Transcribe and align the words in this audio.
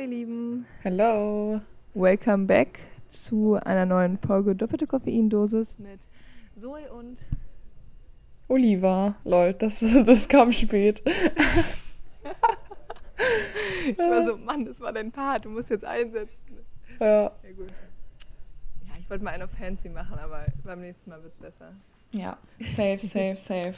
Hallo 0.00 0.12
ihr 0.12 0.16
Lieben. 0.16 0.66
Hello. 0.80 1.60
Welcome 1.92 2.46
back 2.46 2.78
zu 3.10 3.56
einer 3.56 3.84
neuen 3.84 4.16
Folge 4.16 4.56
Doppelte 4.56 4.86
Koffeindosis 4.86 5.78
mit 5.78 6.00
Zoe 6.56 6.90
und 6.90 7.18
Oliver. 8.48 9.16
Lol, 9.24 9.52
das, 9.52 9.80
das 10.06 10.26
kam 10.26 10.52
spät. 10.52 11.02
ich 13.90 13.98
war 13.98 14.24
so, 14.24 14.36
Mann, 14.44 14.64
das 14.64 14.80
war 14.80 14.90
dein 14.94 15.12
Part, 15.12 15.44
du 15.44 15.50
musst 15.50 15.68
jetzt 15.68 15.84
einsetzen. 15.84 16.60
Ja. 16.98 17.24
Ja 17.24 17.52
gut. 17.54 17.68
Ja, 18.88 18.94
ich 18.98 19.10
wollte 19.10 19.22
mal 19.22 19.32
einen 19.32 19.42
auf 19.42 19.50
Fancy 19.50 19.90
machen, 19.90 20.18
aber 20.18 20.46
beim 20.64 20.80
nächsten 20.80 21.10
Mal 21.10 21.22
wird 21.22 21.34
es 21.34 21.38
besser. 21.38 21.74
Ja, 22.12 22.38
safe, 22.58 23.00
safe, 23.00 23.36
safe. 23.36 23.74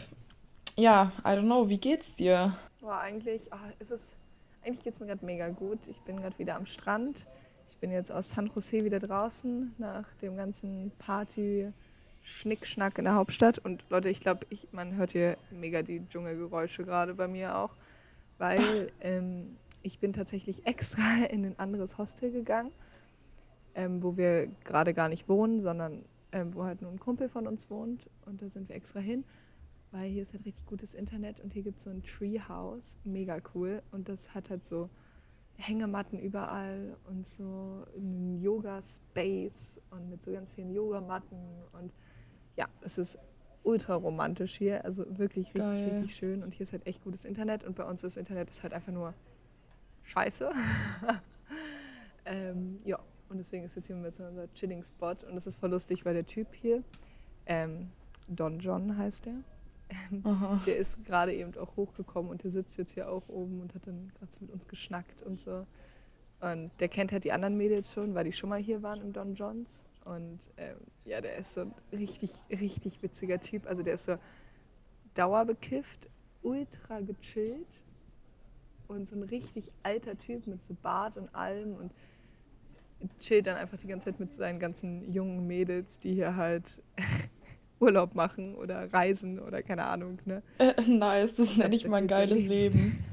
Ja, 0.77 1.11
I 1.25 1.31
don't 1.31 1.47
know, 1.47 1.69
wie 1.69 1.79
geht's 1.79 2.15
dir? 2.15 2.55
Boah, 2.81 3.01
eigentlich, 3.01 3.53
ah, 3.53 3.71
ist 3.81 3.91
es, 3.91 4.19
eigentlich 4.65 4.83
geht 4.83 4.95
es 4.95 5.01
mir 5.01 5.07
gerade 5.07 5.25
mega 5.25 5.49
gut. 5.49 5.89
Ich 5.89 6.01
bin 6.01 6.17
gerade 6.17 6.39
wieder 6.39 6.57
am 6.57 6.67
Strand. 6.67 7.27
Ich 7.67 7.79
bin 7.79 7.91
jetzt 7.91 8.11
aus 8.11 8.31
San 8.31 8.51
Jose 8.55 8.85
wieder 8.85 8.99
draußen 8.99 9.75
nach 9.79 10.13
dem 10.17 10.37
ganzen 10.37 10.93
Party. 10.99 11.73
Schnickschnack 12.23 12.99
in 12.99 13.05
der 13.05 13.15
Hauptstadt. 13.15 13.59
Und 13.59 13.85
Leute, 13.91 14.09
ich 14.09 14.21
glaube, 14.21 14.47
ich, 14.49 14.69
man 14.73 14.95
hört 14.95 15.13
hier 15.13 15.37
mega 15.51 15.83
die 15.83 16.07
Dschungelgeräusche 16.09 16.85
gerade 16.85 17.15
bei 17.15 17.29
mir 17.29 17.59
auch, 17.59 17.75
weil 18.39 18.89
ähm, 19.01 19.57
ich 19.83 19.99
bin 19.99 20.13
tatsächlich 20.13 20.65
extra 20.65 21.25
in 21.31 21.45
ein 21.45 21.59
anderes 21.59 21.99
Hostel 21.99 22.31
gegangen, 22.31 22.71
ähm, 23.75 24.03
wo 24.03 24.17
wir 24.17 24.49
gerade 24.65 24.95
gar 24.95 25.09
nicht 25.09 25.29
wohnen, 25.29 25.61
sondern 25.61 26.05
ähm, 26.31 26.55
wo 26.55 26.65
halt 26.65 26.81
nur 26.81 26.93
ein 26.93 27.01
Kumpel 27.01 27.29
von 27.29 27.47
uns 27.47 27.69
wohnt. 27.71 28.09
Und 28.25 28.41
da 28.41 28.49
sind 28.49 28.69
wir 28.69 28.77
extra 28.77 29.01
hin, 29.01 29.25
weil 29.93 30.11
hier 30.11 30.23
ist 30.23 30.33
halt 30.33 30.45
richtig 30.47 30.67
gutes 30.67 30.95
Internet 30.95 31.41
und 31.41 31.53
hier 31.53 31.63
gibt 31.63 31.79
es 31.79 31.85
so 31.85 31.91
ein 31.91 32.03
Treehouse, 32.03 32.99
mega 33.05 33.39
cool. 33.55 33.83
Und 33.93 34.09
das 34.09 34.35
hat 34.35 34.51
halt 34.51 34.65
so 34.65 34.89
Hängematten 35.57 36.19
überall 36.19 36.97
und 37.05 37.27
so 37.27 37.85
einen 37.95 38.41
Yoga-Space 38.41 39.81
und 39.91 40.09
mit 40.09 40.23
so 40.23 40.33
ganz 40.33 40.51
vielen 40.51 40.73
Yogamatten. 40.73 41.39
Und 41.73 41.93
ja, 42.57 42.67
es 42.81 42.99
ist 42.99 43.19
ultra 43.63 43.95
romantisch 43.95 44.57
hier, 44.57 44.85
also 44.85 45.05
wirklich 45.19 45.49
richtig, 45.49 45.63
Geil. 45.63 45.91
richtig 45.91 46.17
schön. 46.17 46.43
Und 46.43 46.55
hier 46.55 46.65
ist 46.65 46.73
halt 46.73 46.87
echt 46.87 47.05
gutes 47.05 47.27
Internet. 47.27 47.63
Und 47.63 47.77
bei 47.77 47.85
uns 47.85 48.01
das 48.01 48.17
Internet 48.17 48.51
ist 48.51 48.63
halt 48.63 48.73
einfach 48.73 48.93
nur 48.93 49.13
scheiße. 50.05 50.51
ähm, 52.25 52.81
ja, 52.85 52.99
und 53.29 53.37
deswegen 53.37 53.65
ist 53.65 53.77
jetzt 53.77 53.87
hier 53.87 53.97
mit 53.97 54.15
so 54.15 54.25
unser 54.25 54.53
Chilling-Spot. 54.55 55.17
Und 55.29 55.37
es 55.37 55.47
ist 55.47 55.57
voll 55.57 55.71
lustig, 55.71 56.05
weil 56.07 56.15
der 56.15 56.27
Typ 56.27 56.55
hier, 56.55 56.83
ähm, 57.45 57.91
Don 58.27 58.59
John 58.59 58.97
heißt 58.97 59.27
der, 59.27 59.35
Aha. 60.25 60.61
der 60.67 60.77
ist 60.77 61.05
gerade 61.05 61.35
eben 61.35 61.57
auch 61.57 61.77
hochgekommen 61.77 62.31
und 62.31 62.43
der 62.43 62.51
sitzt 62.51 62.79
jetzt 62.79 62.95
hier 62.95 63.11
auch 63.11 63.29
oben 63.29 63.61
und 63.61 63.75
hat 63.75 63.87
dann 63.87 64.13
gerade 64.19 64.33
so 64.33 64.41
mit 64.43 64.51
uns 64.51 64.67
geschnackt 64.69 65.23
und 65.23 65.41
so. 65.41 65.67
Und 66.41 66.71
der 66.81 66.89
kennt 66.89 67.13
halt 67.13 67.25
die 67.25 67.33
anderen 67.33 67.57
Mädels 67.57 67.93
schon, 67.93 68.15
weil 68.15 68.25
die 68.25 68.33
schon 68.33 68.51
mal 68.51 68.59
hier 68.59 68.83
waren 68.83 69.01
im 69.01 69.13
Don 69.13 69.35
Johns. 69.35 69.85
Und 70.05 70.41
ähm, 70.57 70.77
ja, 71.05 71.21
der 71.21 71.37
ist 71.37 71.55
so 71.55 71.63
ein 71.63 71.75
richtig, 71.93 72.33
richtig 72.51 73.01
witziger 73.03 73.41
Typ. 73.41 73.67
Also 73.67 73.83
der 73.83 73.95
ist 73.95 74.07
so 74.07 74.17
dauerbekifft, 75.15 76.09
ultra 76.43 77.01
gechillt 77.01 77.85
und 78.89 79.09
so 79.09 79.17
ein 79.17 79.23
richtig 79.23 79.71
alter 79.83 80.19
Typ 80.19 80.47
mit 80.47 80.63
so 80.63 80.75
Bart 80.75 81.17
und 81.17 81.33
allem 81.35 81.77
und 81.77 81.93
chillt 83.19 83.47
dann 83.47 83.57
einfach 83.57 83.79
die 83.79 83.87
ganze 83.87 84.07
Zeit 84.07 84.21
mit 84.21 84.33
seinen 84.33 84.59
ganzen 84.59 85.13
jungen 85.13 85.47
Mädels, 85.47 85.99
die 85.99 86.15
hier 86.15 86.37
halt 86.37 86.83
Urlaub 87.83 88.15
machen 88.15 88.55
oder 88.55 88.93
reisen 88.93 89.39
oder 89.39 89.63
keine 89.63 89.85
Ahnung, 89.85 90.19
ne? 90.25 90.43
Äh, 90.59 90.81
nice, 90.87 91.35
das 91.37 91.57
nenne 91.57 91.75
ich 91.75 91.87
mal 91.87 91.97
ein 91.97 92.07
geiles 92.07 92.43
Leben. 92.43 93.05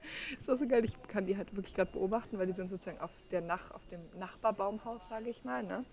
ist 0.38 0.50
auch 0.50 0.56
so 0.56 0.66
geil. 0.66 0.84
Ich 0.84 0.96
kann 1.08 1.26
die 1.26 1.36
halt 1.36 1.54
wirklich 1.54 1.74
gerade 1.74 1.90
beobachten, 1.90 2.38
weil 2.38 2.46
die 2.46 2.52
sind 2.52 2.70
sozusagen 2.70 3.00
auf 3.00 3.12
der 3.30 3.40
Nach 3.40 3.70
auf 3.72 3.86
dem 3.86 4.00
Nachbarbaumhaus, 4.18 5.08
sage 5.08 5.28
ich 5.28 5.44
mal. 5.44 5.62
Ne? 5.62 5.84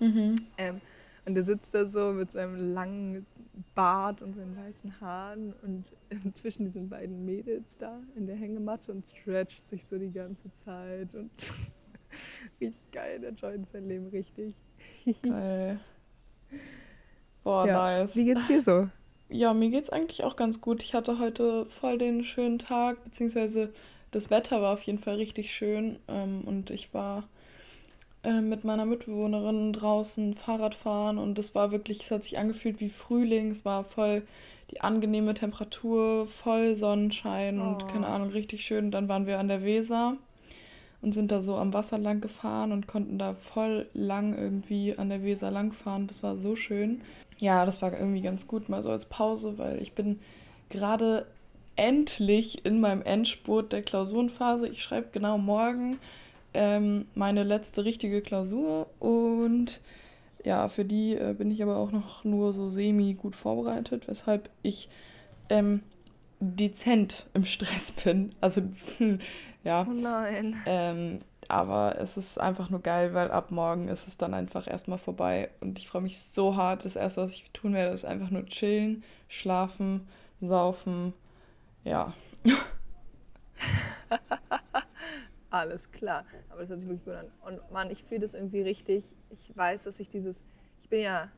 Mhm. 0.00 0.34
Ähm, 0.58 0.80
und 1.26 1.34
der 1.34 1.42
sitzt 1.42 1.74
da 1.74 1.86
so 1.86 2.12
mit 2.12 2.32
seinem 2.32 2.74
langen 2.74 3.26
Bart 3.74 4.20
und 4.20 4.34
seinen 4.34 4.56
weißen 4.56 5.00
Haaren 5.00 5.54
und 5.62 5.84
ähm, 6.10 6.34
zwischen 6.34 6.66
diesen 6.66 6.88
beiden 6.88 7.24
Mädels 7.24 7.78
da 7.78 8.00
in 8.14 8.26
der 8.26 8.36
Hängematte 8.36 8.92
und 8.92 9.06
stretcht 9.06 9.68
sich 9.68 9.86
so 9.86 9.98
die 9.98 10.12
ganze 10.12 10.50
Zeit 10.52 11.14
und 11.14 11.30
richtig 12.60 12.90
geil. 12.92 13.20
Der 13.20 13.32
joint 13.32 13.68
sein 13.68 13.88
Leben 13.88 14.08
richtig. 14.08 14.54
Geil. 15.22 15.80
Boah, 17.44 17.66
Ja. 17.66 17.74
nice. 17.74 18.16
Wie 18.16 18.24
geht's 18.24 18.46
dir 18.46 18.60
so? 18.60 18.88
Ja, 19.28 19.54
mir 19.54 19.70
geht's 19.70 19.90
eigentlich 19.90 20.24
auch 20.24 20.36
ganz 20.36 20.60
gut. 20.60 20.82
Ich 20.82 20.94
hatte 20.94 21.18
heute 21.18 21.66
voll 21.66 21.98
den 21.98 22.24
schönen 22.24 22.58
Tag, 22.58 23.02
beziehungsweise 23.04 23.72
das 24.10 24.30
Wetter 24.30 24.60
war 24.62 24.72
auf 24.74 24.82
jeden 24.82 24.98
Fall 24.98 25.16
richtig 25.16 25.52
schön. 25.54 25.98
Ähm, 26.08 26.42
und 26.46 26.70
ich 26.70 26.92
war 26.94 27.24
äh, 28.22 28.40
mit 28.40 28.64
meiner 28.64 28.84
Mitbewohnerin 28.86 29.72
draußen 29.72 30.34
Fahrrad 30.34 30.74
fahren 30.74 31.18
und 31.18 31.38
es 31.38 31.54
war 31.54 31.70
wirklich, 31.72 32.00
es 32.00 32.10
hat 32.10 32.24
sich 32.24 32.38
angefühlt 32.38 32.80
wie 32.80 32.88
Frühling. 32.90 33.50
Es 33.50 33.64
war 33.64 33.84
voll 33.84 34.22
die 34.70 34.80
angenehme 34.80 35.34
Temperatur, 35.34 36.26
voll 36.26 36.74
Sonnenschein 36.76 37.60
und 37.60 37.84
Oh. 37.84 37.86
keine 37.86 38.06
Ahnung, 38.06 38.30
richtig 38.30 38.64
schön. 38.64 38.90
Dann 38.90 39.08
waren 39.08 39.26
wir 39.26 39.38
an 39.38 39.48
der 39.48 39.62
Weser 39.62 40.16
und 41.04 41.12
sind 41.12 41.30
da 41.30 41.42
so 41.42 41.56
am 41.56 41.74
Wasser 41.74 41.98
lang 41.98 42.22
gefahren 42.22 42.72
und 42.72 42.88
konnten 42.88 43.18
da 43.18 43.34
voll 43.34 43.86
lang 43.92 44.34
irgendwie 44.36 44.96
an 44.96 45.10
der 45.10 45.22
Weser 45.22 45.50
lang 45.50 45.72
fahren. 45.72 46.06
Das 46.06 46.22
war 46.22 46.34
so 46.34 46.56
schön. 46.56 47.02
Ja, 47.38 47.66
das 47.66 47.82
war 47.82 47.92
irgendwie 47.92 48.22
ganz 48.22 48.48
gut, 48.48 48.70
mal 48.70 48.82
so 48.82 48.88
als 48.88 49.04
Pause, 49.04 49.58
weil 49.58 49.82
ich 49.82 49.92
bin 49.92 50.18
gerade 50.70 51.26
endlich 51.76 52.64
in 52.64 52.80
meinem 52.80 53.02
Endspurt 53.02 53.74
der 53.74 53.82
Klausurenphase. 53.82 54.66
Ich 54.66 54.82
schreibe 54.82 55.08
genau 55.12 55.36
morgen 55.36 55.98
ähm, 56.54 57.04
meine 57.14 57.42
letzte 57.42 57.84
richtige 57.84 58.22
Klausur 58.22 58.86
und 58.98 59.82
ja, 60.42 60.68
für 60.68 60.86
die 60.86 61.16
äh, 61.16 61.34
bin 61.36 61.50
ich 61.50 61.62
aber 61.62 61.76
auch 61.76 61.92
noch 61.92 62.24
nur 62.24 62.54
so 62.54 62.70
semi 62.70 63.12
gut 63.12 63.36
vorbereitet, 63.36 64.08
weshalb 64.08 64.48
ich 64.62 64.88
ähm, 65.50 65.82
dezent 66.40 67.26
im 67.34 67.44
Stress 67.44 67.92
bin. 67.92 68.34
Also 68.40 68.62
ja, 69.64 69.86
Oh 69.88 69.92
nein. 69.92 70.54
ähm, 70.66 71.20
aber 71.48 71.96
es 71.98 72.16
ist 72.16 72.38
einfach 72.40 72.70
nur 72.70 72.80
geil, 72.80 73.12
weil 73.14 73.30
ab 73.30 73.50
morgen 73.50 73.88
ist 73.88 74.06
es 74.08 74.16
dann 74.16 74.32
einfach 74.34 74.66
erstmal 74.66 74.98
vorbei. 74.98 75.50
Und 75.60 75.78
ich 75.78 75.88
freue 75.88 76.02
mich 76.02 76.18
so 76.18 76.56
hart. 76.56 76.84
Das 76.84 76.96
Erste, 76.96 77.22
was 77.22 77.32
ich 77.32 77.50
tun 77.52 77.74
werde, 77.74 77.92
ist 77.92 78.04
einfach 78.04 78.30
nur 78.30 78.46
chillen, 78.46 79.04
schlafen, 79.28 80.08
saufen. 80.40 81.12
Ja. 81.84 82.14
Alles 85.50 85.90
klar. 85.92 86.24
Aber 86.50 86.60
das 86.60 86.70
hört 86.70 86.80
sich 86.80 86.88
wirklich 86.88 87.04
gut 87.04 87.14
an. 87.14 87.26
Und 87.46 87.70
Mann, 87.70 87.90
ich 87.90 88.02
fühle 88.02 88.20
das 88.20 88.34
irgendwie 88.34 88.62
richtig. 88.62 89.14
Ich 89.30 89.50
weiß, 89.54 89.84
dass 89.84 90.00
ich 90.00 90.08
dieses. 90.08 90.44
Ich 90.80 90.88
bin 90.88 91.00
ja. 91.00 91.28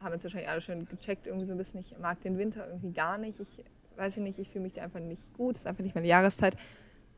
Haben 0.00 0.14
jetzt 0.14 0.24
wahrscheinlich 0.24 0.50
alle 0.50 0.60
schon 0.60 0.84
gecheckt, 0.86 1.28
irgendwie 1.28 1.46
so 1.46 1.52
ein 1.52 1.58
bisschen. 1.58 1.78
Ich 1.78 1.96
mag 1.98 2.20
den 2.22 2.36
Winter 2.36 2.66
irgendwie 2.66 2.90
gar 2.90 3.18
nicht. 3.18 3.38
Ich 3.38 3.62
weiß 3.96 4.16
nicht, 4.16 4.38
ich 4.40 4.48
fühle 4.48 4.64
mich 4.64 4.72
da 4.72 4.82
einfach 4.82 4.98
nicht 4.98 5.32
gut. 5.34 5.54
Es 5.54 5.62
ist 5.62 5.66
einfach 5.68 5.84
nicht 5.84 5.94
meine 5.94 6.08
Jahreszeit. 6.08 6.56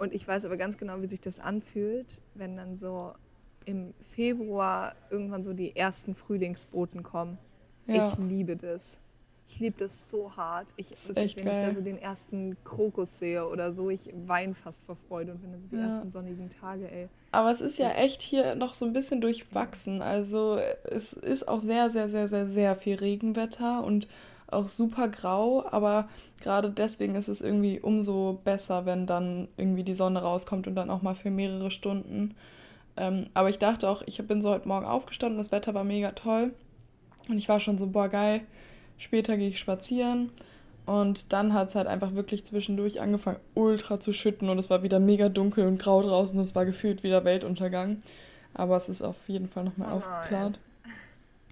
Und 0.05 0.15
ich 0.15 0.27
weiß 0.29 0.45
aber 0.45 0.57
ganz 0.57 0.77
genau, 0.79 1.01
wie 1.03 1.07
sich 1.07 1.21
das 1.21 1.41
anfühlt, 1.41 2.21
wenn 2.35 2.57
dann 2.57 2.77
so 2.77 3.13
im 3.65 3.95
Februar 4.03 4.95
irgendwann 5.11 5.43
so 5.43 5.55
die 5.55 5.75
ersten 5.75 6.15
Frühlingsboten 6.15 7.03
kommen. 7.03 7.39
Ja. 7.87 8.13
Ich 8.13 8.19
liebe 8.19 8.57
das. 8.57 9.01
Ich 9.49 9.61
liebe 9.61 9.77
das 9.79 10.09
so 10.11 10.37
hart. 10.37 10.69
Ich, 10.77 10.91
wirklich, 11.09 11.17
echt 11.25 11.37
wenn 11.39 11.47
ich 11.49 11.55
geil. 11.55 11.67
da 11.69 11.75
so 11.75 11.81
den 11.81 11.99
ersten 11.99 12.57
Krokus 12.65 13.19
sehe 13.19 13.47
oder 13.49 13.73
so, 13.73 13.91
ich 13.91 14.11
weine 14.27 14.55
fast 14.55 14.85
vor 14.85 14.97
Freude. 14.97 15.33
Und 15.33 15.43
wenn 15.43 15.53
dann 15.53 15.61
so 15.61 15.69
die 15.69 15.77
Ja. 15.77 15.83
ersten 15.85 16.11
sonnigen 16.11 16.49
Tage, 16.51 16.91
ey. 16.91 17.09
Aber 17.33 17.51
es 17.51 17.61
ist 17.61 17.79
ja 17.79 17.91
echt 17.91 18.23
hier 18.23 18.55
noch 18.55 18.75
so 18.75 18.85
ein 18.85 18.93
bisschen 18.93 19.21
durchwachsen. 19.21 20.03
Also 20.03 20.59
es 20.85 21.15
ist 21.15 21.49
auch 21.49 21.61
sehr, 21.61 21.89
sehr, 21.91 22.09
sehr, 22.09 22.29
sehr, 22.29 22.47
sehr 22.47 22.77
viel 22.77 22.97
Regenwetter 22.97 23.83
und 23.85 24.07
auch 24.55 24.69
super 24.69 25.09
grau. 25.09 25.65
Aber 25.71 26.09
gerade 26.43 26.71
deswegen 26.71 27.15
ist 27.15 27.29
es 27.29 27.41
irgendwie 27.41 27.81
umso 27.81 28.41
besser, 28.45 28.87
wenn 28.87 29.07
dann 29.07 29.49
irgendwie 29.57 29.85
die 29.85 29.95
Sonne 29.95 30.23
rauskommt 30.23 30.67
und 30.67 30.75
dann 30.75 30.91
auch 30.91 31.03
mal 31.03 31.15
für 31.15 31.31
mehrere 31.31 31.71
Stunden. 31.71 32.35
Ähm, 32.97 33.27
aber 33.35 33.51
ich 33.51 33.59
dachte 33.59 33.89
auch, 33.89 34.03
ich 34.07 34.19
bin 34.27 34.41
so 34.41 34.51
heute 34.51 34.69
Morgen 34.69 34.87
aufgestanden, 34.87 35.39
das 35.39 35.53
Wetter 35.53 35.75
war 35.75 35.85
mega 35.85 36.13
toll. 36.13 36.53
Und 37.29 37.39
ich 37.39 37.49
war 37.49 37.61
schon 37.61 37.79
so, 37.79 37.89
boah, 37.89 38.09
geil. 38.09 38.43
Später 38.99 39.37
gehe 39.37 39.49
ich 39.49 39.59
spazieren. 39.59 40.31
Und 40.87 41.33
dann 41.33 41.55
hat 41.55 41.69
es 41.69 41.75
halt 41.75 41.87
einfach 41.87 42.15
wirklich 42.15 42.45
zwischendurch 42.45 43.01
angefangen, 43.01 43.41
ultra 43.55 44.01
zu 44.01 44.13
schütten. 44.13 44.49
Und 44.49 44.59
es 44.59 44.71
war 44.71 44.83
wieder 44.83 45.01
mega 45.01 45.29
dunkel 45.29 45.67
und 45.67 45.79
grau 45.79 46.03
draußen. 46.03 46.37
Und 46.37 46.43
es 46.43 46.55
war 46.55 46.67
gefühlt 46.67 47.03
wieder 47.03 47.25
Weltuntergang. 47.25 48.01
Aber 48.53 48.77
es 48.77 48.89
ist 48.89 49.03
auf 49.03 49.29
jeden 49.29 49.49
Fall 49.49 49.65
nochmal 49.65 49.89
Oh 49.93 49.97
aufgeklärt. 49.97 50.61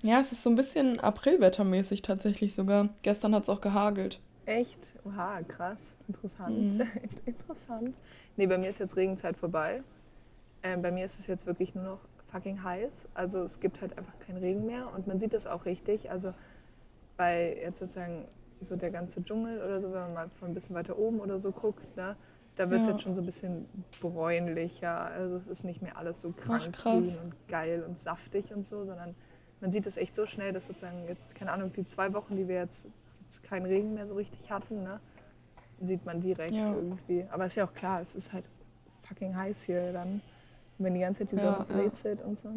Ja, 0.02 0.18
es 0.20 0.32
ist 0.32 0.42
so 0.42 0.50
ein 0.50 0.56
bisschen 0.56 0.98
Aprilwettermäßig 1.00 2.02
tatsächlich 2.02 2.54
sogar. 2.54 2.88
Gestern 3.02 3.34
hat 3.34 3.44
es 3.44 3.48
auch 3.48 3.60
gehagelt. 3.60 4.20
Echt? 4.46 4.94
Oha, 5.04 5.42
krass. 5.42 5.96
Interessant. 6.08 6.74
Mhm. 6.78 6.86
Interessant. 7.24 7.94
Nee, 8.36 8.46
bei 8.46 8.58
mir 8.58 8.68
ist 8.68 8.78
jetzt 8.80 8.96
Regenzeit 8.96 9.36
vorbei. 9.36 9.82
Ähm, 10.64 10.82
bei 10.82 10.90
mir 10.90 11.04
ist 11.04 11.20
es 11.20 11.26
jetzt 11.28 11.46
wirklich 11.46 11.74
nur 11.74 11.84
noch 11.84 12.00
fucking 12.26 12.62
heiß. 12.64 13.08
Also 13.14 13.42
es 13.42 13.60
gibt 13.60 13.80
halt 13.80 13.96
einfach 13.96 14.18
keinen 14.18 14.38
Regen 14.38 14.66
mehr 14.66 14.92
und 14.94 15.06
man 15.06 15.20
sieht 15.20 15.34
das 15.34 15.46
auch 15.46 15.64
richtig. 15.66 16.10
Also 16.10 16.34
bei 17.16 17.56
jetzt 17.62 17.78
sozusagen 17.78 18.26
so 18.60 18.74
der 18.76 18.90
ganze 18.90 19.22
Dschungel 19.22 19.60
oder 19.62 19.80
so, 19.80 19.92
wenn 19.92 20.00
man 20.00 20.14
mal 20.14 20.30
von 20.30 20.50
ein 20.50 20.54
bisschen 20.54 20.74
weiter 20.74 20.98
oben 20.98 21.20
oder 21.20 21.38
so 21.38 21.52
guckt, 21.52 21.96
ne, 21.96 22.16
Da 22.56 22.68
wird 22.70 22.80
es 22.82 22.86
Ja. 22.86 22.92
jetzt 22.92 23.02
schon 23.02 23.14
so 23.14 23.22
ein 23.22 23.26
bisschen 23.26 23.66
bräunlicher. 24.00 24.92
Also 25.06 25.36
es 25.36 25.46
ist 25.48 25.64
nicht 25.64 25.80
mehr 25.82 25.96
alles 25.96 26.20
so 26.20 26.32
krank 26.32 26.72
krass. 26.74 27.14
grün 27.14 27.18
und 27.24 27.48
geil 27.48 27.82
und 27.86 27.98
saftig 27.98 28.52
und 28.52 28.66
so, 28.66 28.84
sondern 28.84 29.14
man 29.62 29.72
sieht 29.72 29.86
es 29.86 29.96
echt 29.96 30.14
so 30.14 30.26
schnell, 30.26 30.52
dass 30.52 30.66
sozusagen 30.66 31.06
jetzt, 31.08 31.34
keine 31.34 31.52
Ahnung, 31.52 31.72
die 31.72 31.86
zwei 31.86 32.12
Wochen, 32.12 32.36
die 32.36 32.46
wir 32.48 32.56
jetzt, 32.56 32.88
jetzt 33.22 33.42
keinen 33.44 33.64
Regen 33.64 33.94
mehr 33.94 34.06
so 34.06 34.16
richtig 34.16 34.50
hatten, 34.50 34.82
ne, 34.82 35.00
sieht 35.80 36.04
man 36.04 36.20
direkt 36.20 36.52
Ja. 36.52 36.74
irgendwie. 36.74 37.24
Aber 37.30 37.46
ist 37.46 37.54
ja 37.54 37.64
auch 37.64 37.72
klar, 37.72 38.02
es 38.02 38.14
ist 38.14 38.32
halt 38.32 38.44
fucking 39.08 39.34
heiß 39.34 39.62
hier 39.64 39.92
dann, 39.92 40.20
wenn 40.78 40.92
die 40.94 41.00
ganze 41.00 41.20
Zeit 41.20 41.32
die 41.32 41.36
Ja, 41.36 41.54
Sonne 41.54 41.66
ja. 41.70 41.74
blätzelt 41.76 42.22
und 42.22 42.38
so. 42.38 42.48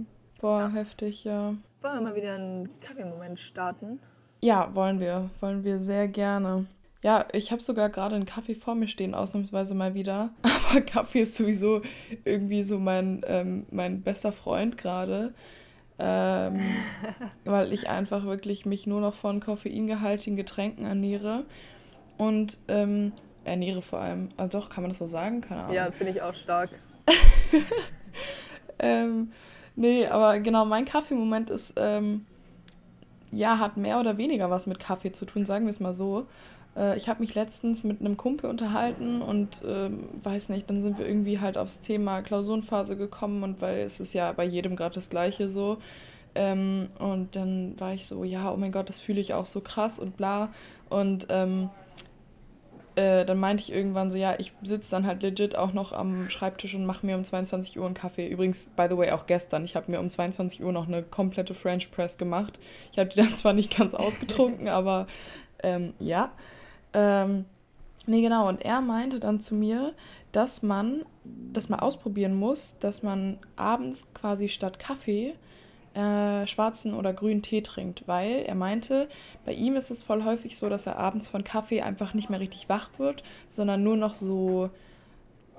Boah, 0.42 0.70
heftig, 0.74 1.24
ja. 1.24 1.54
Wollen 1.82 1.96
wir 1.96 2.02
mal 2.02 2.16
wieder 2.16 2.34
einen 2.36 2.70
Kaffeemoment 2.82 3.40
starten? 3.40 4.00
Ja, 4.42 4.74
wollen 4.76 5.00
wir. 5.00 5.30
Wollen 5.40 5.64
wir 5.64 5.80
sehr 5.80 6.08
gerne. 6.08 6.66
Ja, 7.04 7.26
ich 7.34 7.52
habe 7.52 7.62
sogar 7.62 7.90
gerade 7.90 8.16
einen 8.16 8.26
Kaffee 8.26 8.56
vor 8.56 8.74
mir 8.76 8.88
stehen, 8.88 9.14
ausnahmsweise 9.14 9.76
mal 9.76 9.94
wieder. 9.94 10.32
Aber 10.72 10.82
Kaffee 10.82 11.22
ist 11.22 11.36
sowieso 11.36 11.82
irgendwie 12.26 12.64
so 12.64 12.80
mein, 12.80 13.24
ähm, 13.28 13.66
mein 13.70 14.02
bester 14.02 14.32
Freund 14.32 14.78
gerade. 14.78 15.34
Ähm, 15.98 16.60
weil 17.46 17.72
ich 17.72 17.90
einfach 17.90 18.26
wirklich 18.26 18.66
mich 18.66 18.86
nur 18.88 19.02
noch 19.02 19.14
von 19.14 19.40
koffeingehaltigen 19.40 20.36
Getränken 20.36 20.86
ernähre. 20.86 21.46
Und 22.18 22.58
ähm, 22.68 23.14
ernähre 23.44 23.82
vor 23.82 24.00
allem. 24.00 24.30
Also 24.38 24.60
doch, 24.60 24.70
kann 24.70 24.84
man 24.84 24.90
das 24.90 24.98
so 24.98 25.08
sagen? 25.08 25.42
Keine 25.42 25.62
Ahnung. 25.64 25.76
Ja, 25.76 25.92
finde 25.92 26.14
ich 26.14 26.22
auch 26.22 26.34
stark. 26.34 26.70
Ähm, 28.80 29.32
nee, 29.76 30.08
aber 30.08 30.40
genau, 30.40 30.66
mein 30.66 30.86
Kaffeemoment 30.86 31.50
ist, 31.50 31.76
ähm, 31.78 32.26
ja, 33.32 33.60
hat 33.60 33.78
mehr 33.78 34.00
oder 34.00 34.18
weniger 34.18 34.50
was 34.50 34.68
mit 34.68 34.80
Kaffee 34.80 35.12
zu 35.12 35.26
tun, 35.26 35.46
sagen 35.46 35.66
wir 35.66 35.70
es 35.70 35.80
mal 35.80 35.94
so. 35.94 36.28
Äh, 36.76 36.98
ich 36.98 37.10
habe 37.10 37.22
mich 37.22 37.36
letztens 37.36 37.84
mit 37.84 38.02
einem 38.02 38.18
Kumpel 38.18 38.50
unterhalten 38.50 39.22
und 39.22 39.62
ähm, 39.68 40.10
weiß 40.22 40.50
nicht, 40.50 40.70
dann 40.70 40.82
sind 40.82 40.98
wir 40.98 41.08
irgendwie 41.08 41.40
halt 41.40 41.58
aufs 41.58 41.80
Thema 41.80 42.22
Klausurenphase 42.22 42.98
gekommen 42.98 43.44
und 43.44 43.62
weil 43.62 43.80
es 43.80 44.00
ist 44.00 44.14
ja 44.14 44.32
bei 44.32 44.46
jedem 44.46 44.76
gerade 44.76 44.96
das 44.96 45.10
Gleiche 45.10 45.50
so. 45.50 45.78
Ähm, 46.36 46.90
und 47.00 47.36
dann 47.36 47.80
war 47.80 47.94
ich 47.94 48.08
so, 48.08 48.24
ja, 48.24 48.52
oh 48.52 48.58
mein 48.58 48.72
Gott, 48.72 48.90
das 48.90 49.00
fühle 49.00 49.22
ich 49.22 49.34
auch 49.34 49.46
so 49.46 49.62
krass 49.62 50.00
und 50.00 50.18
bla. 50.18 50.50
Und 50.90 51.28
ähm, 51.30 51.70
äh, 52.96 53.26
dann 53.26 53.40
meinte 53.40 53.64
ich 53.64 53.72
irgendwann 53.72 54.10
so, 54.10 54.18
ja, 54.18 54.36
ich 54.38 54.54
sitze 54.62 54.92
dann 54.92 55.06
halt 55.06 55.22
legit 55.22 55.58
auch 55.58 55.74
noch 55.74 55.92
am 55.92 56.30
Schreibtisch 56.30 56.76
und 56.76 56.86
mache 56.86 57.06
mir 57.06 57.16
um 57.16 57.24
22 57.24 57.78
Uhr 57.80 57.86
einen 57.86 57.94
Kaffee. 57.94 58.28
Übrigens, 58.28 58.70
by 58.76 58.88
the 58.90 58.98
way, 58.98 59.12
auch 59.12 59.28
gestern. 59.28 59.66
Ich 59.66 59.76
habe 59.76 59.92
mir 59.92 60.00
um 60.00 60.10
22 60.10 60.64
Uhr 60.64 60.72
noch 60.72 60.88
eine 60.88 61.04
komplette 61.04 61.54
French 61.54 61.92
Press 61.92 62.18
gemacht. 62.18 62.60
Ich 62.92 63.00
habe 63.00 63.10
die 63.10 63.18
dann 63.18 63.36
zwar 63.36 63.54
nicht 63.54 63.76
ganz 63.78 63.94
ausgetrunken, 63.94 64.68
aber 64.68 65.08
ähm, 65.64 65.94
ja. 66.00 66.32
Ähm, 66.96 67.46
nee, 68.08 68.22
genau. 68.22 68.48
Und 68.48 68.64
er 68.64 68.82
meinte 68.82 69.20
dann 69.20 69.40
zu 69.40 69.54
mir, 69.54 69.94
dass 70.32 70.64
man 70.64 71.04
das 71.54 71.70
mal 71.70 71.80
ausprobieren 71.80 72.36
muss, 72.36 72.78
dass 72.80 73.04
man 73.04 73.38
abends 73.56 74.14
quasi 74.14 74.48
statt 74.48 74.80
Kaffee 74.80 75.36
äh, 75.94 76.46
schwarzen 76.48 76.94
oder 76.94 77.14
grünen 77.14 77.42
Tee 77.42 77.62
trinkt, 77.62 78.04
weil 78.08 78.44
er 78.46 78.56
meinte, 78.56 79.08
bei 79.46 79.54
ihm 79.54 79.76
ist 79.76 79.92
es 79.92 80.04
voll 80.04 80.24
häufig 80.26 80.58
so, 80.58 80.68
dass 80.70 80.86
er 80.88 80.98
abends 80.98 81.28
von 81.28 81.44
Kaffee 81.44 81.82
einfach 81.82 82.14
nicht 82.14 82.30
mehr 82.30 82.40
richtig 82.40 82.68
wach 82.70 82.90
wird, 82.98 83.24
sondern 83.50 83.82
nur 83.84 83.96
noch 83.96 84.14
so, 84.14 84.70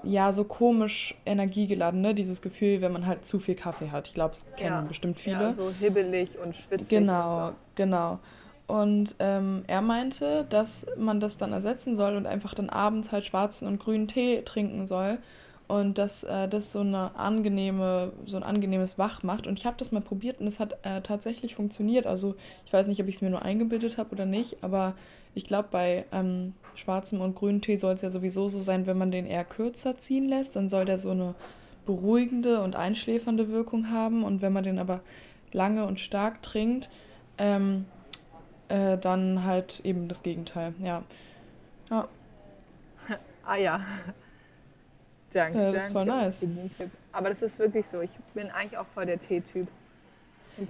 ja, 0.02 0.32
so 0.32 0.44
komisch 0.44 1.14
energiegeladen, 1.24 2.00
ne? 2.02 2.14
Dieses 2.14 2.42
Gefühl, 2.42 2.80
wenn 2.82 2.92
man 2.92 3.06
halt 3.06 3.24
zu 3.24 3.40
viel 3.40 3.54
Kaffee 3.54 3.90
hat. 3.90 4.08
Ich 4.08 4.14
glaube, 4.14 4.34
es 4.34 4.46
kennen 4.56 4.82
Ja. 4.82 4.82
bestimmt 4.82 5.18
viele. 5.18 5.44
Ja, 5.44 5.50
so 5.50 5.70
hibbelig 5.70 6.38
und 6.38 6.54
schwitzig 6.54 6.98
Genau, 6.98 7.24
und 7.24 7.46
so. 7.46 7.54
genau. 7.74 8.18
Und 8.66 9.14
ähm, 9.20 9.62
er 9.68 9.80
meinte, 9.80 10.44
dass 10.48 10.86
man 10.96 11.20
das 11.20 11.36
dann 11.36 11.52
ersetzen 11.52 11.94
soll 11.94 12.16
und 12.16 12.26
einfach 12.26 12.54
dann 12.54 12.68
abends 12.68 13.12
halt 13.12 13.24
schwarzen 13.24 13.68
und 13.68 13.78
grünen 13.78 14.08
Tee 14.08 14.42
trinken 14.44 14.86
soll. 14.86 15.18
Und 15.68 15.98
dass 15.98 16.22
äh, 16.22 16.48
das 16.48 16.70
so 16.70 16.80
eine 16.80 17.16
angenehme, 17.16 18.12
so 18.24 18.36
ein 18.36 18.44
angenehmes 18.44 18.98
Wach 18.98 19.22
macht. 19.24 19.46
Und 19.46 19.58
ich 19.58 19.66
habe 19.66 19.76
das 19.78 19.90
mal 19.90 20.00
probiert 20.00 20.40
und 20.40 20.46
es 20.46 20.60
hat 20.60 20.78
äh, 20.84 21.00
tatsächlich 21.00 21.56
funktioniert. 21.56 22.06
Also 22.06 22.36
ich 22.64 22.72
weiß 22.72 22.86
nicht, 22.86 23.00
ob 23.00 23.08
ich 23.08 23.16
es 23.16 23.22
mir 23.22 23.30
nur 23.30 23.42
eingebildet 23.42 23.98
habe 23.98 24.12
oder 24.12 24.26
nicht, 24.26 24.62
aber 24.62 24.94
ich 25.34 25.44
glaube, 25.44 25.68
bei 25.70 26.04
ähm, 26.12 26.54
schwarzem 26.76 27.20
und 27.20 27.34
grünem 27.34 27.60
Tee 27.60 27.76
soll 27.76 27.94
es 27.94 28.02
ja 28.02 28.10
sowieso 28.10 28.48
so 28.48 28.60
sein, 28.60 28.86
wenn 28.86 28.96
man 28.96 29.10
den 29.10 29.26
eher 29.26 29.44
kürzer 29.44 29.96
ziehen 29.98 30.28
lässt, 30.28 30.56
dann 30.56 30.68
soll 30.68 30.84
der 30.84 30.98
so 30.98 31.10
eine 31.10 31.34
beruhigende 31.84 32.62
und 32.62 32.76
einschläfernde 32.76 33.50
Wirkung 33.50 33.90
haben. 33.90 34.24
Und 34.24 34.42
wenn 34.42 34.52
man 34.52 34.64
den 34.64 34.78
aber 34.78 35.00
lange 35.52 35.84
und 35.84 36.00
stark 36.00 36.42
trinkt, 36.42 36.90
ähm, 37.38 37.86
äh, 38.68 38.98
dann 38.98 39.44
halt 39.44 39.80
eben 39.84 40.08
das 40.08 40.22
Gegenteil. 40.22 40.74
Ja, 40.80 41.02
ja. 41.90 42.08
Ah 43.48 43.56
ja. 43.56 43.80
Danke, 45.32 45.58
Ja, 45.58 45.64
danke 45.64 45.72
das 45.74 45.86
ist 45.86 45.92
voll 45.92 46.04
nice. 46.04 46.48
Aber 47.12 47.28
das 47.28 47.42
ist 47.42 47.58
wirklich 47.60 47.86
so. 47.86 48.00
Ich 48.00 48.18
bin 48.34 48.50
eigentlich 48.50 48.76
auch 48.76 48.86
voll 48.88 49.06
der 49.06 49.20
Teetyp. 49.20 49.68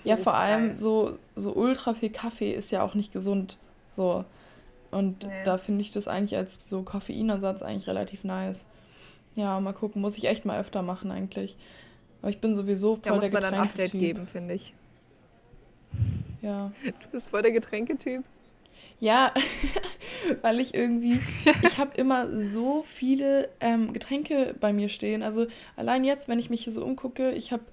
Ja, 0.05 0.17
vor 0.17 0.35
allem 0.35 0.69
geil. 0.69 0.79
so, 0.79 1.19
so 1.37 1.55
ultra 1.55 1.95
viel 1.95 2.11
Kaffee 2.11 2.53
ist 2.53 2.71
ja 2.73 2.83
auch 2.83 2.95
nicht 2.95 3.13
gesund. 3.13 3.57
So. 3.89 4.25
Und 4.91 5.25
Nee. 5.25 5.45
da 5.45 5.57
finde 5.59 5.81
ich 5.83 5.91
das 5.93 6.07
eigentlich 6.09 6.37
als 6.37 6.69
so 6.69 6.83
Koffeinersatz 6.83 7.63
eigentlich 7.63 7.87
relativ 7.87 8.25
nice. 8.25 8.67
Ja, 9.37 9.59
mal 9.61 9.73
gucken, 9.73 10.03
muss 10.03 10.17
ich 10.19 10.25
echt 10.27 10.45
mal 10.45 10.59
öfter 10.61 10.83
machen 10.83 11.11
eigentlich. 11.11 11.57
Aber 12.21 12.31
ich 12.31 12.41
bin 12.41 12.57
sowieso 12.57 12.97
voll 12.97 13.03
Da 13.05 13.15
muss 13.15 13.25
der 13.25 13.33
man 13.33 13.43
dann 13.43 13.55
ein 13.55 13.61
Update 13.61 13.93
geben, 13.93 14.27
finde 14.27 14.55
ich. 14.55 14.75
Ja. 16.43 16.71
Du 16.85 17.09
bist 17.11 17.31
voll 17.31 17.43
der 17.43 17.53
Getränketyp. 17.53 18.23
Ja, 18.99 19.33
weil 20.43 20.61
ich 20.61 20.75
irgendwie, 20.75 21.19
ich 21.63 21.79
habe 21.79 21.97
immer 21.97 22.41
so 22.41 22.83
viele 22.87 23.51
ähm, 23.61 23.93
Getränke 23.93 24.55
bei 24.59 24.73
mir 24.73 24.89
stehen. 24.89 25.23
Also 25.23 25.47
allein 25.77 26.05
jetzt, 26.05 26.29
wenn 26.29 26.39
ich 26.39 26.49
mich 26.49 26.65
hier 26.65 26.73
so 26.73 26.85
umgucke, 26.85 27.33
ich 27.33 27.53
habe 27.53 27.65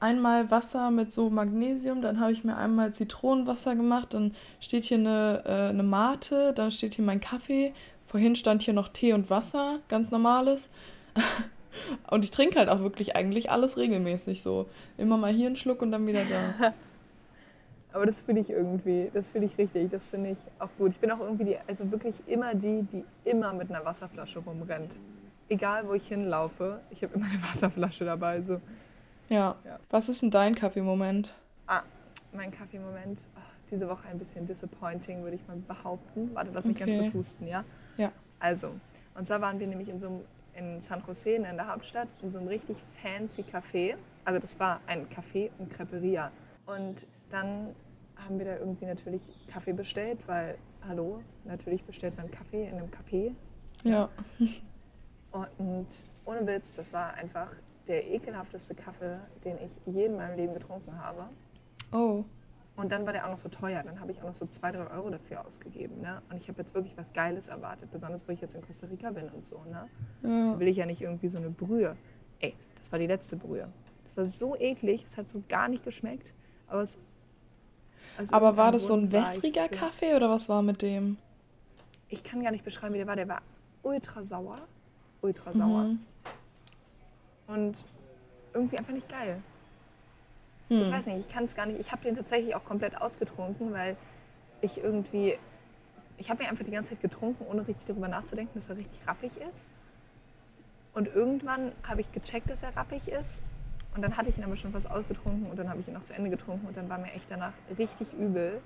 einmal 0.00 0.50
Wasser 0.50 0.90
mit 0.90 1.10
so 1.10 1.30
Magnesium, 1.30 2.02
dann 2.02 2.20
habe 2.20 2.32
ich 2.32 2.44
mir 2.44 2.56
einmal 2.56 2.92
Zitronenwasser 2.92 3.74
gemacht, 3.76 4.14
dann 4.14 4.34
steht 4.60 4.84
hier 4.84 4.98
eine, 4.98 5.42
äh, 5.46 5.68
eine 5.70 5.82
Mate, 5.82 6.52
dann 6.54 6.70
steht 6.70 6.94
hier 6.94 7.04
mein 7.04 7.20
Kaffee, 7.20 7.72
vorhin 8.06 8.36
stand 8.36 8.62
hier 8.62 8.74
noch 8.74 8.88
Tee 8.88 9.12
und 9.12 9.30
Wasser, 9.30 9.80
ganz 9.88 10.10
normales. 10.10 10.70
Und 12.10 12.24
ich 12.24 12.32
trinke 12.32 12.58
halt 12.58 12.68
auch 12.68 12.80
wirklich 12.80 13.14
eigentlich 13.14 13.52
alles 13.52 13.76
regelmäßig 13.76 14.42
so. 14.42 14.68
Immer 14.96 15.16
mal 15.16 15.32
hier 15.32 15.46
einen 15.46 15.54
Schluck 15.54 15.80
und 15.80 15.92
dann 15.92 16.08
wieder 16.08 16.22
da. 16.24 16.74
Aber 17.92 18.04
das 18.06 18.20
fühle 18.20 18.40
ich 18.40 18.50
irgendwie, 18.50 19.10
das 19.14 19.30
fühle 19.30 19.46
ich 19.46 19.56
richtig, 19.56 19.90
das 19.90 20.10
finde 20.10 20.30
ich 20.30 20.38
auch 20.58 20.68
gut. 20.76 20.92
Ich 20.92 20.98
bin 20.98 21.10
auch 21.10 21.20
irgendwie 21.20 21.44
die, 21.44 21.58
also 21.66 21.90
wirklich 21.90 22.26
immer 22.28 22.54
die, 22.54 22.82
die 22.82 23.04
immer 23.24 23.52
mit 23.54 23.70
einer 23.70 23.84
Wasserflasche 23.84 24.40
rumrennt. 24.40 24.98
Egal 25.48 25.88
wo 25.88 25.94
ich 25.94 26.06
hinlaufe, 26.08 26.80
ich 26.90 27.02
habe 27.02 27.14
immer 27.14 27.24
eine 27.26 27.42
Wasserflasche 27.42 28.04
dabei. 28.04 28.42
So. 28.42 28.60
Ja. 29.28 29.56
Ja. 29.64 29.78
Was 29.88 30.08
ist 30.10 30.20
denn 30.22 30.30
dein 30.30 30.54
Kaffeemoment? 30.54 31.34
Ah, 31.66 31.82
mein 32.34 32.50
Kaffeemoment, 32.50 33.26
oh, 33.36 33.40
diese 33.70 33.88
Woche 33.88 34.06
ein 34.08 34.18
bisschen 34.18 34.44
disappointing, 34.44 35.22
würde 35.22 35.36
ich 35.36 35.46
mal 35.48 35.56
behaupten. 35.56 36.30
Warte, 36.34 36.50
lass 36.52 36.66
mich 36.66 36.76
Okay. 36.80 36.96
ganz 36.98 37.10
kurz 37.10 37.14
husten, 37.14 37.46
ja? 37.46 37.64
Ja. 37.96 38.12
Also, 38.38 38.70
und 39.14 39.26
zwar 39.26 39.40
waren 39.40 39.58
wir 39.58 39.66
nämlich 39.66 39.88
in 39.88 39.98
so 39.98 40.08
einem, 40.08 40.20
in 40.54 40.80
San 40.80 41.02
Jose, 41.06 41.30
in 41.30 41.42
der 41.42 41.72
Hauptstadt, 41.72 42.08
in 42.22 42.30
so 42.30 42.38
einem 42.38 42.48
richtig 42.48 42.76
fancy 42.92 43.42
Café. 43.42 43.94
Also 44.26 44.40
das 44.40 44.60
war 44.60 44.80
ein 44.86 45.06
Café 45.08 45.50
und 45.58 45.70
Creperia. 45.70 46.30
Und 46.66 47.06
dann 47.30 47.74
haben 48.16 48.38
wir 48.38 48.46
da 48.46 48.56
irgendwie 48.56 48.86
natürlich 48.86 49.32
Kaffee 49.46 49.72
bestellt, 49.72 50.26
weil, 50.26 50.58
hallo, 50.86 51.20
natürlich 51.44 51.84
bestellt 51.84 52.16
man 52.16 52.30
Kaffee 52.30 52.68
in 52.68 52.78
einem 52.78 52.90
Café. 52.90 53.34
Ja. 53.84 54.08
Und 55.58 56.06
ohne 56.24 56.46
Witz, 56.46 56.74
das 56.74 56.92
war 56.92 57.14
einfach 57.14 57.52
der 57.86 58.10
ekelhafteste 58.10 58.74
Kaffee, 58.74 59.18
den 59.44 59.56
ich 59.58 59.78
je 59.86 60.06
in 60.06 60.16
meinem 60.16 60.36
Leben 60.36 60.54
getrunken 60.54 61.00
habe. 61.00 61.28
Oh. 61.94 62.24
Und 62.76 62.92
dann 62.92 63.06
war 63.06 63.12
der 63.12 63.26
auch 63.26 63.30
noch 63.30 63.38
so 63.38 63.48
teuer. 63.48 63.82
Dann 63.82 63.98
habe 63.98 64.12
ich 64.12 64.20
auch 64.20 64.26
noch 64.26 64.34
so 64.34 64.46
zwei, 64.46 64.70
drei 64.70 64.86
Euro 64.88 65.10
dafür 65.10 65.44
ausgegeben. 65.44 66.00
Ne? 66.00 66.22
Und 66.30 66.36
ich 66.36 66.48
habe 66.48 66.58
jetzt 66.60 66.74
wirklich 66.74 66.96
was 66.96 67.12
Geiles 67.12 67.48
erwartet, 67.48 67.90
besonders 67.90 68.28
wo 68.28 68.32
ich 68.32 68.40
jetzt 68.40 68.54
in 68.54 68.62
Costa 68.62 68.86
Rica 68.86 69.10
bin 69.10 69.28
und 69.30 69.44
so. 69.44 69.64
Ne? 69.64 69.88
Ja. 70.22 70.52
Da 70.52 70.60
will 70.60 70.68
ich 70.68 70.76
ja 70.76 70.86
nicht 70.86 71.00
irgendwie 71.00 71.28
so 71.28 71.38
eine 71.38 71.50
Brühe. 71.50 71.96
Ey, 72.38 72.54
das 72.78 72.92
war 72.92 72.98
die 73.00 73.08
letzte 73.08 73.36
Brühe. 73.36 73.68
Das 74.04 74.16
war 74.16 74.26
so 74.26 74.54
eklig, 74.56 75.02
es 75.02 75.16
hat 75.16 75.28
so 75.28 75.42
gar 75.48 75.68
nicht 75.68 75.84
geschmeckt. 75.84 76.34
Aber 76.68 76.82
es. 76.82 76.98
Aus 78.18 78.32
Aber 78.32 78.56
war 78.56 78.72
das 78.72 78.86
so 78.86 78.94
ein 78.94 79.10
wässriger 79.12 79.68
so- 79.70 79.76
Kaffee 79.76 80.14
oder 80.14 80.28
was 80.30 80.48
war 80.48 80.62
mit 80.62 80.82
dem? 80.82 81.18
Ich 82.08 82.24
kann 82.24 82.42
gar 82.42 82.50
nicht 82.52 82.64
beschreiben, 82.64 82.94
wie 82.94 82.98
der 82.98 83.06
war. 83.06 83.16
Der 83.16 83.28
war 83.28 83.42
ultra 83.82 84.24
sauer. 84.24 84.58
Ultra 85.20 85.52
sauer. 85.52 85.84
Mhm. 85.84 85.98
Und 87.46 87.84
irgendwie 88.54 88.78
einfach 88.78 88.92
nicht 88.92 89.08
geil. 89.08 89.42
Hm. 90.68 90.80
Ich 90.82 90.90
weiß 90.90 91.06
nicht, 91.06 91.18
ich 91.18 91.28
kann 91.28 91.44
es 91.44 91.54
gar 91.54 91.66
nicht. 91.66 91.78
Ich 91.80 91.92
habe 91.92 92.02
den 92.02 92.14
tatsächlich 92.14 92.54
auch 92.54 92.64
komplett 92.64 93.00
ausgetrunken, 93.00 93.72
weil 93.72 93.96
ich 94.60 94.82
irgendwie. 94.82 95.38
Ich 96.16 96.30
habe 96.30 96.42
ihn 96.42 96.48
einfach 96.48 96.64
die 96.64 96.70
ganze 96.70 96.90
Zeit 96.94 97.00
getrunken, 97.00 97.46
ohne 97.48 97.66
richtig 97.66 97.86
darüber 97.86 98.08
nachzudenken, 98.08 98.52
dass 98.54 98.68
er 98.68 98.76
richtig 98.76 99.06
rappig 99.06 99.36
ist. 99.36 99.68
Und 100.94 101.06
irgendwann 101.06 101.72
habe 101.86 102.00
ich 102.00 102.10
gecheckt, 102.10 102.50
dass 102.50 102.62
er 102.64 102.74
rappig 102.76 103.08
ist. 103.08 103.40
Und 103.94 104.02
dann 104.02 104.16
hatte 104.16 104.28
ich 104.28 104.38
ihn 104.38 104.44
aber 104.44 104.56
schon 104.56 104.72
fast 104.72 104.90
ausgetrunken 104.90 105.50
und 105.50 105.58
dann 105.58 105.68
habe 105.68 105.80
ich 105.80 105.88
ihn 105.88 105.94
noch 105.94 106.02
zu 106.02 106.14
Ende 106.14 106.30
getrunken 106.30 106.66
und 106.66 106.76
dann 106.76 106.88
war 106.88 106.98
mir 106.98 107.12
echt 107.12 107.30
danach 107.30 107.52
richtig 107.76 108.12
übel. 108.12 108.60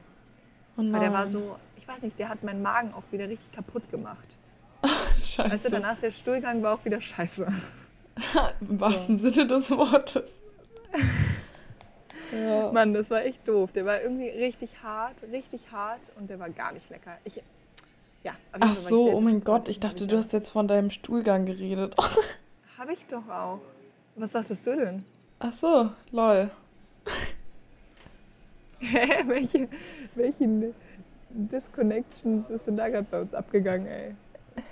Oh 0.77 0.83
Weil 0.83 1.01
der 1.01 1.13
war 1.13 1.29
so, 1.29 1.57
ich 1.77 1.87
weiß 1.87 2.03
nicht, 2.03 2.19
der 2.19 2.29
hat 2.29 2.43
meinen 2.43 2.63
Magen 2.63 2.93
auch 2.95 3.05
wieder 3.11 3.29
richtig 3.29 3.53
kaputt 3.53 3.91
gemacht. 3.91 4.37
scheiße. 5.23 5.51
Weißt 5.51 5.65
du, 5.67 5.71
danach 5.71 5.99
der 5.99 6.11
Stuhlgang 6.11 6.63
war 6.63 6.75
auch 6.75 6.85
wieder 6.85 7.01
scheiße. 7.01 7.47
Im 8.61 8.81
wahrsten 8.81 9.17
so. 9.17 9.31
Sinne 9.31 9.47
des 9.47 9.71
Wortes. 9.71 10.43
ja. 12.33 12.73
Mann, 12.73 12.93
das 12.93 13.11
war 13.11 13.25
echt 13.25 13.47
doof. 13.47 13.73
Der 13.73 13.85
war 13.85 14.01
irgendwie 14.01 14.29
richtig 14.29 14.83
hart, 14.83 15.23
richtig 15.31 15.73
hart 15.73 16.01
und 16.17 16.29
der 16.29 16.39
war 16.39 16.51
gar 16.51 16.73
nicht 16.73 16.91
lecker. 16.91 17.17
Ich, 17.25 17.43
ja, 18.23 18.33
Ach 18.53 18.75
so, 18.75 19.11
oh 19.11 19.21
mein 19.21 19.43
Gott, 19.43 19.69
ich 19.69 19.81
dachte, 19.81 20.07
du 20.07 20.17
hast 20.17 20.33
jetzt 20.33 20.51
von 20.51 20.69
deinem 20.69 20.91
Stuhlgang 20.91 21.45
geredet. 21.47 21.97
Habe 22.79 22.93
ich 22.93 23.07
doch 23.07 23.29
auch. 23.29 23.61
Was 24.17 24.33
sagtest 24.33 24.67
du 24.67 24.77
denn? 24.77 25.05
Ach 25.45 25.53
so, 25.53 25.91
lol. 26.13 26.53
Hä, 28.79 29.25
welche, 29.27 29.69
welche 30.15 30.73
Disconnections 31.31 32.49
ist 32.49 32.69
denn 32.69 32.77
da 32.77 32.89
gerade 32.89 33.09
bei 33.11 33.21
uns 33.21 33.35
abgegangen, 33.35 33.89
ey? 33.89 34.15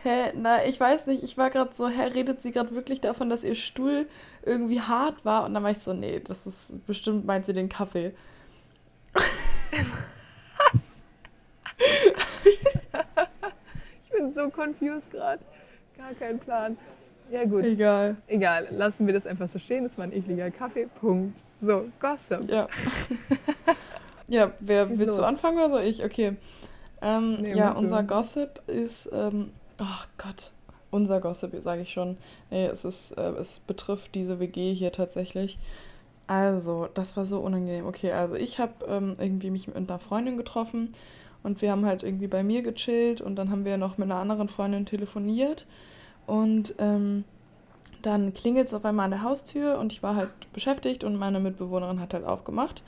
Hä, 0.04 0.32
na, 0.36 0.64
ich 0.64 0.78
weiß 0.78 1.08
nicht, 1.08 1.24
ich 1.24 1.36
war 1.36 1.50
gerade 1.50 1.74
so, 1.74 1.88
hä, 1.88 2.02
redet 2.14 2.40
sie 2.40 2.52
gerade 2.52 2.72
wirklich 2.72 3.00
davon, 3.00 3.28
dass 3.28 3.42
ihr 3.42 3.56
Stuhl 3.56 4.06
irgendwie 4.44 4.80
hart 4.80 5.24
war? 5.24 5.44
Und 5.44 5.54
dann 5.54 5.64
war 5.64 5.72
ich 5.72 5.80
so, 5.80 5.92
nee, 5.92 6.20
das 6.20 6.46
ist 6.46 6.86
bestimmt, 6.86 7.26
meint 7.26 7.46
sie 7.46 7.52
den 7.52 7.68
Kaffee. 7.68 8.14
Was? 9.12 11.02
ich 14.04 14.10
bin 14.12 14.32
so 14.32 14.48
confused 14.50 15.10
gerade. 15.10 15.42
Gar 15.96 16.14
kein 16.14 16.38
Plan. 16.38 16.78
Ja, 17.30 17.44
gut. 17.44 17.64
Egal. 17.64 18.16
Egal, 18.26 18.68
lassen 18.72 19.06
wir 19.06 19.14
das 19.14 19.26
einfach 19.26 19.48
so 19.48 19.58
stehen. 19.58 19.84
Das 19.84 19.96
war 19.98 20.04
ein 20.04 20.12
ekliger 20.12 20.50
Kaffee. 20.50 20.86
Punkt. 20.86 21.44
So, 21.58 21.84
Gossip. 22.00 22.50
Ja. 22.50 22.66
ja, 24.28 24.52
wer 24.58 24.82
Schieß 24.82 24.98
willst 24.98 25.06
los. 25.06 25.16
du 25.18 25.22
anfangen 25.22 25.58
oder 25.58 25.70
so? 25.70 25.78
Ich? 25.78 26.04
Okay. 26.04 26.36
Ähm, 27.02 27.38
nee, 27.40 27.54
ja, 27.54 27.72
unser 27.72 28.02
Gossip 28.02 28.60
ist, 28.66 29.08
ähm, 29.12 29.52
oh 29.78 30.04
Gott, 30.18 30.52
unser 30.90 31.20
Gossip, 31.20 31.54
sage 31.60 31.82
ich 31.82 31.90
schon. 31.90 32.18
Nee, 32.50 32.66
es 32.66 32.84
ist, 32.84 33.12
äh, 33.12 33.30
es 33.38 33.60
betrifft 33.60 34.14
diese 34.14 34.40
WG 34.40 34.74
hier 34.74 34.92
tatsächlich. 34.92 35.58
Also, 36.26 36.88
das 36.94 37.16
war 37.16 37.24
so 37.24 37.40
unangenehm. 37.40 37.86
Okay, 37.86 38.12
also 38.12 38.34
ich 38.34 38.58
habe 38.58 38.72
ähm, 38.86 39.14
irgendwie 39.18 39.50
mich 39.50 39.66
mit 39.66 39.76
einer 39.76 39.98
Freundin 39.98 40.36
getroffen 40.36 40.92
und 41.42 41.62
wir 41.62 41.70
haben 41.70 41.86
halt 41.86 42.02
irgendwie 42.02 42.28
bei 42.28 42.42
mir 42.42 42.62
gechillt 42.62 43.20
und 43.20 43.36
dann 43.36 43.50
haben 43.50 43.64
wir 43.64 43.78
noch 43.78 43.98
mit 43.98 44.10
einer 44.10 44.20
anderen 44.20 44.48
Freundin 44.48 44.84
telefoniert 44.84 45.66
und 46.30 46.76
ähm, 46.78 47.24
dann 48.02 48.32
klingelt 48.32 48.68
es 48.68 48.74
auf 48.74 48.84
einmal 48.84 49.06
an 49.06 49.10
der 49.10 49.24
Haustür 49.24 49.80
und 49.80 49.92
ich 49.92 50.00
war 50.04 50.14
halt 50.14 50.30
beschäftigt 50.52 51.02
und 51.02 51.16
meine 51.16 51.40
Mitbewohnerin 51.40 51.98
hat 51.98 52.14
halt 52.14 52.24
aufgemacht. 52.24 52.84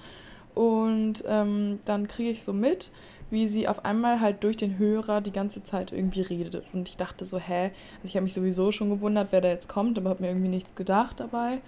Und 0.54 1.24
ähm, 1.26 1.80
dann 1.84 2.06
kriege 2.06 2.30
ich 2.30 2.44
so 2.44 2.52
mit, 2.52 2.92
wie 3.30 3.48
sie 3.48 3.66
auf 3.66 3.84
einmal 3.84 4.20
halt 4.20 4.44
durch 4.44 4.56
den 4.56 4.78
Hörer 4.78 5.20
die 5.20 5.32
ganze 5.32 5.64
Zeit 5.64 5.90
irgendwie 5.90 6.20
redet. 6.20 6.62
Und 6.72 6.88
ich 6.88 6.96
dachte 6.96 7.24
so, 7.24 7.36
hä? 7.36 7.72
Also 7.96 8.04
ich 8.04 8.14
habe 8.14 8.22
mich 8.22 8.34
sowieso 8.34 8.70
schon 8.70 8.90
gewundert, 8.90 9.32
wer 9.32 9.40
da 9.40 9.48
jetzt 9.48 9.68
kommt, 9.68 9.98
aber 9.98 10.10
habe 10.10 10.22
mir 10.22 10.28
irgendwie 10.28 10.48
nichts 10.48 10.76
gedacht 10.76 11.18
dabei. 11.18 11.62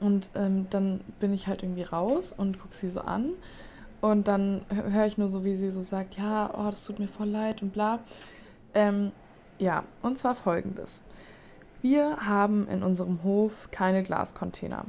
Und 0.00 0.28
ähm, 0.34 0.66
dann 0.68 1.00
bin 1.18 1.32
ich 1.32 1.46
halt 1.46 1.62
irgendwie 1.62 1.84
raus 1.84 2.34
und 2.36 2.60
gucke 2.60 2.76
sie 2.76 2.90
so 2.90 3.00
an. 3.00 3.30
Und 4.02 4.28
dann 4.28 4.66
höre 4.68 5.06
ich 5.06 5.16
nur 5.16 5.30
so, 5.30 5.46
wie 5.46 5.54
sie 5.54 5.70
so 5.70 5.80
sagt, 5.80 6.18
ja, 6.18 6.52
oh, 6.52 6.68
das 6.68 6.84
tut 6.84 6.98
mir 6.98 7.08
voll 7.08 7.30
leid 7.30 7.62
und 7.62 7.72
bla. 7.72 8.00
Ähm, 8.74 9.12
ja, 9.58 9.84
und 10.02 10.18
zwar 10.18 10.34
folgendes. 10.34 11.02
Wir 11.82 12.16
haben 12.18 12.66
in 12.68 12.82
unserem 12.82 13.22
Hof 13.22 13.70
keine 13.70 14.02
Glascontainer. 14.02 14.86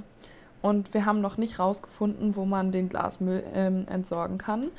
Und 0.62 0.93
wir 0.93 1.05
haben 1.05 1.21
noch 1.21 1.38
nicht 1.38 1.59
rausgefunden, 1.59 2.36
wo 2.36 2.45
man 2.45 2.71
den 2.71 2.89
Glasmüll 2.89 3.43
ähm, 3.53 3.86
entsorgen 3.89 4.38
kann. 4.38 4.71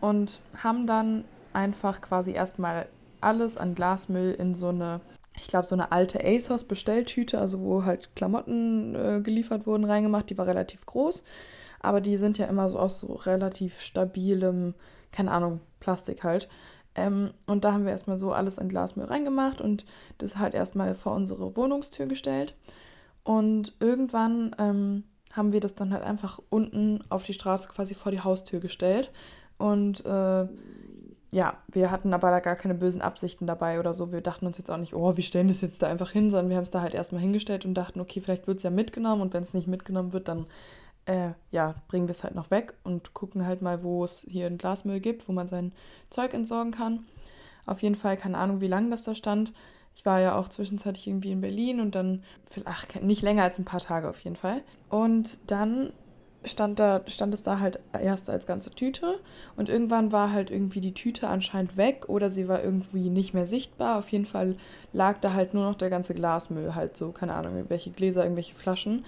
Und 0.00 0.40
haben 0.62 0.86
dann 0.86 1.24
einfach 1.52 2.00
quasi 2.00 2.32
erstmal 2.32 2.86
alles 3.20 3.56
an 3.56 3.74
Glasmüll 3.74 4.32
in 4.32 4.54
so 4.54 4.68
eine, 4.68 5.00
ich 5.36 5.48
glaube, 5.48 5.66
so 5.66 5.74
eine 5.74 5.92
alte 5.92 6.24
ASOS-Bestelltüte, 6.24 7.40
also 7.40 7.60
wo 7.60 7.84
halt 7.84 8.14
Klamotten 8.14 8.94
äh, 8.94 9.20
geliefert 9.20 9.66
wurden, 9.66 9.84
reingemacht. 9.84 10.30
Die 10.30 10.38
war 10.38 10.46
relativ 10.46 10.86
groß. 10.86 11.24
Aber 11.80 12.00
die 12.00 12.16
sind 12.16 12.38
ja 12.38 12.46
immer 12.46 12.68
so 12.68 12.78
aus 12.78 13.00
so 13.00 13.14
relativ 13.14 13.80
stabilem, 13.80 14.74
keine 15.12 15.32
Ahnung, 15.32 15.60
Plastik 15.80 16.24
halt. 16.24 16.48
Ähm, 16.94 17.30
und 17.46 17.64
da 17.64 17.72
haben 17.72 17.84
wir 17.84 17.92
erstmal 17.92 18.18
so 18.18 18.32
alles 18.32 18.58
in 18.58 18.68
Glasmüll 18.68 19.06
reingemacht 19.06 19.60
und 19.60 19.84
das 20.18 20.38
halt 20.38 20.54
erstmal 20.54 20.94
vor 20.94 21.14
unsere 21.14 21.56
Wohnungstür 21.56 22.06
gestellt. 22.06 22.54
Und 23.24 23.74
irgendwann 23.80 24.54
ähm, 24.58 25.04
haben 25.32 25.52
wir 25.52 25.60
das 25.60 25.74
dann 25.74 25.92
halt 25.92 26.04
einfach 26.04 26.38
unten 26.50 27.02
auf 27.08 27.24
die 27.24 27.32
Straße 27.32 27.68
quasi 27.68 27.94
vor 27.94 28.12
die 28.12 28.20
Haustür 28.20 28.60
gestellt. 28.60 29.10
Und 29.58 30.04
äh, 30.04 30.46
ja, 31.30 31.56
wir 31.66 31.90
hatten 31.90 32.14
aber 32.14 32.30
da 32.30 32.38
gar 32.38 32.54
keine 32.54 32.74
bösen 32.74 33.02
Absichten 33.02 33.46
dabei 33.46 33.80
oder 33.80 33.92
so. 33.92 34.12
Wir 34.12 34.20
dachten 34.20 34.46
uns 34.46 34.58
jetzt 34.58 34.70
auch 34.70 34.76
nicht, 34.76 34.94
oh, 34.94 35.16
wir 35.16 35.24
stellen 35.24 35.48
das 35.48 35.62
jetzt 35.62 35.82
da 35.82 35.88
einfach 35.88 36.10
hin, 36.10 36.30
sondern 36.30 36.50
wir 36.50 36.56
haben 36.56 36.62
es 36.62 36.70
da 36.70 36.80
halt 36.80 36.94
erstmal 36.94 37.22
hingestellt 37.22 37.64
und 37.64 37.74
dachten, 37.74 38.00
okay, 38.00 38.20
vielleicht 38.20 38.46
wird 38.46 38.58
es 38.58 38.62
ja 38.62 38.70
mitgenommen 38.70 39.20
und 39.20 39.34
wenn 39.34 39.42
es 39.42 39.52
nicht 39.52 39.66
mitgenommen 39.66 40.12
wird, 40.12 40.28
dann 40.28 40.46
äh, 41.06 41.30
ja, 41.50 41.74
bringen 41.88 42.06
wir 42.08 42.12
es 42.12 42.24
halt 42.24 42.34
noch 42.34 42.50
weg 42.50 42.74
und 42.82 43.14
gucken 43.14 43.46
halt 43.46 43.62
mal, 43.62 43.82
wo 43.82 44.04
es 44.04 44.26
hier 44.28 44.46
einen 44.46 44.58
Glasmüll 44.58 45.00
gibt, 45.00 45.28
wo 45.28 45.32
man 45.32 45.48
sein 45.48 45.72
Zeug 46.10 46.34
entsorgen 46.34 46.72
kann. 46.72 47.04
Auf 47.66 47.82
jeden 47.82 47.96
Fall, 47.96 48.16
keine 48.16 48.38
Ahnung, 48.38 48.60
wie 48.60 48.68
lange 48.68 48.90
das 48.90 49.02
da 49.02 49.14
stand. 49.14 49.52
Ich 49.96 50.04
war 50.04 50.20
ja 50.20 50.36
auch 50.36 50.48
zwischenzeitlich 50.48 51.06
irgendwie 51.06 51.32
in 51.32 51.40
Berlin 51.40 51.80
und 51.80 51.94
dann, 51.94 52.24
ach, 52.64 52.86
nicht 53.00 53.22
länger 53.22 53.44
als 53.44 53.58
ein 53.58 53.64
paar 53.64 53.80
Tage 53.80 54.08
auf 54.08 54.20
jeden 54.20 54.36
Fall. 54.36 54.62
Und 54.88 55.38
dann 55.46 55.92
stand, 56.44 56.78
da, 56.78 57.02
stand 57.06 57.32
es 57.32 57.42
da 57.42 57.60
halt 57.60 57.78
erst 57.92 58.28
als 58.28 58.46
ganze 58.46 58.70
Tüte 58.70 59.20
und 59.56 59.68
irgendwann 59.68 60.12
war 60.12 60.32
halt 60.32 60.50
irgendwie 60.50 60.80
die 60.80 60.94
Tüte 60.94 61.28
anscheinend 61.28 61.76
weg 61.76 62.08
oder 62.08 62.28
sie 62.28 62.48
war 62.48 62.62
irgendwie 62.62 63.08
nicht 63.08 63.34
mehr 63.34 63.46
sichtbar. 63.46 63.98
Auf 63.98 64.10
jeden 64.10 64.26
Fall 64.26 64.56
lag 64.92 65.20
da 65.20 65.32
halt 65.32 65.54
nur 65.54 65.64
noch 65.64 65.76
der 65.76 65.90
ganze 65.90 66.14
Glasmüll, 66.14 66.74
halt 66.74 66.96
so, 66.96 67.12
keine 67.12 67.34
Ahnung, 67.34 67.56
irgendwelche 67.56 67.90
Gläser, 67.90 68.24
irgendwelche 68.24 68.54
Flaschen. 68.54 69.04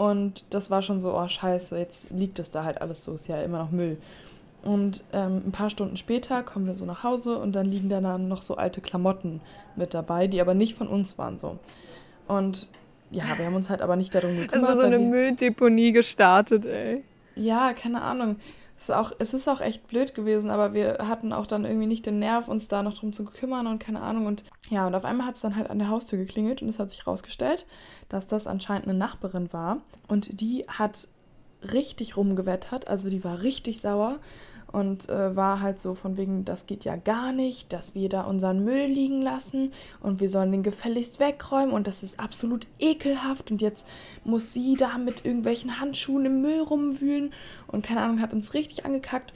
Und 0.00 0.44
das 0.48 0.70
war 0.70 0.80
schon 0.80 0.98
so, 0.98 1.14
oh 1.14 1.28
scheiße, 1.28 1.76
jetzt 1.78 2.10
liegt 2.10 2.38
es 2.38 2.50
da 2.50 2.64
halt 2.64 2.80
alles 2.80 3.04
so, 3.04 3.12
ist 3.12 3.28
ja 3.28 3.42
immer 3.42 3.58
noch 3.58 3.70
Müll. 3.70 3.98
Und 4.62 5.04
ähm, 5.12 5.42
ein 5.48 5.52
paar 5.52 5.68
Stunden 5.68 5.98
später 5.98 6.42
kommen 6.42 6.66
wir 6.66 6.72
so 6.72 6.86
nach 6.86 7.04
Hause 7.04 7.36
und 7.36 7.52
dann 7.52 7.66
liegen 7.66 7.90
da 7.90 8.00
dann 8.00 8.26
noch 8.26 8.40
so 8.40 8.56
alte 8.56 8.80
Klamotten 8.80 9.42
mit 9.76 9.92
dabei, 9.92 10.26
die 10.26 10.40
aber 10.40 10.54
nicht 10.54 10.74
von 10.74 10.88
uns 10.88 11.18
waren 11.18 11.36
so. 11.36 11.58
Und 12.28 12.70
ja, 13.10 13.24
wir 13.36 13.44
haben 13.44 13.54
uns 13.54 13.68
halt 13.68 13.82
aber 13.82 13.96
nicht 13.96 14.14
darum 14.14 14.30
gekümmert. 14.38 14.54
Es 14.54 14.62
war 14.62 14.74
so 14.74 14.86
eine 14.86 14.98
Mülldeponie 14.98 15.92
gestartet, 15.92 16.64
ey. 16.64 17.04
Ja, 17.36 17.74
keine 17.74 18.00
Ahnung. 18.00 18.36
Es 18.80 18.88
ist, 18.88 18.94
auch, 18.94 19.12
es 19.18 19.34
ist 19.34 19.46
auch 19.46 19.60
echt 19.60 19.88
blöd 19.88 20.14
gewesen, 20.14 20.48
aber 20.48 20.72
wir 20.72 21.06
hatten 21.06 21.34
auch 21.34 21.44
dann 21.44 21.66
irgendwie 21.66 21.86
nicht 21.86 22.06
den 22.06 22.18
Nerv, 22.18 22.48
uns 22.48 22.68
da 22.68 22.82
noch 22.82 22.94
drum 22.94 23.12
zu 23.12 23.26
kümmern 23.26 23.66
und 23.66 23.78
keine 23.78 24.00
Ahnung. 24.00 24.24
Und 24.24 24.42
ja, 24.70 24.86
und 24.86 24.94
auf 24.94 25.04
einmal 25.04 25.26
hat 25.26 25.34
es 25.34 25.42
dann 25.42 25.54
halt 25.54 25.68
an 25.68 25.78
der 25.78 25.90
Haustür 25.90 26.18
geklingelt 26.18 26.62
und 26.62 26.68
es 26.70 26.78
hat 26.78 26.90
sich 26.90 27.06
rausgestellt, 27.06 27.66
dass 28.08 28.26
das 28.26 28.46
anscheinend 28.46 28.88
eine 28.88 28.96
Nachbarin 28.96 29.52
war. 29.52 29.82
Und 30.08 30.40
die 30.40 30.64
hat 30.66 31.08
richtig 31.62 32.16
rumgewettert, 32.16 32.88
also 32.88 33.10
die 33.10 33.22
war 33.22 33.42
richtig 33.42 33.82
sauer 33.82 34.18
und 34.72 35.08
äh, 35.08 35.34
war 35.36 35.60
halt 35.60 35.80
so 35.80 35.94
von 35.94 36.16
wegen, 36.16 36.44
das 36.44 36.66
geht 36.66 36.84
ja 36.84 36.96
gar 36.96 37.32
nicht, 37.32 37.72
dass 37.72 37.94
wir 37.94 38.08
da 38.08 38.22
unseren 38.22 38.64
Müll 38.64 38.86
liegen 38.86 39.22
lassen 39.22 39.72
und 40.00 40.20
wir 40.20 40.28
sollen 40.28 40.52
den 40.52 40.62
gefälligst 40.62 41.20
wegräumen 41.20 41.72
und 41.72 41.86
das 41.86 42.02
ist 42.02 42.20
absolut 42.20 42.66
ekelhaft 42.78 43.50
und 43.50 43.60
jetzt 43.60 43.86
muss 44.24 44.52
sie 44.52 44.76
da 44.76 44.98
mit 44.98 45.24
irgendwelchen 45.24 45.80
Handschuhen 45.80 46.26
im 46.26 46.40
Müll 46.40 46.60
rumwühlen 46.60 47.32
und 47.66 47.84
keine 47.84 48.02
Ahnung, 48.02 48.20
hat 48.20 48.32
uns 48.32 48.54
richtig 48.54 48.84
angekackt 48.84 49.32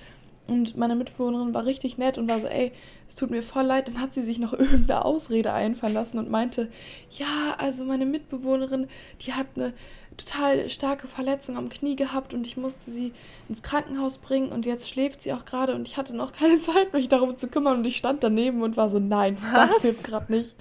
und 0.47 0.77
meine 0.77 0.95
Mitbewohnerin 0.95 1.55
war 1.55 1.65
richtig 1.65 1.97
nett 1.97 2.19
und 2.19 2.29
war 2.29 2.39
so, 2.39 2.49
ey, 2.49 2.73
es 3.09 3.15
tut 3.15 3.31
mir 3.31 3.43
voll 3.43 3.65
leid. 3.65 3.89
Dann 3.89 4.01
hat 4.01 4.13
sie 4.13 4.23
sich 4.23 4.39
noch 4.39 4.53
irgendeine 4.59 5.05
Ausrede 5.05 5.53
einfallen 5.53 5.95
lassen 5.95 6.19
und 6.19 6.31
meinte, 6.31 6.71
ja, 7.11 7.55
also 7.57 7.85
meine 7.85 8.05
Mitbewohnerin, 8.05 8.89
die 9.23 9.33
hat 9.33 9.47
eine 9.57 9.73
total 10.17 10.69
starke 10.69 11.07
Verletzung 11.07 11.57
am 11.57 11.69
Knie 11.69 11.97
gehabt 11.97 12.35
und 12.35 12.47
ich 12.47 12.57
musste 12.57 12.91
sie 12.91 13.13
ins 13.49 13.63
Krankenhaus 13.63 14.19
bringen 14.19 14.51
und 14.51 14.67
jetzt 14.67 14.89
schläft 14.89 15.23
sie 15.23 15.33
auch 15.33 15.45
gerade 15.45 15.75
und 15.75 15.89
ich 15.89 15.97
hatte 15.97 16.17
noch 16.17 16.33
keine 16.39 16.61
Zeit, 16.61 16.93
mich 16.93 17.09
darum 17.09 17.37
zu 17.37 17.49
kümmern 17.49 17.79
und 17.79 17.87
ich 17.87 17.97
stand 17.97 18.23
daneben 18.25 18.63
und 18.63 18.77
war 18.77 18.89
so, 18.89 18.99
nein, 18.99 19.35
das 19.35 19.51
passt 19.51 19.85
jetzt 19.85 20.07
gerade 20.07 20.33
nicht. 20.33 20.55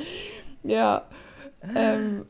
Ja, 0.64 1.04
ähm, 1.76 2.26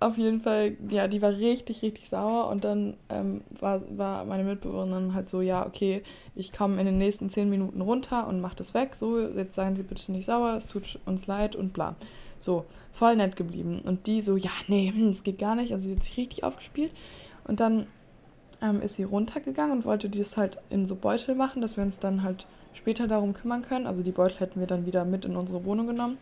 auf 0.00 0.18
jeden 0.18 0.40
Fall, 0.40 0.76
ja, 0.90 1.08
die 1.08 1.22
war 1.22 1.30
richtig, 1.30 1.82
richtig 1.82 2.08
sauer 2.08 2.48
und 2.48 2.64
dann 2.64 2.96
ähm, 3.08 3.42
war, 3.58 3.80
war 3.96 4.24
meine 4.24 4.44
Mitbewohnerin 4.44 5.14
halt 5.14 5.28
so, 5.30 5.40
ja, 5.40 5.66
okay, 5.66 6.02
ich 6.34 6.52
komme 6.52 6.78
in 6.78 6.86
den 6.86 6.98
nächsten 6.98 7.30
zehn 7.30 7.48
Minuten 7.48 7.80
runter 7.80 8.26
und 8.26 8.40
mach 8.40 8.54
das 8.54 8.74
weg, 8.74 8.94
so, 8.94 9.18
jetzt 9.18 9.54
seien 9.54 9.76
Sie 9.76 9.82
bitte 9.82 10.12
nicht 10.12 10.26
sauer, 10.26 10.54
es 10.54 10.66
tut 10.66 10.98
uns 11.06 11.26
leid 11.26 11.56
und 11.56 11.72
bla. 11.72 11.96
So, 12.44 12.66
voll 12.92 13.16
nett 13.16 13.36
geblieben. 13.36 13.80
Und 13.82 14.06
die 14.06 14.20
so, 14.20 14.36
ja, 14.36 14.50
nee, 14.68 14.92
hm, 14.94 15.10
das 15.10 15.22
geht 15.22 15.38
gar 15.38 15.54
nicht. 15.54 15.72
Also 15.72 15.88
sie 15.88 15.96
hat 15.96 16.02
sich 16.02 16.16
richtig 16.18 16.44
aufgespielt. 16.44 16.92
Und 17.46 17.60
dann 17.60 17.86
ähm, 18.62 18.82
ist 18.82 18.96
sie 18.96 19.04
runtergegangen 19.04 19.78
und 19.78 19.84
wollte 19.84 20.10
das 20.10 20.36
halt 20.36 20.58
in 20.70 20.86
so 20.86 20.94
Beutel 20.94 21.34
machen, 21.34 21.62
dass 21.62 21.76
wir 21.76 21.84
uns 21.84 21.98
dann 21.98 22.22
halt 22.22 22.46
später 22.74 23.06
darum 23.06 23.32
kümmern 23.32 23.62
können. 23.62 23.86
Also 23.86 24.02
die 24.02 24.12
Beutel 24.12 24.40
hätten 24.40 24.60
wir 24.60 24.66
dann 24.66 24.86
wieder 24.86 25.04
mit 25.04 25.24
in 25.24 25.36
unsere 25.36 25.64
Wohnung 25.64 25.86
genommen. 25.86 26.18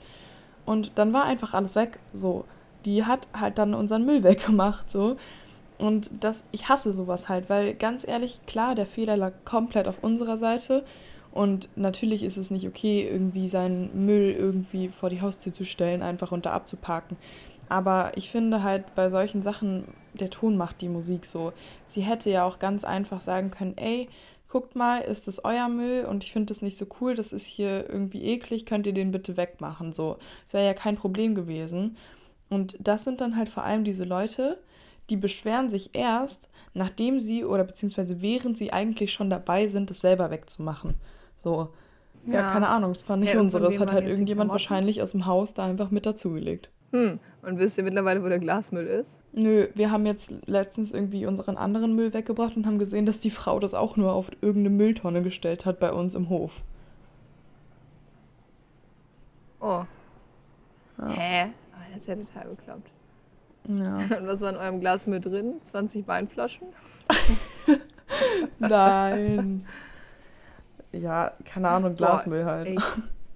Und 0.64 0.92
dann 0.94 1.12
war 1.12 1.24
einfach 1.24 1.54
alles 1.54 1.74
weg. 1.74 1.98
So, 2.12 2.44
die 2.84 3.04
hat 3.04 3.28
halt 3.34 3.58
dann 3.58 3.74
unseren 3.74 4.06
Müll 4.06 4.22
weggemacht. 4.22 4.90
So. 4.90 5.16
Und 5.78 6.22
das, 6.22 6.44
ich 6.52 6.68
hasse 6.68 6.92
sowas 6.92 7.28
halt, 7.28 7.50
weil 7.50 7.74
ganz 7.74 8.06
ehrlich, 8.06 8.46
klar, 8.46 8.76
der 8.76 8.86
Fehler 8.86 9.16
lag 9.16 9.32
komplett 9.44 9.88
auf 9.88 10.04
unserer 10.04 10.36
Seite. 10.36 10.84
Und 11.32 11.70
natürlich 11.76 12.22
ist 12.22 12.36
es 12.36 12.50
nicht 12.50 12.66
okay, 12.66 13.08
irgendwie 13.10 13.48
seinen 13.48 14.04
Müll 14.06 14.34
irgendwie 14.38 14.88
vor 14.88 15.10
die 15.10 15.22
Haustür 15.22 15.52
zu 15.52 15.64
stellen, 15.64 16.02
einfach 16.02 16.32
da 16.40 16.52
abzuparken. 16.52 17.16
Aber 17.68 18.12
ich 18.16 18.30
finde 18.30 18.62
halt 18.62 18.94
bei 18.94 19.08
solchen 19.08 19.42
Sachen, 19.42 19.84
der 20.12 20.28
Ton 20.28 20.58
macht 20.58 20.82
die 20.82 20.90
Musik 20.90 21.24
so. 21.24 21.52
Sie 21.86 22.02
hätte 22.02 22.30
ja 22.30 22.44
auch 22.44 22.58
ganz 22.58 22.84
einfach 22.84 23.20
sagen 23.20 23.50
können, 23.50 23.78
ey, 23.78 24.08
guckt 24.52 24.76
mal, 24.76 24.98
ist 24.98 25.26
das 25.26 25.42
euer 25.46 25.68
Müll 25.68 26.04
und 26.04 26.22
ich 26.22 26.32
finde 26.32 26.48
das 26.48 26.60
nicht 26.60 26.76
so 26.76 26.86
cool, 27.00 27.14
das 27.14 27.32
ist 27.32 27.46
hier 27.46 27.88
irgendwie 27.88 28.22
eklig, 28.22 28.66
könnt 28.66 28.86
ihr 28.86 28.92
den 28.92 29.10
bitte 29.10 29.38
wegmachen. 29.38 29.94
So, 29.94 30.18
das 30.44 30.52
wäre 30.52 30.66
ja 30.66 30.74
kein 30.74 30.96
Problem 30.96 31.34
gewesen. 31.34 31.96
Und 32.50 32.76
das 32.78 33.04
sind 33.04 33.22
dann 33.22 33.36
halt 33.36 33.48
vor 33.48 33.64
allem 33.64 33.84
diese 33.84 34.04
Leute, 34.04 34.58
die 35.08 35.16
beschweren 35.16 35.70
sich 35.70 35.94
erst, 35.94 36.50
nachdem 36.74 37.18
sie 37.18 37.46
oder 37.46 37.64
beziehungsweise 37.64 38.20
während 38.20 38.58
sie 38.58 38.74
eigentlich 38.74 39.14
schon 39.14 39.30
dabei 39.30 39.66
sind, 39.68 39.90
es 39.90 40.02
selber 40.02 40.30
wegzumachen. 40.30 40.94
So, 41.42 41.70
ja, 42.26 42.34
ja 42.34 42.50
keine 42.50 42.68
Ahnung, 42.68 42.92
das 42.92 43.08
war 43.08 43.16
nicht 43.16 43.34
ja, 43.34 43.40
unseres, 43.40 43.80
hat 43.80 43.92
halt 43.92 44.06
irgendjemand 44.06 44.50
wahrscheinlich 44.52 45.02
aus 45.02 45.10
dem 45.10 45.26
Haus 45.26 45.54
da 45.54 45.64
einfach 45.64 45.90
mit 45.90 46.06
dazugelegt. 46.06 46.70
Hm, 46.92 47.18
und 47.42 47.58
wisst 47.58 47.78
ihr 47.78 47.84
mittlerweile, 47.84 48.22
wo 48.22 48.28
der 48.28 48.38
Glasmüll 48.38 48.86
ist? 48.86 49.18
Nö, 49.32 49.66
wir 49.74 49.90
haben 49.90 50.06
jetzt 50.06 50.46
letztens 50.46 50.92
irgendwie 50.92 51.26
unseren 51.26 51.56
anderen 51.56 51.96
Müll 51.96 52.12
weggebracht 52.14 52.56
und 52.56 52.66
haben 52.66 52.78
gesehen, 52.78 53.06
dass 53.06 53.18
die 53.18 53.30
Frau 53.30 53.58
das 53.58 53.74
auch 53.74 53.96
nur 53.96 54.12
auf 54.12 54.30
irgendeine 54.40 54.76
Mülltonne 54.76 55.22
gestellt 55.22 55.66
hat 55.66 55.80
bei 55.80 55.92
uns 55.92 56.14
im 56.14 56.28
Hof. 56.28 56.62
Oh. 59.60 59.84
Ja. 60.98 61.08
Hä? 61.08 61.52
Oh, 61.72 61.92
das 61.92 62.02
ist 62.02 62.08
ja 62.08 62.14
total 62.14 62.54
bekloppt. 62.54 62.90
Ja. 63.68 63.96
Und 64.18 64.26
was 64.26 64.40
war 64.40 64.50
in 64.50 64.56
eurem 64.56 64.80
Glasmüll 64.80 65.20
drin? 65.20 65.54
20 65.62 66.06
Weinflaschen? 66.06 66.68
Nein. 68.58 69.64
Ja, 70.92 71.32
keine 71.44 71.68
Ahnung, 71.68 71.94
Glasmüll 71.96 72.44
Boah, 72.44 72.50
halt. 72.50 72.68
Ich, 72.68 72.82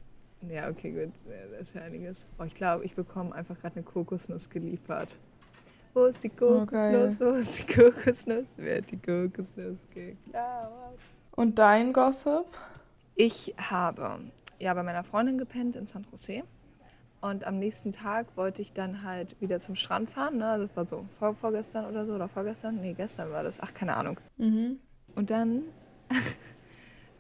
ja, 0.49 0.69
okay, 0.69 0.91
gut. 0.91 1.13
Ja, 1.27 1.47
da 1.51 1.57
ist 1.57 1.75
ja 1.75 1.83
einiges. 1.83 2.27
Oh, 2.39 2.45
ich 2.45 2.55
glaube, 2.55 2.85
ich 2.85 2.95
bekomme 2.95 3.35
einfach 3.35 3.59
gerade 3.59 3.77
eine 3.77 3.85
Kokosnuss 3.85 4.51
geliefert. 4.51 5.09
Wo 5.95 6.05
ist 6.05 6.23
die 6.23 6.29
Kokosnuss? 6.29 7.21
Oh, 7.21 7.25
Wo 7.25 7.31
ist 7.37 7.59
die 7.59 7.75
Kokosnuss? 7.75 8.55
Wer 8.59 8.79
hat 8.79 8.91
die 8.91 8.99
Kokosnuss 8.99 9.79
geklaut? 9.95 10.99
Und 11.31 11.59
dein 11.59 11.93
Gossip? 11.93 12.47
Ich 13.15 13.55
habe 13.71 14.21
ja 14.59 14.75
bei 14.75 14.83
meiner 14.83 15.05
Freundin 15.05 15.39
gepennt 15.39 15.75
in 15.75 15.87
San 15.87 16.07
Jose. 16.11 16.43
Und 17.23 17.45
am 17.45 17.59
nächsten 17.59 17.93
Tag 17.93 18.27
wollte 18.37 18.61
ich 18.61 18.73
dann 18.73 19.03
halt 19.03 19.41
wieder 19.41 19.59
zum 19.59 19.75
Strand 19.75 20.11
fahren. 20.11 20.37
Ne? 20.37 20.47
Also 20.47 20.67
das 20.67 20.77
war 20.77 20.87
so 20.87 21.07
vor, 21.19 21.35
vorgestern 21.35 21.87
oder 21.87 22.05
so 22.05 22.15
oder 22.15 22.29
vorgestern. 22.29 22.77
Nee, 22.81 22.93
gestern 22.93 23.31
war 23.33 23.43
das. 23.43 23.59
Ach, 23.61 23.73
keine 23.73 23.97
Ahnung. 23.97 24.21
Mhm. 24.37 24.79
Und 25.15 25.31
dann 25.31 25.63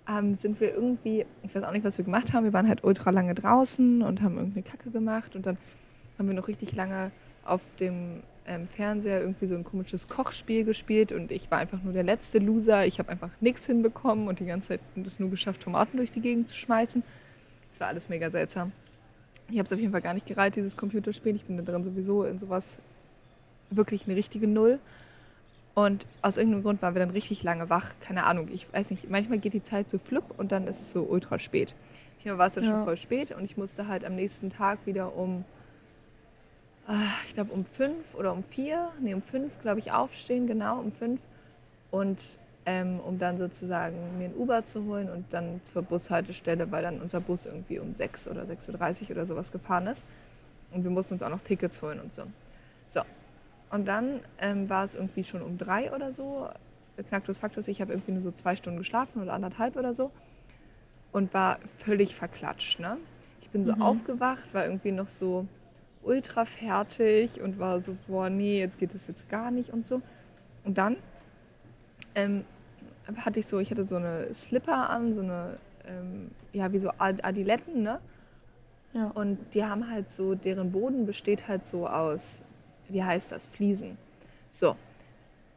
ähm, 0.09 0.35
sind 0.35 0.61
wir 0.61 0.75
irgendwie, 0.75 1.27
ich 1.43 1.55
weiß 1.55 1.63
auch 1.65 1.73
nicht, 1.73 1.85
was 1.85 1.99
wir 1.99 2.05
gemacht 2.05 2.33
haben. 2.33 2.45
Wir 2.45 2.53
waren 2.53 2.69
halt 2.69 2.85
ultra 2.85 3.11
lange 3.11 3.35
draußen 3.35 4.03
und 4.03 4.23
haben 4.23 4.37
irgendeine 4.37 4.63
Kacke 4.63 4.91
gemacht. 4.91 5.35
Und 5.35 5.47
dann 5.47 5.59
haben 6.19 6.29
wir 6.29 6.35
noch 6.35 6.49
richtig 6.49 6.75
lange 6.75 7.11
auf 7.45 7.75
dem 7.77 8.23
ähm, 8.47 8.69
Fernseher 8.69 9.21
irgendwie 9.21 9.47
so 9.47 9.55
ein 9.55 9.65
komisches 9.65 10.09
Kochspiel 10.09 10.65
gespielt. 10.65 11.13
Und 11.13 11.33
ich 11.33 11.51
war 11.51 11.59
einfach 11.59 11.83
nur 11.83 11.93
der 11.93 12.05
letzte 12.05 12.39
Loser. 12.39 12.87
Ich 12.87 12.99
habe 12.99 13.09
einfach 13.11 13.31
nichts 13.41 13.67
hinbekommen 13.67 14.29
und 14.29 14.41
die 14.41 14.47
ganze 14.47 14.69
Zeit 14.69 14.81
es 15.05 15.19
nur 15.19 15.31
geschafft, 15.31 15.63
Tomaten 15.63 15.97
durch 15.97 16.11
die 16.11 16.21
Gegend 16.21 16.49
zu 16.49 16.57
schmeißen. 16.57 17.03
Das 17.71 17.81
war 17.81 17.89
alles 17.89 18.09
mega 18.09 18.31
seltsam. 18.31 18.73
Ich 19.51 19.59
habe 19.59 19.67
es 19.67 19.73
auf 19.73 19.79
jeden 19.79 19.93
Fall 19.93 20.03
gar 20.03 20.15
nicht 20.15 20.27
gereiht, 20.27 20.57
dieses 20.57 20.77
Computerspiel. 20.77 21.37
Ich 21.37 21.45
bin 21.45 21.57
da 21.57 21.63
drin 21.63 21.85
sowieso 21.85 22.25
in 22.25 22.39
sowas 22.39 22.79
wirklich 23.71 24.07
eine 24.07 24.17
richtige 24.17 24.47
Null. 24.47 24.79
Und 25.77 26.07
aus 26.23 26.39
irgendeinem 26.39 26.63
Grund 26.63 26.81
waren 26.81 26.95
wir 26.95 27.01
dann 27.01 27.11
richtig 27.11 27.43
lange 27.43 27.69
wach. 27.69 27.93
Keine 28.01 28.25
Ahnung, 28.25 28.49
ich 28.51 28.73
weiß 28.73 28.91
nicht. 28.91 29.11
Manchmal 29.11 29.39
geht 29.39 29.53
die 29.53 29.63
Zeit 29.63 29.91
so 29.91 29.99
flupp 29.99 30.33
und 30.39 30.51
dann 30.51 30.67
ist 30.67 30.81
es 30.81 30.91
so 30.91 31.03
ultra 31.03 31.39
spät. 31.39 31.75
Hier 32.17 32.39
war 32.39 32.47
es 32.47 32.55
dann 32.55 32.65
ja. 32.65 32.71
schon 32.71 32.85
voll 32.85 32.97
spät 32.97 33.31
und 33.33 33.45
ich 33.45 33.59
musste 33.59 33.87
halt 33.87 34.03
am 34.07 34.15
nächsten 34.15 34.49
Tag 34.49 34.79
wieder 34.87 35.15
um, 35.15 35.45
ah, 36.87 36.95
ich 37.27 37.35
glaube 37.35 37.53
um 37.53 37.67
fünf 37.67 38.15
oder 38.15 38.33
um 38.33 38.43
vier, 38.43 38.89
nee, 39.03 39.13
um 39.13 39.21
fünf, 39.21 39.61
glaube 39.61 39.79
ich, 39.79 39.93
aufstehen, 39.93 40.47
genau, 40.47 40.81
um 40.81 40.93
fünf. 40.93 41.27
Und 41.91 42.39
ähm, 42.65 42.99
um 43.01 43.19
dann 43.19 43.37
sozusagen 43.37 44.17
mir 44.17 44.31
ein 44.31 44.35
Uber 44.35 44.65
zu 44.65 44.87
holen 44.87 45.11
und 45.11 45.31
dann 45.35 45.63
zur 45.63 45.83
Bushaltestelle, 45.83 46.73
weil 46.73 46.85
dann 46.85 47.03
unser 47.03 47.21
Bus 47.21 47.45
irgendwie 47.45 47.79
um 47.81 47.95
sechs 47.95 48.27
oder 48.27 48.45
6.30 48.45 49.03
Uhr 49.03 49.11
oder 49.11 49.27
sowas 49.27 49.53
gefahren 49.53 49.89
ist. 49.89 50.07
Und 50.73 50.85
wir 50.85 50.91
mussten 50.91 51.13
uns 51.13 51.23
auch 51.23 51.29
noch 51.29 51.43
Tickets 51.43 51.83
holen 51.83 52.01
und 52.01 52.15
so. 52.15 52.23
So, 52.87 53.03
und 53.71 53.87
dann 53.87 54.21
ähm, 54.39 54.69
war 54.69 54.85
es 54.85 54.95
irgendwie 54.95 55.25
schon 55.25 55.43
um 55.43 55.59
drei 55.59 55.93
oder 55.93 56.13
so. 56.13 56.49
Knacktus 57.09 57.39
Faktus, 57.39 57.69
ich 57.69 57.81
habe 57.81 57.93
irgendwie 57.93 58.13
nur 58.13 58.23
so 58.23 58.31
zwei 58.31 58.57
Stunden 58.57 58.79
geschlafen 58.79 59.23
oder 59.23 59.33
anderthalb 59.33 59.77
oder 59.77 59.93
so. 59.93 60.11
Und 61.13 61.35
war 61.35 61.59
völlig 61.67 62.15
verklatscht. 62.15 62.81
Ne? 62.81 62.97
Ich 63.41 63.51
bin 63.51 63.65
so 63.65 63.75
mhm. 63.75 63.83
aufgewacht, 63.83 64.55
war 64.55 64.65
irgendwie 64.65 64.93
noch 64.93 65.09
so 65.09 65.47
ultra 66.03 66.45
fertig 66.45 67.41
und 67.41 67.59
war 67.59 67.81
so, 67.81 67.97
boah, 68.07 68.31
nee, 68.31 68.61
jetzt 68.61 68.79
geht 68.79 68.95
das 68.95 69.09
jetzt 69.09 69.29
gar 69.29 69.51
nicht 69.51 69.71
und 69.71 69.85
so. 69.85 70.01
Und 70.65 70.79
dann 70.79 70.97
ähm, 72.15 72.45
hatte 73.17 73.41
ich 73.41 73.47
so, 73.47 73.59
ich 73.59 73.71
hatte 73.71 73.85
so 73.85 73.97
eine 73.97 74.33
Slipper 74.33 74.91
an, 74.91 75.13
so 75.13 75.23
eine, 75.23 75.59
ähm, 75.87 76.31
ja, 76.53 76.73
wie 76.73 76.79
so 76.79 76.91
Adiletten, 76.99 77.83
ne? 77.83 78.01
Ja. 78.93 79.11
Und 79.11 79.39
die 79.55 79.65
haben 79.65 79.91
halt 79.91 80.11
so, 80.11 80.35
deren 80.35 80.73
Boden 80.73 81.05
besteht 81.05 81.49
halt 81.49 81.67
so 81.67 81.87
aus 81.87 82.45
wie 82.89 83.03
heißt 83.03 83.33
das, 83.33 83.47
Fliesen. 83.47 83.99
So. 84.51 84.77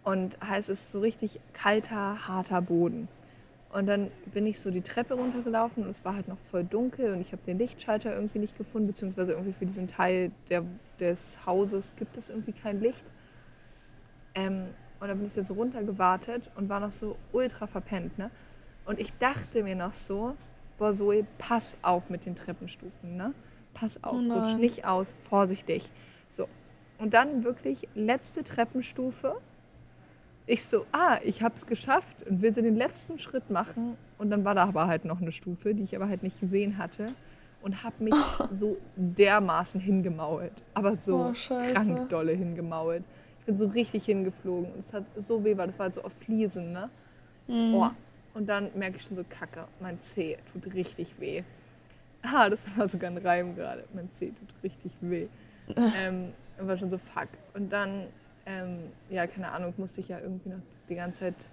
Und 0.04 0.38
heißt 0.42 0.70
es 0.70 0.92
so 0.92 1.00
richtig 1.02 1.40
kalter, 1.54 2.28
harter 2.28 2.62
Boden. 2.62 3.08
Und 3.72 3.86
dann 3.86 4.10
bin 4.34 4.48
ich 4.48 4.60
so 4.60 4.72
die 4.72 4.82
Treppe 4.82 5.14
runtergelaufen 5.14 5.84
und 5.84 5.90
es 5.90 6.04
war 6.04 6.16
halt 6.16 6.28
noch 6.28 6.40
voll 6.40 6.64
dunkel 6.64 7.14
und 7.14 7.22
ich 7.22 7.34
habe 7.34 7.44
den 7.44 7.60
Lichtschalter 7.60 8.16
irgendwie 8.16 8.40
nicht 8.40 8.58
gefunden, 8.58 8.88
beziehungsweise 8.88 9.34
irgendwie 9.34 9.54
für 9.54 9.68
diesen 9.68 9.88
Teil 9.88 10.32
der, 10.50 10.64
des 11.00 11.46
Hauses 11.46 11.94
gibt 11.96 12.18
es 12.18 12.32
irgendwie 12.32 12.54
kein 12.54 12.80
Licht. 12.80 13.12
Ähm, 14.34 14.66
und 15.00 15.08
dann 15.08 15.18
bin 15.18 15.28
ich 15.28 15.34
da 15.34 15.44
so 15.44 15.54
runtergewartet 15.54 16.50
und 16.56 16.68
war 16.68 16.80
noch 16.80 16.92
so 16.92 17.16
ultra 17.32 17.68
verpennt. 17.68 18.18
Ne? 18.18 18.32
Und 18.86 19.00
ich 19.00 19.14
dachte 19.18 19.64
mir 19.64 19.76
noch 19.76 19.94
so, 19.94 20.36
boah 20.80 20.92
Zoe, 20.92 21.26
pass 21.38 21.78
auf 21.84 22.10
mit 22.10 22.26
den 22.26 22.36
Treppenstufen. 22.36 23.16
Ne? 23.16 23.34
Pass 23.76 24.04
auf, 24.04 24.16
oh 24.16 24.34
rutsch 24.34 24.56
nicht 24.58 24.86
aus, 24.86 25.14
vorsichtig. 25.30 25.92
So, 26.28 26.48
und 27.00 27.14
dann 27.14 27.44
wirklich 27.44 27.88
letzte 27.96 28.44
Treppenstufe. 28.44 29.38
Ich 30.46 30.64
so, 30.64 30.86
ah, 30.92 31.20
ich 31.24 31.42
habe 31.42 31.56
es 31.56 31.66
geschafft 31.66 32.24
und 32.28 32.42
will 32.42 32.54
so 32.54 32.62
den 32.62 32.76
letzten 32.76 33.20
Schritt 33.20 33.50
machen. 33.50 33.98
Und 34.18 34.30
dann 34.30 34.44
war 34.44 34.54
da 34.54 34.66
aber 34.66 34.88
halt 34.88 35.06
noch 35.06 35.22
eine 35.22 35.32
Stufe, 35.32 35.74
die 35.74 35.84
ich 35.84 35.96
aber 35.96 36.10
halt 36.10 36.24
nicht 36.24 36.40
gesehen 36.40 36.78
hatte. 36.78 37.06
Und 37.62 37.84
habe 37.84 38.04
mich 38.04 38.14
oh. 38.14 38.48
so 38.52 38.78
dermaßen 38.96 39.80
hingemault. 39.80 40.52
Aber 40.74 40.96
so 40.96 41.32
oh, 41.32 41.34
krank 41.34 42.10
dolle 42.10 42.34
hingemault. 42.34 43.04
Ich 43.40 43.46
bin 43.46 43.58
so 43.58 43.68
richtig 43.68 44.06
hingeflogen. 44.06 44.72
Und 44.74 44.80
es 44.80 44.94
hat 44.94 45.06
so 45.16 45.44
weh, 45.44 45.56
weil 45.56 45.68
das 45.68 45.80
war 45.80 45.86
halt 45.86 45.94
so 45.94 46.04
auf 46.04 46.14
Fliesen, 46.14 46.74
ne? 46.74 46.90
Mhm. 47.48 47.76
Oh. 47.76 47.90
Und 48.34 48.48
dann 48.48 48.70
merke 48.76 48.98
ich 48.98 49.04
schon 49.04 49.16
so, 49.16 49.24
kacke, 49.28 49.68
mein 49.80 50.00
Zeh 50.02 50.38
tut 50.52 50.74
richtig 50.74 51.20
weh. 51.20 51.44
Ah, 52.22 52.50
das 52.50 52.78
war 52.78 52.90
sogar 52.90 53.12
ein 53.12 53.18
Reim 53.18 53.56
gerade. 53.56 53.86
Mein 53.94 54.12
Zeh 54.12 54.28
tut 54.32 54.54
richtig 54.64 54.92
weh. 55.02 55.28
ähm, 55.76 56.34
und 56.60 56.68
war 56.68 56.78
schon 56.78 56.90
so, 56.90 56.98
fuck. 56.98 57.30
Und 57.54 57.72
dann, 57.72 58.08
ähm, 58.46 58.80
ja, 59.10 59.28
keine 59.28 59.52
Ahnung, 59.52 59.74
musste 59.78 60.02
ich 60.02 60.10
ja 60.10 60.20
irgendwie 60.20 60.50
noch 60.50 60.60
die 60.90 60.96
ganze 60.96 61.22
Zeit 61.22 61.50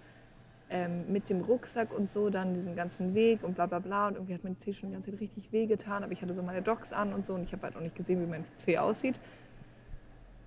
ähm, 0.68 1.04
mit 1.12 1.30
dem 1.30 1.42
Rucksack 1.42 1.96
und 1.96 2.10
so 2.10 2.28
dann 2.28 2.54
diesen 2.54 2.74
ganzen 2.74 3.14
Weg 3.14 3.44
und 3.44 3.54
bla 3.54 3.66
bla 3.66 3.78
bla. 3.78 4.08
Und 4.08 4.14
irgendwie 4.14 4.34
hat 4.34 4.44
mein 4.44 4.58
Zeh 4.58 4.72
schon 4.72 4.88
die 4.90 4.94
ganze 4.94 5.10
Zeit 5.10 5.20
richtig 5.20 5.52
wehgetan. 5.52 6.02
Aber 6.02 6.12
ich 6.12 6.22
hatte 6.22 6.34
so 6.34 6.42
meine 6.42 6.62
Docs 6.62 6.92
an 6.92 7.12
und 7.12 7.24
so 7.24 7.34
und 7.34 7.42
ich 7.42 7.52
habe 7.52 7.62
halt 7.62 7.76
auch 7.76 7.80
nicht 7.80 7.96
gesehen, 7.96 8.20
wie 8.20 8.26
mein 8.26 8.44
Zeh 8.56 8.78
aussieht. 8.78 9.20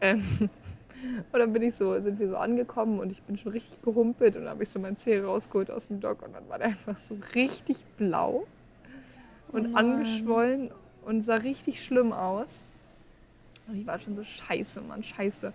Ähm, 0.02 0.22
und 1.32 1.40
dann 1.40 1.54
bin 1.54 1.64
ich 1.64 1.76
so, 1.76 2.00
sind 2.02 2.20
wir 2.20 2.28
so 2.28 2.38
angekommen 2.38 3.00
und 3.00 3.12
ich 3.12 3.22
bin 3.24 3.38
schon 3.38 3.52
richtig 3.52 3.82
gehumpelt 3.82 4.36
und 4.36 4.44
dann 4.44 4.52
habe 4.52 4.64
ich 4.64 4.70
so 4.70 4.80
mein 4.80 4.98
Zeh 4.98 5.20
rausgeholt 5.20 5.72
aus 5.72 5.88
dem 5.88 6.00
Dock 6.00 6.22
und 6.24 6.34
dann 6.34 6.48
war 6.50 6.58
der 6.58 6.68
einfach 6.68 6.98
so 6.98 7.18
richtig 7.36 7.86
blau 7.98 8.46
und 9.52 9.74
oh 9.74 9.78
angeschwollen 9.78 10.72
und 11.06 11.22
sah 11.22 11.36
richtig 11.36 11.84
schlimm 11.84 12.12
aus. 12.14 12.68
Und 13.70 13.78
ich 13.78 13.88
war 13.88 14.00
schon 14.00 14.16
so, 14.16 14.24
scheiße, 14.24 14.82
Mann, 14.82 15.04
scheiße. 15.04 15.54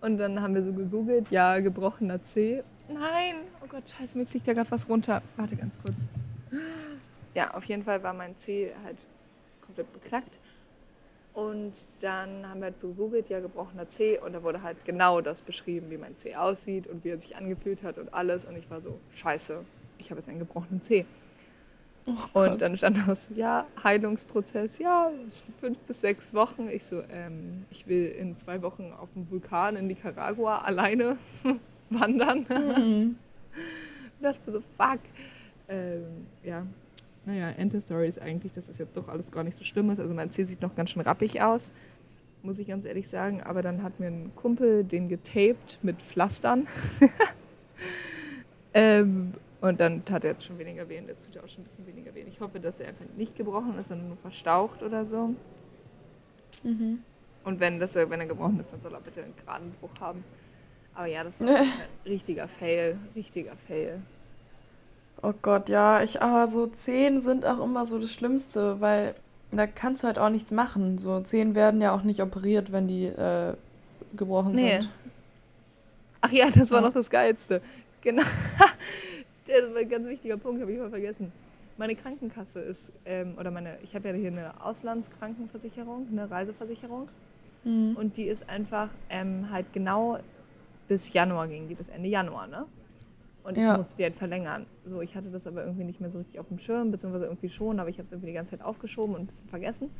Und 0.00 0.18
dann 0.18 0.40
haben 0.40 0.54
wir 0.54 0.62
so 0.62 0.72
gegoogelt, 0.72 1.30
ja, 1.30 1.60
gebrochener 1.60 2.22
C. 2.22 2.62
Nein, 2.88 3.36
oh 3.62 3.66
Gott, 3.66 3.88
scheiße, 3.88 4.18
mir 4.18 4.26
fliegt 4.26 4.46
ja 4.46 4.52
gerade 4.52 4.70
was 4.70 4.88
runter. 4.88 5.22
Warte 5.36 5.56
ganz 5.56 5.78
kurz. 5.82 5.96
Ja, 7.34 7.54
auf 7.54 7.64
jeden 7.64 7.84
Fall 7.84 8.02
war 8.02 8.12
mein 8.12 8.36
C 8.36 8.72
halt 8.84 9.06
komplett 9.62 9.92
beknackt. 9.92 10.38
Und 11.32 11.86
dann 12.00 12.48
haben 12.48 12.60
wir 12.60 12.66
halt 12.66 12.78
so 12.78 12.88
gegoogelt, 12.88 13.28
ja, 13.28 13.40
gebrochener 13.40 13.88
C. 13.88 14.18
Und 14.20 14.34
da 14.34 14.42
wurde 14.42 14.62
halt 14.62 14.84
genau 14.84 15.20
das 15.20 15.42
beschrieben, 15.42 15.90
wie 15.90 15.96
mein 15.96 16.16
C 16.16 16.36
aussieht 16.36 16.86
und 16.86 17.02
wie 17.04 17.08
er 17.08 17.18
sich 17.18 17.36
angefühlt 17.36 17.82
hat 17.82 17.98
und 17.98 18.14
alles. 18.14 18.44
Und 18.44 18.56
ich 18.56 18.70
war 18.70 18.80
so, 18.80 19.00
scheiße, 19.10 19.64
ich 19.98 20.10
habe 20.10 20.20
jetzt 20.20 20.28
einen 20.28 20.38
gebrochenen 20.38 20.80
C. 20.80 21.06
Oh 22.06 22.40
und 22.40 22.60
dann 22.60 22.76
stand 22.76 23.08
aus, 23.08 23.30
ja, 23.34 23.66
Heilungsprozess, 23.82 24.78
ja, 24.78 25.10
fünf 25.58 25.78
bis 25.84 26.02
sechs 26.02 26.34
Wochen. 26.34 26.68
Ich 26.68 26.84
so, 26.84 27.02
ähm, 27.10 27.64
ich 27.70 27.86
will 27.86 28.06
in 28.08 28.36
zwei 28.36 28.60
Wochen 28.60 28.92
auf 28.92 29.12
dem 29.14 29.30
Vulkan 29.30 29.76
in 29.76 29.86
Nicaragua 29.86 30.58
alleine 30.58 31.16
wandern. 31.90 32.46
Mhm. 32.48 33.16
und 34.18 34.22
dachte 34.22 34.40
mir 34.44 34.52
so, 34.52 34.60
fuck. 34.60 35.00
Ähm, 35.66 36.26
ja, 36.42 36.66
naja, 37.24 37.50
End 37.50 37.72
der 37.72 37.80
Story 37.80 38.06
ist 38.06 38.20
eigentlich, 38.20 38.52
dass 38.52 38.68
es 38.68 38.76
jetzt 38.76 38.96
doch 38.96 39.08
alles 39.08 39.32
gar 39.32 39.44
nicht 39.44 39.56
so 39.56 39.64
schlimm 39.64 39.88
ist. 39.90 39.98
Also 39.98 40.12
mein 40.12 40.30
Zeh 40.30 40.44
sieht 40.44 40.60
noch 40.60 40.74
ganz 40.74 40.90
schön 40.90 41.00
rappig 41.00 41.40
aus, 41.40 41.70
muss 42.42 42.58
ich 42.58 42.68
ganz 42.68 42.84
ehrlich 42.84 43.08
sagen. 43.08 43.42
Aber 43.42 43.62
dann 43.62 43.82
hat 43.82 43.98
mir 43.98 44.08
ein 44.08 44.32
Kumpel 44.36 44.84
den 44.84 45.08
getaped 45.08 45.78
mit 45.82 46.02
Pflastern. 46.02 46.66
ähm, 48.74 49.32
und 49.64 49.80
dann 49.80 50.04
tat 50.04 50.24
er 50.24 50.32
jetzt 50.32 50.44
schon 50.44 50.58
weniger 50.58 50.86
weh. 50.90 50.98
Und 50.98 51.08
jetzt 51.08 51.24
tut 51.24 51.36
er 51.36 51.44
auch 51.44 51.48
schon 51.48 51.62
ein 51.62 51.64
bisschen 51.64 51.86
weniger 51.86 52.14
weh. 52.14 52.22
Ich 52.28 52.38
hoffe, 52.38 52.60
dass 52.60 52.80
er 52.80 52.88
einfach 52.88 53.06
nicht 53.16 53.34
gebrochen 53.34 53.78
ist, 53.78 53.88
sondern 53.88 54.08
nur 54.08 54.18
verstaucht 54.18 54.82
oder 54.82 55.06
so. 55.06 55.34
Mhm. 56.62 56.98
Und 57.44 57.60
wenn, 57.60 57.80
das, 57.80 57.94
wenn 57.94 58.20
er 58.20 58.26
gebrochen 58.26 58.60
ist, 58.60 58.74
dann 58.74 58.82
soll 58.82 58.92
er 58.92 59.00
bitte 59.00 59.22
einen 59.22 59.34
geraden 59.34 59.72
Bruch 59.80 59.98
haben. 60.00 60.22
Aber 60.94 61.06
ja, 61.06 61.24
das 61.24 61.40
war 61.40 61.48
ein 61.48 61.66
richtiger 62.04 62.46
Fail. 62.46 62.98
Richtiger 63.16 63.56
Fail. 63.56 64.02
Oh 65.22 65.32
Gott, 65.40 65.70
ja, 65.70 66.02
ich, 66.02 66.20
aber 66.20 66.46
so 66.46 66.66
Zehen 66.66 67.22
sind 67.22 67.46
auch 67.46 67.64
immer 67.64 67.86
so 67.86 67.98
das 67.98 68.12
Schlimmste, 68.12 68.82
weil 68.82 69.14
da 69.50 69.66
kannst 69.66 70.02
du 70.02 70.08
halt 70.08 70.18
auch 70.18 70.28
nichts 70.28 70.52
machen. 70.52 70.98
So 70.98 71.20
Zehen 71.20 71.54
werden 71.54 71.80
ja 71.80 71.94
auch 71.94 72.02
nicht 72.02 72.20
operiert, 72.20 72.70
wenn 72.70 72.86
die 72.86 73.06
äh, 73.06 73.54
gebrochen 74.14 74.56
nee. 74.56 74.80
sind. 74.80 74.90
Ach 76.20 76.32
ja, 76.32 76.50
das 76.50 76.70
war 76.70 76.80
ja. 76.80 76.86
noch 76.86 76.92
das 76.92 77.08
Geilste. 77.08 77.62
Genau. 78.02 78.24
das 79.60 79.70
war 79.72 79.80
ein 79.80 79.88
ganz 79.88 80.06
wichtiger 80.06 80.36
Punkt, 80.36 80.60
habe 80.60 80.72
ich 80.72 80.78
mal 80.78 80.90
vergessen. 80.90 81.32
Meine 81.76 81.96
Krankenkasse 81.96 82.60
ist, 82.60 82.92
ähm, 83.04 83.36
oder 83.38 83.50
meine, 83.50 83.78
ich 83.82 83.94
habe 83.94 84.08
ja 84.08 84.14
hier 84.14 84.28
eine 84.28 84.64
Auslandskrankenversicherung, 84.64 86.06
eine 86.10 86.30
Reiseversicherung. 86.30 87.08
Mhm. 87.64 87.96
Und 87.96 88.16
die 88.16 88.24
ist 88.24 88.48
einfach 88.48 88.90
ähm, 89.10 89.50
halt 89.50 89.72
genau 89.72 90.18
bis 90.86 91.12
Januar 91.12 91.48
ging 91.48 91.68
die, 91.68 91.74
bis 91.74 91.88
Ende 91.88 92.08
Januar, 92.08 92.46
ne? 92.46 92.66
Und 93.42 93.58
ja. 93.58 93.72
ich 93.72 93.78
musste 93.78 93.96
die 93.98 94.04
halt 94.04 94.16
verlängern. 94.16 94.66
So, 94.84 95.02
ich 95.02 95.14
hatte 95.14 95.30
das 95.30 95.46
aber 95.46 95.64
irgendwie 95.64 95.84
nicht 95.84 96.00
mehr 96.00 96.10
so 96.10 96.18
richtig 96.18 96.40
auf 96.40 96.48
dem 96.48 96.58
Schirm, 96.58 96.90
beziehungsweise 96.90 97.26
irgendwie 97.26 97.50
schon, 97.50 97.78
aber 97.78 97.90
ich 97.90 97.98
habe 97.98 98.06
es 98.06 98.12
irgendwie 98.12 98.28
die 98.28 98.32
ganze 98.32 98.52
Zeit 98.52 98.64
aufgeschoben 98.64 99.14
und 99.14 99.22
ein 99.22 99.26
bisschen 99.26 99.48
vergessen. 99.48 99.90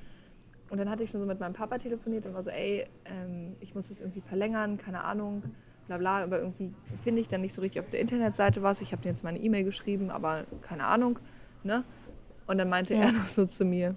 Und 0.70 0.78
dann 0.78 0.88
hatte 0.88 1.04
ich 1.04 1.10
schon 1.10 1.20
so 1.20 1.26
mit 1.26 1.40
meinem 1.40 1.52
Papa 1.52 1.76
telefoniert 1.76 2.24
und 2.26 2.34
war 2.34 2.42
so, 2.42 2.50
ey, 2.50 2.86
ähm, 3.04 3.56
ich 3.60 3.74
muss 3.74 3.88
das 3.88 4.00
irgendwie 4.00 4.22
verlängern, 4.22 4.78
keine 4.78 5.04
Ahnung, 5.04 5.42
bla 5.86 5.98
bla. 5.98 6.22
Aber 6.22 6.38
irgendwie 6.38 6.72
finde 7.02 7.20
ich 7.20 7.28
dann 7.28 7.40
nicht 7.40 7.54
so 7.54 7.60
richtig 7.60 7.80
auf 7.80 7.90
der 7.90 8.00
Internetseite 8.00 8.62
was. 8.62 8.80
Ich 8.80 8.92
habe 8.92 9.02
dir 9.02 9.08
jetzt 9.10 9.24
meine 9.24 9.38
E-Mail 9.38 9.64
geschrieben, 9.64 10.10
aber 10.10 10.44
keine 10.62 10.86
Ahnung, 10.86 11.18
ne? 11.62 11.84
Und 12.46 12.58
dann 12.58 12.68
meinte 12.68 12.94
ja. 12.94 13.00
er 13.00 13.12
noch 13.12 13.26
so 13.26 13.46
zu 13.46 13.64
mir, 13.64 13.94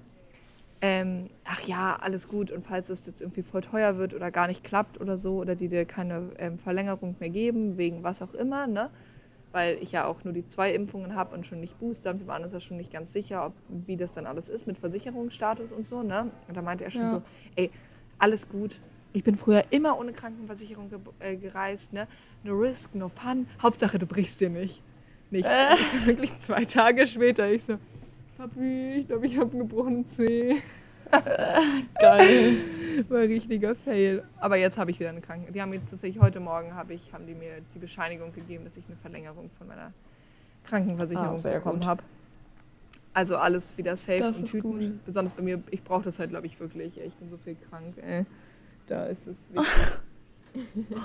ähm, 0.81 1.25
ach 1.43 1.61
ja, 1.67 1.97
alles 1.99 2.27
gut 2.27 2.51
und 2.51 2.65
falls 2.65 2.89
es 2.89 3.07
jetzt 3.07 3.21
irgendwie 3.21 3.41
voll 3.41 3.61
teuer 3.61 3.97
wird 3.97 4.13
oder 4.13 4.29
gar 4.29 4.47
nicht 4.47 4.63
klappt 4.63 5.01
oder 5.01 5.17
so 5.17 5.37
oder 5.37 5.55
die 5.55 5.69
dir 5.69 5.85
keine 5.85 6.29
ähm, 6.37 6.59
Verlängerung 6.59 7.15
mehr 7.19 7.31
geben, 7.31 7.77
wegen 7.77 8.03
was 8.03 8.21
auch 8.21 8.35
immer, 8.35 8.67
ne? 8.67 8.91
weil 9.51 9.77
ich 9.81 9.91
ja 9.91 10.05
auch 10.05 10.23
nur 10.23 10.33
die 10.33 10.45
zwei 10.45 10.71
Impfungen 10.73 11.15
habe 11.15 11.33
und 11.33 11.47
schon 11.47 11.59
nicht 11.59 11.79
Booster 11.79 12.11
und 12.11 12.19
wir 12.19 12.27
waren 12.27 12.43
uns 12.43 12.51
ja 12.51 12.59
schon 12.59 12.77
nicht 12.77 12.93
ganz 12.93 13.11
sicher, 13.11 13.47
ob, 13.47 13.53
wie 13.69 13.97
das 13.97 14.13
dann 14.13 14.27
alles 14.27 14.49
ist 14.49 14.67
mit 14.67 14.77
Versicherungsstatus 14.77 15.71
und 15.71 15.83
so. 15.83 16.03
Ne? 16.03 16.31
Und 16.47 16.55
da 16.55 16.61
meinte 16.61 16.83
er 16.83 16.91
schon 16.91 17.03
ja. 17.03 17.09
so, 17.09 17.21
ey, 17.55 17.71
alles 18.19 18.49
gut. 18.49 18.79
Ich 19.13 19.23
bin 19.23 19.35
früher 19.35 19.63
immer 19.71 19.97
ohne 19.99 20.13
Krankenversicherung 20.13 20.89
ge 20.89 20.99
äh, 21.19 21.35
gereist. 21.35 21.93
Ne? 21.93 22.07
No 22.43 22.53
risk, 22.53 22.95
no 22.95 23.09
fun. 23.09 23.47
Hauptsache, 23.61 23.99
du 23.99 24.05
brichst 24.05 24.41
dir 24.41 24.49
nicht. 24.49 24.81
Nichts. 25.31 25.49
Äh. 25.49 25.77
So 25.77 26.05
wirklich 26.05 26.37
zwei 26.37 26.65
Tage 26.65 27.05
später. 27.07 27.49
Ich 27.49 27.63
so, 27.63 27.77
Papi, 28.37 28.99
ich 28.99 29.07
glaube, 29.07 29.25
ich 29.25 29.37
habe 29.37 29.51
einen 29.51 29.59
gebrochenen 29.61 30.05
Zeh. 30.05 30.55
Geil. 31.99 32.57
War 33.09 33.19
ein 33.19 33.29
richtiger 33.29 33.75
Fail. 33.75 34.23
Aber 34.37 34.57
jetzt 34.57 34.77
habe 34.77 34.91
ich 34.91 34.99
wieder 34.99 35.09
eine 35.09 35.21
Krankenkasse. 35.21 35.53
Die 35.53 35.61
haben 35.61 35.73
jetzt 35.73 35.89
tatsächlich 35.89 36.21
heute 36.21 36.39
Morgen 36.39 36.75
habe 36.75 36.93
ich, 36.93 37.13
haben 37.13 37.25
die 37.25 37.33
mir 37.33 37.61
die 37.73 37.79
Bescheinigung 37.79 38.33
gegeben, 38.33 38.65
dass 38.65 38.77
ich 38.77 38.85
eine 38.87 38.97
Verlängerung 38.97 39.49
von 39.57 39.67
meiner 39.67 39.93
Krankenversicherung 40.65 41.39
ah, 41.43 41.53
bekommen 41.53 41.85
habe. 41.85 42.03
Also 43.13 43.37
alles 43.37 43.77
wieder 43.77 43.95
safe 43.95 44.19
das 44.19 44.39
und 44.39 44.51
Tüten. 44.51 44.79
Gut. 44.79 45.05
Besonders 45.05 45.33
bei 45.33 45.41
mir, 45.41 45.63
ich 45.71 45.83
brauche 45.83 46.03
das 46.03 46.19
halt, 46.19 46.29
glaube 46.29 46.45
ich, 46.45 46.59
wirklich. 46.59 46.99
Ich 46.99 47.15
bin 47.15 47.29
so 47.29 47.37
viel 47.37 47.55
krank, 47.69 47.95
ey. 47.97 48.25
Da 48.87 49.05
ist 49.05 49.27
es 49.27 49.37
wichtig. 49.53 50.97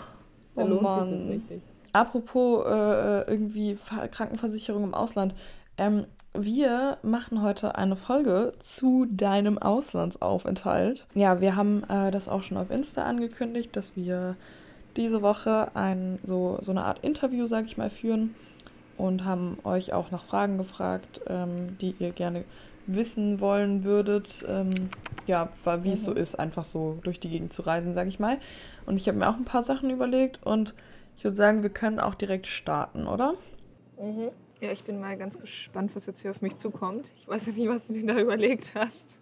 da 0.55 0.63
oh 0.63 0.67
lohnt 0.67 0.83
Mann. 0.83 1.09
sich 1.09 1.19
das 1.19 1.29
richtig. 1.29 1.63
Apropos 1.93 2.65
äh, 2.67 3.31
irgendwie 3.31 3.77
Krankenversicherung 4.11 4.85
im 4.85 4.95
Ausland. 4.95 5.35
Ähm, 5.77 6.07
wir 6.35 6.97
machen 7.03 7.43
heute 7.43 7.75
eine 7.75 7.97
Folge 7.97 8.53
zu 8.59 9.07
deinem 9.11 9.59
Auslandsaufenthalt. 9.59 11.07
Ja, 11.15 11.41
wir 11.43 11.57
haben 11.57 11.85
äh, 11.91 12.11
das 12.11 12.29
auch 12.29 12.43
schon 12.43 12.57
auf 12.57 12.71
Insta 12.71 13.05
angekündigt, 13.05 13.77
dass 13.77 13.97
wir 13.97 14.37
diese 14.97 15.21
Woche 15.21 15.75
ein, 15.75 16.19
so, 16.25 16.59
so 16.63 16.71
eine 16.71 16.85
Art 16.85 17.01
Interview, 17.01 17.47
sag 17.47 17.67
ich 17.67 17.77
mal, 17.77 17.91
führen 17.91 18.35
und 18.97 19.25
haben 19.25 19.59
euch 19.65 19.93
auch 19.93 20.11
nach 20.11 20.25
Fragen 20.25 20.57
gefragt, 20.57 21.21
ähm, 21.27 21.79
die 21.81 21.95
ihr 21.99 22.13
gerne 22.13 22.45
wissen 22.87 23.41
wollen 23.41 23.85
würdet. 23.85 24.45
Ähm, 24.49 24.89
ja, 25.27 25.49
wie 25.65 25.89
mhm. 25.89 25.93
es 25.95 26.05
so 26.05 26.13
ist, 26.13 26.39
einfach 26.39 26.65
so 26.65 26.99
durch 27.03 27.21
die 27.21 27.31
Gegend 27.31 27.53
zu 27.53 27.63
reisen, 27.63 27.95
sag 27.95 28.09
ich 28.09 28.19
mal. 28.19 28.39
Und 28.87 28.97
ich 28.97 29.09
habe 29.09 29.19
mir 29.19 29.29
auch 29.29 29.37
ein 29.37 29.45
paar 29.45 29.63
Sachen 29.63 29.91
überlegt 29.91 30.41
und 30.45 30.75
ich 31.17 31.25
würde 31.25 31.37
sagen, 31.37 31.63
wir 31.63 31.71
können 31.71 32.01
auch 32.01 32.15
direkt 32.15 32.47
starten, 32.47 33.07
oder? 33.07 33.35
Mhm. 34.01 34.31
Ja, 34.61 34.71
ich 34.71 34.85
bin 34.85 35.01
mal 35.01 35.17
ganz 35.17 35.39
gespannt, 35.39 35.95
was 35.95 36.07
jetzt 36.07 36.23
hier 36.23 36.31
auf 36.31 36.41
mich 36.41 36.57
zukommt. 36.57 37.11
Ich 37.17 37.27
weiß 37.27 37.47
ja 37.47 37.53
nicht, 37.53 37.69
was 37.69 37.89
du 37.89 37.95
dir 37.95 38.07
da 38.07 38.19
überlegt 38.19 38.75
hast. 38.75 39.19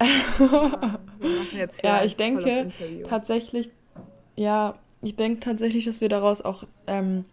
ja, 1.82 2.04
ich 2.04 2.16
denke 2.16 2.70
tatsächlich, 3.06 3.70
ja, 4.34 4.78
ich 5.02 5.16
denke 5.16 5.40
tatsächlich, 5.40 5.84
dass 5.84 6.00
wir 6.00 6.08
daraus 6.08 6.40
auch 6.42 6.64
ähm, 6.86 7.26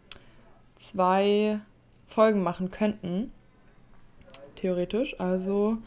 zwei 0.75 1.59
Folgen 2.07 2.43
machen 2.43 2.71
könnten. 2.71 3.31
Theoretisch. 4.61 5.19
Also, 5.19 5.77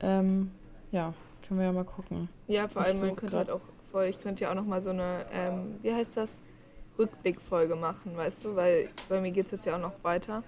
ähm, 0.00 0.52
ja, 0.92 1.12
können 1.46 1.60
wir 1.60 1.66
ja 1.66 1.72
mal 1.72 1.84
gucken. 1.84 2.28
Ja, 2.46 2.68
vor 2.68 2.82
allem, 2.82 3.00
man 3.00 3.16
könnte 3.16 3.36
halt 3.36 3.50
auch 3.50 3.60
voll, 3.90 4.06
ich 4.06 4.20
könnte 4.20 4.44
ja 4.44 4.50
auch 4.50 4.54
noch 4.54 4.64
mal 4.64 4.80
so 4.80 4.90
eine, 4.90 5.26
ähm, 5.32 5.76
wie 5.82 5.92
heißt 5.92 6.16
das? 6.16 6.40
Rückblickfolge 6.96 7.74
machen, 7.74 8.16
weißt 8.16 8.44
du, 8.44 8.54
weil 8.54 8.88
bei 9.08 9.20
mir 9.20 9.32
geht 9.32 9.46
es 9.46 9.52
jetzt 9.52 9.66
ja 9.66 9.74
auch 9.74 9.80
noch 9.80 9.92
weiter. 10.02 10.44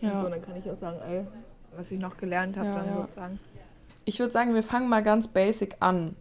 Ja. 0.00 0.12
Und 0.12 0.20
so, 0.20 0.28
dann 0.28 0.42
kann 0.42 0.56
ich 0.56 0.70
auch 0.70 0.76
sagen, 0.76 0.98
ey, 1.08 1.26
was 1.76 1.90
ich 1.90 1.98
noch 1.98 2.16
gelernt 2.18 2.56
habe, 2.56 2.68
ja, 2.68 2.74
dann 2.74 2.86
ja. 2.88 2.96
sozusagen. 2.98 3.40
Ich 4.04 4.18
würde 4.18 4.32
sagen, 4.32 4.54
wir 4.54 4.62
fangen 4.62 4.90
mal 4.90 5.02
ganz 5.02 5.28
basic 5.28 5.76
an 5.80 6.14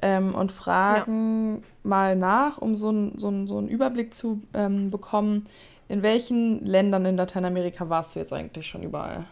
ähm, 0.00 0.32
und 0.34 0.52
fragen 0.52 1.56
ja. 1.56 1.62
mal 1.82 2.14
nach, 2.14 2.58
um 2.58 2.76
so, 2.76 2.90
ein, 2.90 3.18
so, 3.18 3.28
ein, 3.28 3.48
so 3.48 3.58
einen 3.58 3.68
Überblick 3.68 4.14
zu 4.14 4.42
ähm, 4.54 4.92
bekommen, 4.92 5.46
in 5.88 6.02
welchen 6.02 6.64
Ländern 6.64 7.04
in 7.04 7.16
Lateinamerika 7.16 7.88
warst 7.88 8.14
du 8.14 8.20
jetzt 8.20 8.32
eigentlich 8.32 8.66
schon 8.66 8.84
überall? 8.84 9.24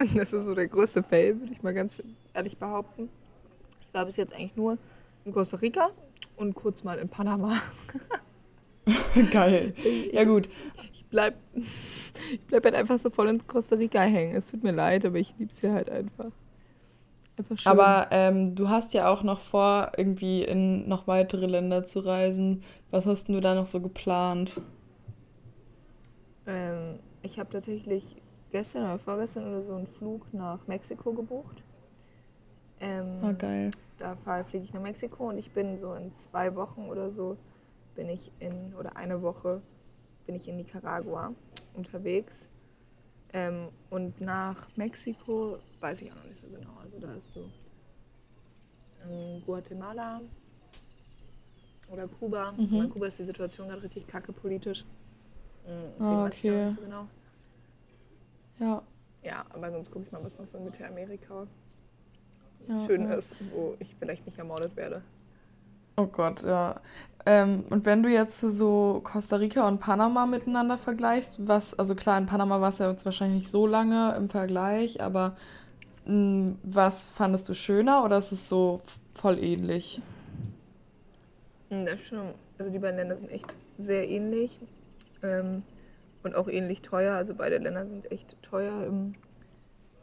Das 0.14 0.32
ist 0.32 0.44
so 0.44 0.54
der 0.54 0.68
größte 0.68 1.02
Fail, 1.02 1.38
würde 1.38 1.52
ich 1.52 1.62
mal 1.62 1.74
ganz 1.74 2.02
ehrlich 2.34 2.56
behaupten. 2.56 3.08
Ich 3.86 3.94
war 3.94 4.06
bis 4.06 4.16
jetzt 4.16 4.34
eigentlich 4.34 4.56
nur 4.56 4.78
in 5.24 5.32
Costa 5.32 5.58
Rica 5.58 5.90
und 6.36 6.54
kurz 6.54 6.84
mal 6.84 6.98
in 6.98 7.08
Panama. 7.08 7.54
Geil. 9.30 9.74
Ja 10.12 10.24
gut. 10.24 10.48
Ich 10.92 11.04
bleib, 11.06 11.34
ich 11.54 12.40
bleib 12.46 12.64
halt 12.64 12.74
einfach 12.74 12.98
so 12.98 13.10
voll 13.10 13.28
in 13.28 13.46
Costa 13.46 13.76
Rica 13.76 14.00
hängen. 14.00 14.34
Es 14.36 14.50
tut 14.50 14.62
mir 14.62 14.72
leid, 14.72 15.04
aber 15.04 15.18
ich 15.18 15.34
lieb's 15.38 15.60
hier 15.60 15.72
halt 15.72 15.90
einfach. 15.90 16.30
Einfach 17.36 17.58
schön. 17.58 17.70
Aber 17.70 18.08
ähm, 18.10 18.54
du 18.54 18.68
hast 18.68 18.94
ja 18.94 19.08
auch 19.12 19.22
noch 19.22 19.40
vor, 19.40 19.92
irgendwie 19.96 20.44
in 20.44 20.88
noch 20.88 21.06
weitere 21.06 21.46
Länder 21.46 21.84
zu 21.84 22.00
reisen. 22.00 22.62
Was 22.90 23.06
hast 23.06 23.28
du 23.28 23.40
da 23.40 23.54
noch 23.54 23.66
so 23.66 23.80
geplant? 23.80 24.60
Ähm, 26.46 26.98
ich 27.22 27.38
habe 27.38 27.50
tatsächlich 27.50 28.16
gestern 28.50 28.84
oder 28.84 28.98
vorgestern 28.98 29.46
oder 29.46 29.62
so 29.62 29.74
einen 29.74 29.86
Flug 29.86 30.32
nach 30.32 30.66
Mexiko 30.66 31.12
gebucht. 31.12 31.62
Ähm, 32.80 33.18
ah, 33.22 33.32
geil. 33.32 33.70
Da 33.98 34.16
fliege 34.44 34.64
ich 34.64 34.72
nach 34.72 34.80
Mexiko 34.80 35.28
und 35.28 35.38
ich 35.38 35.52
bin 35.52 35.76
so 35.76 35.92
in 35.94 36.12
zwei 36.12 36.54
Wochen 36.56 36.88
oder 36.88 37.10
so, 37.10 37.36
bin 37.94 38.08
ich 38.08 38.32
in, 38.38 38.74
oder 38.74 38.96
eine 38.96 39.20
Woche, 39.20 39.60
bin 40.26 40.34
ich 40.34 40.48
in 40.48 40.56
Nicaragua 40.56 41.34
unterwegs. 41.74 42.50
Ähm, 43.32 43.68
und 43.90 44.20
nach 44.20 44.68
Mexiko 44.76 45.58
weiß 45.80 46.02
ich 46.02 46.10
auch 46.10 46.16
noch 46.16 46.24
nicht 46.24 46.38
so 46.38 46.48
genau. 46.48 46.72
Also 46.82 46.98
da 46.98 47.12
ist 47.12 47.32
so 47.32 47.44
ähm, 49.04 49.42
Guatemala 49.44 50.20
oder 51.90 52.08
Kuba. 52.08 52.52
Mhm. 52.52 52.82
In 52.82 52.90
Kuba 52.90 53.06
ist 53.06 53.18
die 53.18 53.24
Situation 53.24 53.68
gerade 53.68 53.82
richtig 53.82 54.06
kacke 54.06 54.32
politisch. 54.32 54.84
Mhm, 55.66 55.92
deswegen 55.98 56.16
ah, 56.16 56.26
okay. 56.26 56.26
weiß 56.26 56.36
ich 56.38 56.50
auch 56.50 56.64
nicht 56.64 56.74
so 56.74 56.80
genau. 56.80 57.08
Ja. 58.60 58.82
Ja, 59.22 59.44
aber 59.52 59.70
sonst 59.70 59.90
gucke 59.90 60.06
ich 60.06 60.12
mal, 60.12 60.22
was 60.22 60.38
noch 60.38 60.46
so 60.46 60.58
in 60.58 60.64
Mittelamerika 60.64 61.46
ja, 62.68 62.78
schön 62.78 63.02
ja. 63.02 63.14
ist, 63.14 63.36
wo 63.52 63.74
ich 63.78 63.94
vielleicht 63.98 64.24
nicht 64.26 64.38
ermordet 64.38 64.76
werde. 64.76 65.02
Oh 65.96 66.06
Gott, 66.06 66.42
ja. 66.44 66.80
Ähm, 67.26 67.64
und 67.68 67.84
wenn 67.84 68.02
du 68.02 68.08
jetzt 68.08 68.40
so 68.40 69.00
Costa 69.04 69.36
Rica 69.36 69.68
und 69.68 69.80
Panama 69.80 70.24
miteinander 70.24 70.78
vergleichst, 70.78 71.46
was, 71.46 71.78
also 71.78 71.94
klar, 71.94 72.16
in 72.16 72.26
Panama 72.26 72.60
war 72.62 72.70
es 72.70 72.78
ja 72.78 72.90
jetzt 72.90 73.04
wahrscheinlich 73.04 73.42
nicht 73.42 73.50
so 73.50 73.66
lange 73.66 74.14
im 74.16 74.30
Vergleich, 74.30 75.02
aber 75.02 75.36
mh, 76.06 76.48
hm, 76.48 76.58
was 76.62 77.08
fandest 77.08 77.48
du 77.50 77.54
schöner 77.54 78.04
oder 78.04 78.16
ist 78.18 78.32
es 78.32 78.48
so 78.48 78.80
voll 79.12 79.38
ähnlich? 79.38 80.00
Hm, 81.68 81.84
das 81.84 82.00
schon, 82.00 82.34
also 82.58 82.70
die 82.70 82.78
beiden 82.78 82.96
Länder 82.96 83.16
sind 83.16 83.30
echt 83.30 83.54
sehr 83.76 84.08
ähnlich. 84.08 84.58
Ähm, 85.22 85.62
und 86.22 86.34
auch 86.34 86.48
ähnlich 86.48 86.82
teuer. 86.82 87.14
Also 87.14 87.34
beide 87.34 87.58
Länder 87.58 87.86
sind 87.86 88.10
echt 88.10 88.40
teuer 88.42 88.84
im 88.86 89.14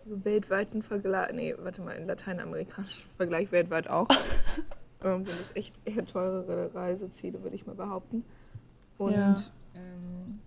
so 0.06 0.24
weltweiten 0.24 0.84
Vergleich. 0.84 1.34
Nee, 1.34 1.56
warte 1.60 1.82
mal, 1.82 1.94
in 1.94 2.08
lateinamerikanischen 2.08 3.10
Vergleich 3.18 3.52
weltweit 3.52 3.90
auch. 3.90 4.08
ähm, 5.04 5.24
sind 5.24 5.40
das 5.40 5.56
echt 5.56 5.82
eher 5.86 6.06
teurere 6.06 6.74
Reiseziele, 6.74 7.44
würde 7.44 7.56
ich 7.56 7.66
mal 7.66 7.76
behaupten. 7.76 8.24
Und 8.98 9.14
ja. 9.14 9.36
Ähm, 9.76 10.40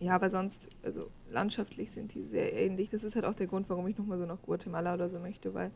ja, 0.00 0.14
aber 0.14 0.30
sonst, 0.30 0.68
also 0.84 1.10
landschaftlich 1.30 1.90
sind 1.90 2.14
die 2.14 2.22
sehr 2.22 2.52
ähnlich. 2.52 2.90
Das 2.90 3.02
ist 3.02 3.16
halt 3.16 3.24
auch 3.24 3.34
der 3.34 3.46
Grund, 3.46 3.68
warum 3.68 3.86
ich 3.88 3.98
nochmal 3.98 4.18
so 4.18 4.26
nach 4.26 4.40
Guatemala 4.42 4.94
oder 4.94 5.08
so 5.08 5.18
möchte, 5.18 5.54
weil 5.54 5.72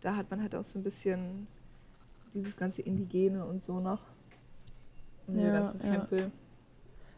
da 0.00 0.16
hat 0.16 0.30
man 0.30 0.42
halt 0.42 0.54
auch 0.54 0.64
so 0.64 0.78
ein 0.78 0.82
bisschen 0.82 1.46
dieses 2.34 2.56
ganze 2.56 2.82
Indigene 2.82 3.46
und 3.46 3.62
so 3.62 3.80
noch. 3.80 4.02
Und 5.26 5.38
ja, 5.38 5.50
ganzen 5.50 5.80
Tempel. 5.80 6.20
Ja. 6.20 6.30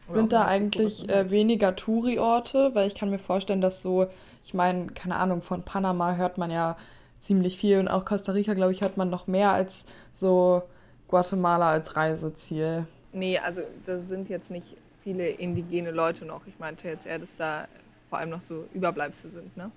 Sind 0.09 0.33
da 0.33 0.45
eigentlich 0.45 1.09
äh, 1.09 1.29
weniger 1.29 1.75
Touri-Orte? 1.75 2.71
Weil 2.73 2.87
ich 2.87 2.95
kann 2.95 3.09
mir 3.09 3.19
vorstellen, 3.19 3.61
dass 3.61 3.81
so, 3.81 4.07
ich 4.43 4.53
meine, 4.53 4.87
keine 4.87 5.15
Ahnung, 5.15 5.41
von 5.41 5.63
Panama 5.63 6.15
hört 6.15 6.37
man 6.37 6.51
ja 6.51 6.77
ziemlich 7.19 7.57
viel 7.57 7.79
und 7.79 7.87
auch 7.87 8.05
Costa 8.05 8.33
Rica, 8.33 8.53
glaube 8.53 8.71
ich, 8.71 8.81
hört 8.81 8.97
man 8.97 9.09
noch 9.09 9.27
mehr 9.27 9.51
als 9.51 9.85
so 10.13 10.63
Guatemala 11.07 11.71
als 11.71 11.95
Reiseziel. 11.95 12.85
Nee, 13.13 13.37
also 13.39 13.61
da 13.85 13.99
sind 13.99 14.29
jetzt 14.29 14.51
nicht 14.51 14.77
viele 15.03 15.27
indigene 15.27 15.91
Leute 15.91 16.25
noch. 16.25 16.45
Ich 16.47 16.59
meinte 16.59 16.87
jetzt 16.87 17.07
eher, 17.07 17.19
dass 17.19 17.37
da 17.37 17.67
vor 18.09 18.19
allem 18.19 18.29
noch 18.29 18.41
so 18.41 18.65
Überbleibsel 18.73 19.29
sind, 19.29 19.55
ne? 19.57 19.71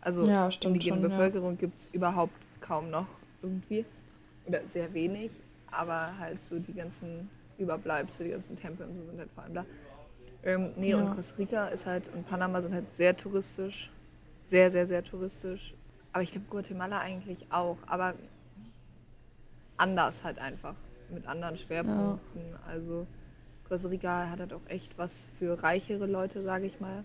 Also 0.00 0.26
ja, 0.26 0.50
indigene 0.62 1.00
schon, 1.00 1.02
Bevölkerung 1.02 1.50
ja. 1.52 1.56
gibt 1.60 1.78
es 1.78 1.88
überhaupt 1.88 2.34
kaum 2.60 2.90
noch 2.90 3.06
irgendwie. 3.42 3.84
Oder 4.46 4.60
sehr 4.66 4.92
wenig, 4.92 5.40
aber 5.70 6.18
halt 6.18 6.42
so 6.42 6.58
die 6.58 6.74
ganzen 6.74 7.30
Überbleibsel, 7.58 8.26
die 8.26 8.32
ganzen 8.32 8.56
Tempel 8.56 8.86
und 8.86 8.96
so 8.96 9.04
sind 9.04 9.18
halt 9.18 9.30
vor 9.30 9.44
allem 9.44 9.54
da. 9.54 9.66
Ähm, 10.42 10.72
nee, 10.76 10.90
ja. 10.90 10.98
und 10.98 11.14
Costa 11.14 11.36
Rica 11.36 11.66
ist 11.68 11.86
halt 11.86 12.08
und 12.14 12.26
Panama 12.28 12.60
sind 12.60 12.74
halt 12.74 12.92
sehr 12.92 13.16
touristisch. 13.16 13.90
Sehr, 14.42 14.70
sehr, 14.70 14.86
sehr 14.86 15.02
touristisch. 15.02 15.74
Aber 16.12 16.22
ich 16.22 16.32
glaube 16.32 16.46
Guatemala 16.50 16.98
eigentlich 16.98 17.46
auch. 17.50 17.78
Aber 17.86 18.14
anders 19.76 20.22
halt 20.22 20.38
einfach. 20.38 20.74
Mit 21.10 21.26
anderen 21.26 21.56
Schwerpunkten. 21.56 22.50
Ja. 22.50 22.60
Also 22.66 23.06
Costa 23.68 23.88
Rica 23.88 24.30
hat 24.30 24.40
halt 24.40 24.52
auch 24.52 24.66
echt 24.68 24.98
was 24.98 25.28
für 25.38 25.62
reichere 25.62 26.06
Leute, 26.06 26.44
sage 26.44 26.66
ich 26.66 26.80
mal. 26.80 27.04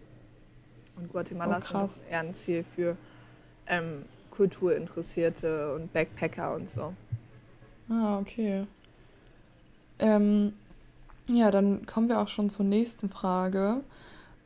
Und 0.97 1.09
Guatemala 1.09 1.61
oh, 1.73 1.85
ist 1.85 2.03
eher 2.09 2.19
ein 2.19 2.33
Ziel 2.33 2.63
für 2.63 2.97
ähm, 3.67 4.03
Kulturinteressierte 4.31 5.73
und 5.75 5.93
Backpacker 5.93 6.53
und 6.55 6.69
so. 6.69 6.93
Ah, 7.89 8.19
okay. 8.19 8.67
Ähm, 9.99 10.53
ja, 11.27 11.51
dann 11.51 11.85
kommen 11.85 12.09
wir 12.09 12.19
auch 12.19 12.27
schon 12.27 12.49
zur 12.49 12.65
nächsten 12.65 13.09
Frage. 13.09 13.81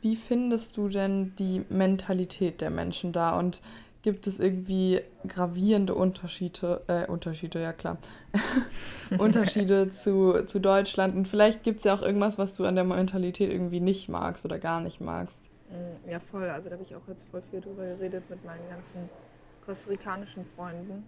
Wie 0.01 0.15
findest 0.15 0.75
du 0.75 0.89
denn 0.89 1.33
die 1.39 1.63
Mentalität 1.69 2.59
der 2.59 2.69
Menschen 2.69 3.13
da 3.13 3.37
und 3.37 3.61
gibt 4.01 4.27
es 4.27 4.39
irgendwie 4.39 5.01
gravierende 5.25 5.95
Unterschiede, 5.95 6.81
äh, 6.87 7.07
Unterschiede, 7.07 7.61
ja 7.61 7.71
klar, 7.71 7.97
Unterschiede 9.17 9.89
zu, 9.91 10.45
zu 10.45 10.59
Deutschland 10.59 11.15
und 11.15 11.25
vielleicht 11.25 11.63
gibt 11.63 11.77
es 11.77 11.85
ja 11.85 11.95
auch 11.95 12.01
irgendwas, 12.01 12.37
was 12.37 12.53
du 12.55 12.65
an 12.65 12.75
der 12.75 12.83
Mentalität 12.83 13.49
irgendwie 13.49 13.79
nicht 13.79 14.09
magst 14.09 14.43
oder 14.43 14.59
gar 14.59 14.81
nicht 14.81 14.99
magst. 14.99 15.49
Mm, 15.69 16.09
ja, 16.09 16.19
voll. 16.19 16.49
Also 16.49 16.69
da 16.69 16.73
habe 16.73 16.83
ich 16.83 16.93
auch 16.95 17.07
jetzt 17.07 17.27
voll 17.31 17.41
viel 17.49 17.61
drüber 17.61 17.85
geredet 17.85 18.29
mit 18.29 18.43
meinen 18.43 18.67
ganzen 18.69 19.09
kostarikanischen 19.65 20.43
Freunden. 20.43 21.05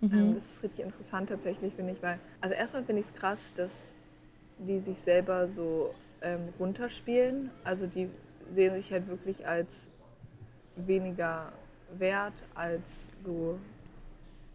Mhm. 0.00 0.12
Ähm, 0.14 0.34
das 0.34 0.52
ist 0.52 0.62
richtig 0.62 0.84
interessant 0.84 1.28
tatsächlich, 1.28 1.74
finde 1.74 1.92
ich, 1.92 2.02
weil, 2.02 2.18
also 2.40 2.54
erstmal 2.54 2.84
finde 2.84 3.00
ich 3.00 3.06
es 3.06 3.14
krass, 3.14 3.52
dass 3.52 3.94
die 4.58 4.78
sich 4.78 4.98
selber 5.00 5.46
so 5.48 5.92
ähm, 6.22 6.48
runterspielen. 6.58 7.50
Also 7.64 7.86
die 7.86 8.10
sehen 8.50 8.76
sich 8.76 8.92
halt 8.92 9.08
wirklich 9.08 9.46
als 9.46 9.90
weniger 10.76 11.52
wert 11.98 12.44
als 12.54 13.10
so 13.16 13.58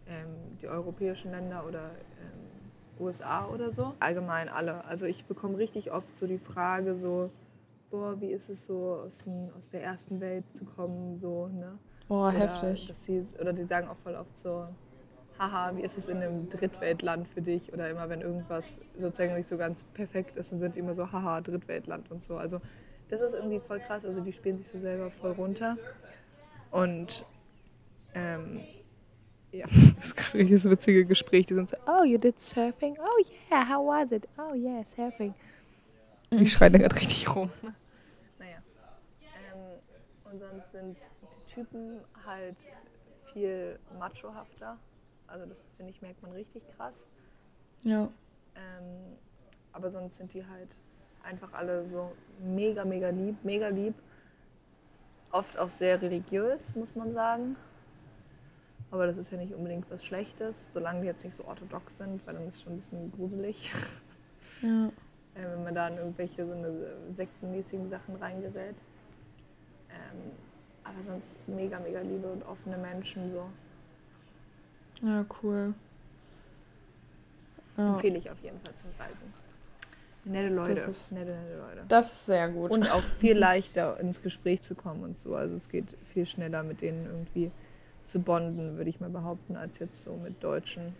ähm, 0.06 0.28
die 0.60 0.68
europäischen 0.68 1.30
Länder 1.30 1.66
oder 1.66 1.90
ähm, 2.20 3.04
USA 3.04 3.46
oder 3.48 3.70
so. 3.70 3.94
Allgemein 4.00 4.48
alle. 4.48 4.84
Also 4.84 5.06
ich 5.06 5.26
bekomme 5.26 5.58
richtig 5.58 5.92
oft 5.92 6.16
so 6.16 6.26
die 6.26 6.38
Frage 6.38 6.96
so, 6.96 7.30
boah, 7.90 8.20
wie 8.20 8.30
ist 8.30 8.48
es 8.48 8.66
so 8.66 9.02
aus, 9.04 9.24
dem, 9.24 9.50
aus 9.56 9.70
der 9.70 9.82
ersten 9.82 10.20
Welt 10.20 10.44
zu 10.52 10.64
kommen, 10.64 11.18
so, 11.18 11.48
ne? 11.48 11.78
Boah, 12.08 12.28
oder 12.28 12.38
heftig. 12.38 12.88
Sie, 12.92 13.22
oder 13.40 13.52
die 13.52 13.64
sagen 13.64 13.88
auch 13.88 13.98
voll 13.98 14.14
oft 14.14 14.36
so, 14.38 14.68
haha, 15.38 15.76
wie 15.76 15.82
ist 15.82 15.98
es 15.98 16.08
in 16.08 16.18
einem 16.18 16.48
Drittweltland 16.48 17.28
für 17.28 17.42
dich? 17.42 17.72
Oder 17.72 17.90
immer, 17.90 18.08
wenn 18.08 18.20
irgendwas 18.20 18.80
sozusagen 18.96 19.34
nicht 19.34 19.48
so 19.48 19.56
ganz 19.56 19.84
perfekt 19.84 20.36
ist, 20.36 20.52
dann 20.52 20.58
sind 20.58 20.76
die 20.76 20.80
immer 20.80 20.94
so, 20.94 21.12
haha, 21.12 21.40
Drittweltland 21.40 22.10
und 22.10 22.22
so. 22.22 22.36
Also 22.36 22.58
das 23.08 23.20
ist 23.20 23.34
irgendwie 23.34 23.60
voll 23.60 23.80
krass. 23.80 24.04
Also 24.04 24.20
die 24.20 24.32
spielen 24.32 24.56
sich 24.56 24.68
so 24.68 24.78
selber 24.78 25.10
voll 25.10 25.32
runter. 25.32 25.76
Und 26.70 27.24
ähm, 28.14 28.60
ja, 29.52 29.66
das 29.96 30.06
ist 30.06 30.16
gerade 30.16 30.44
dieses 30.44 30.70
witzige 30.70 31.04
Gespräch. 31.04 31.46
Die 31.46 31.54
sind 31.54 31.68
so, 31.68 31.76
oh, 31.86 32.04
you 32.04 32.18
did 32.18 32.40
surfing? 32.40 32.96
Oh 32.98 33.24
yeah, 33.50 33.68
how 33.68 33.86
was 33.86 34.12
it? 34.12 34.26
Oh 34.38 34.54
yeah, 34.54 34.82
surfing. 34.84 35.34
Die 36.30 36.48
schreien 36.48 36.72
da 36.72 36.80
gerade 36.80 36.96
richtig 36.96 37.34
rum. 37.34 37.50
Naja. 38.38 38.58
Ähm, 39.20 40.32
und 40.32 40.40
sonst 40.40 40.72
sind 40.72 40.96
die 40.96 41.52
Typen 41.52 42.00
halt 42.26 42.56
viel 43.32 43.78
machohafter. 43.98 44.78
Also 45.26 45.46
das 45.46 45.64
finde 45.76 45.90
ich, 45.90 46.02
merkt 46.02 46.22
man 46.22 46.32
richtig 46.32 46.66
krass. 46.68 47.08
Ja. 47.82 48.10
Ähm, 48.54 49.18
aber 49.72 49.90
sonst 49.90 50.16
sind 50.16 50.32
die 50.34 50.46
halt 50.46 50.76
einfach 51.22 51.52
alle 51.52 51.84
so 51.84 52.12
mega, 52.40 52.84
mega 52.84 53.10
lieb, 53.10 53.36
mega 53.44 53.68
lieb. 53.68 53.94
Oft 55.32 55.58
auch 55.58 55.68
sehr 55.68 56.00
religiös, 56.00 56.74
muss 56.74 56.94
man 56.94 57.10
sagen. 57.12 57.56
Aber 58.90 59.06
das 59.06 59.18
ist 59.18 59.30
ja 59.30 59.36
nicht 59.36 59.52
unbedingt 59.54 59.90
was 59.90 60.04
Schlechtes, 60.04 60.72
solange 60.72 61.00
die 61.00 61.06
jetzt 61.08 61.24
nicht 61.24 61.34
so 61.34 61.44
orthodox 61.44 61.98
sind, 61.98 62.24
weil 62.26 62.34
dann 62.34 62.46
ist 62.46 62.56
es 62.56 62.62
schon 62.62 62.72
ein 62.72 62.76
bisschen 62.76 63.12
gruselig. 63.12 63.72
Ja. 64.62 64.86
äh, 65.34 65.42
wenn 65.42 65.64
man 65.64 65.74
da 65.74 65.88
in 65.88 65.98
irgendwelche 65.98 66.46
so 66.46 66.52
eine 66.52 66.72
sektenmäßigen 67.08 67.88
Sachen 67.88 68.16
reingerät. 68.16 68.76
Ähm, 69.90 70.32
aber 70.84 71.02
sonst 71.02 71.36
mega, 71.48 71.80
mega 71.80 72.00
liebe 72.00 72.28
und 72.28 72.44
offene 72.44 72.78
Menschen 72.78 73.28
so. 73.28 73.50
Ja, 75.02 75.24
cool. 75.42 75.74
Ja. 77.76 77.94
Empfehle 77.94 78.18
ich 78.18 78.30
auf 78.30 78.38
jeden 78.42 78.58
Fall 78.60 78.74
zum 78.74 78.90
Reisen. 78.98 79.32
Nette 80.24 80.48
Leute. 80.48 80.74
Das 80.74 80.88
ist, 80.88 81.12
nette, 81.12 81.30
nette 81.30 81.58
Leute. 81.58 81.84
Das 81.88 82.12
ist 82.12 82.26
sehr 82.26 82.48
gut. 82.48 82.70
Und 82.70 82.90
auch 82.90 83.02
viel 83.02 83.38
leichter 83.38 84.00
ins 84.00 84.22
Gespräch 84.22 84.62
zu 84.62 84.74
kommen 84.74 85.04
und 85.04 85.16
so. 85.16 85.36
Also 85.36 85.54
es 85.54 85.68
geht 85.68 85.96
viel 86.12 86.26
schneller 86.26 86.62
mit 86.62 86.82
denen 86.82 87.06
irgendwie 87.06 87.52
zu 88.02 88.20
bonden, 88.20 88.76
würde 88.76 88.90
ich 88.90 89.00
mal 89.00 89.10
behaupten, 89.10 89.56
als 89.56 89.78
jetzt 89.78 90.02
so 90.02 90.16
mit 90.16 90.42
Deutschen. 90.42 90.94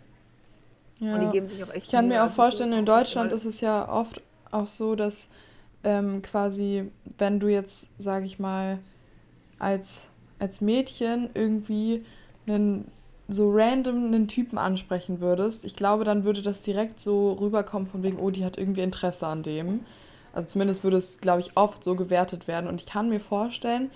Ja. 0.99 1.15
Und 1.15 1.21
die 1.21 1.29
geben 1.29 1.47
sich 1.47 1.63
auch 1.63 1.69
echt. 1.69 1.85
Ich 1.85 1.91
kann 1.91 2.07
mir 2.07 2.21
auch 2.21 2.25
also 2.25 2.35
vorstellen, 2.35 2.73
in 2.73 2.85
Deutschland 2.85 3.33
ist 3.33 3.45
es 3.45 3.61
ja 3.61 3.89
oft 3.89 4.21
auch 4.51 4.67
so, 4.67 4.95
dass 4.95 5.29
ähm, 5.83 6.21
quasi, 6.21 6.91
wenn 7.17 7.39
du 7.39 7.47
jetzt, 7.47 7.89
sage 7.97 8.25
ich 8.25 8.39
mal, 8.39 8.79
als, 9.59 10.09
als 10.39 10.61
Mädchen 10.61 11.29
irgendwie 11.33 12.05
einen 12.47 12.89
so 13.29 13.51
random 13.51 14.05
einen 14.05 14.27
Typen 14.27 14.57
ansprechen 14.57 15.19
würdest, 15.19 15.65
ich 15.65 15.75
glaube, 15.75 16.05
dann 16.05 16.23
würde 16.23 16.41
das 16.41 16.61
direkt 16.61 16.99
so 16.99 17.33
rüberkommen 17.33 17.87
von 17.87 18.03
wegen, 18.03 18.17
oh, 18.19 18.31
die 18.31 18.45
hat 18.45 18.57
irgendwie 18.57 18.81
Interesse 18.81 19.27
an 19.27 19.43
dem. 19.43 19.81
Also 20.33 20.47
zumindest 20.47 20.83
würde 20.83 20.97
es, 20.97 21.19
glaube 21.19 21.41
ich, 21.41 21.51
oft 21.55 21.83
so 21.83 21.95
gewertet 21.95 22.47
werden. 22.47 22.69
Und 22.69 22.79
ich 22.79 22.87
kann 22.87 23.09
mir 23.09 23.19
vorstellen, 23.19 23.91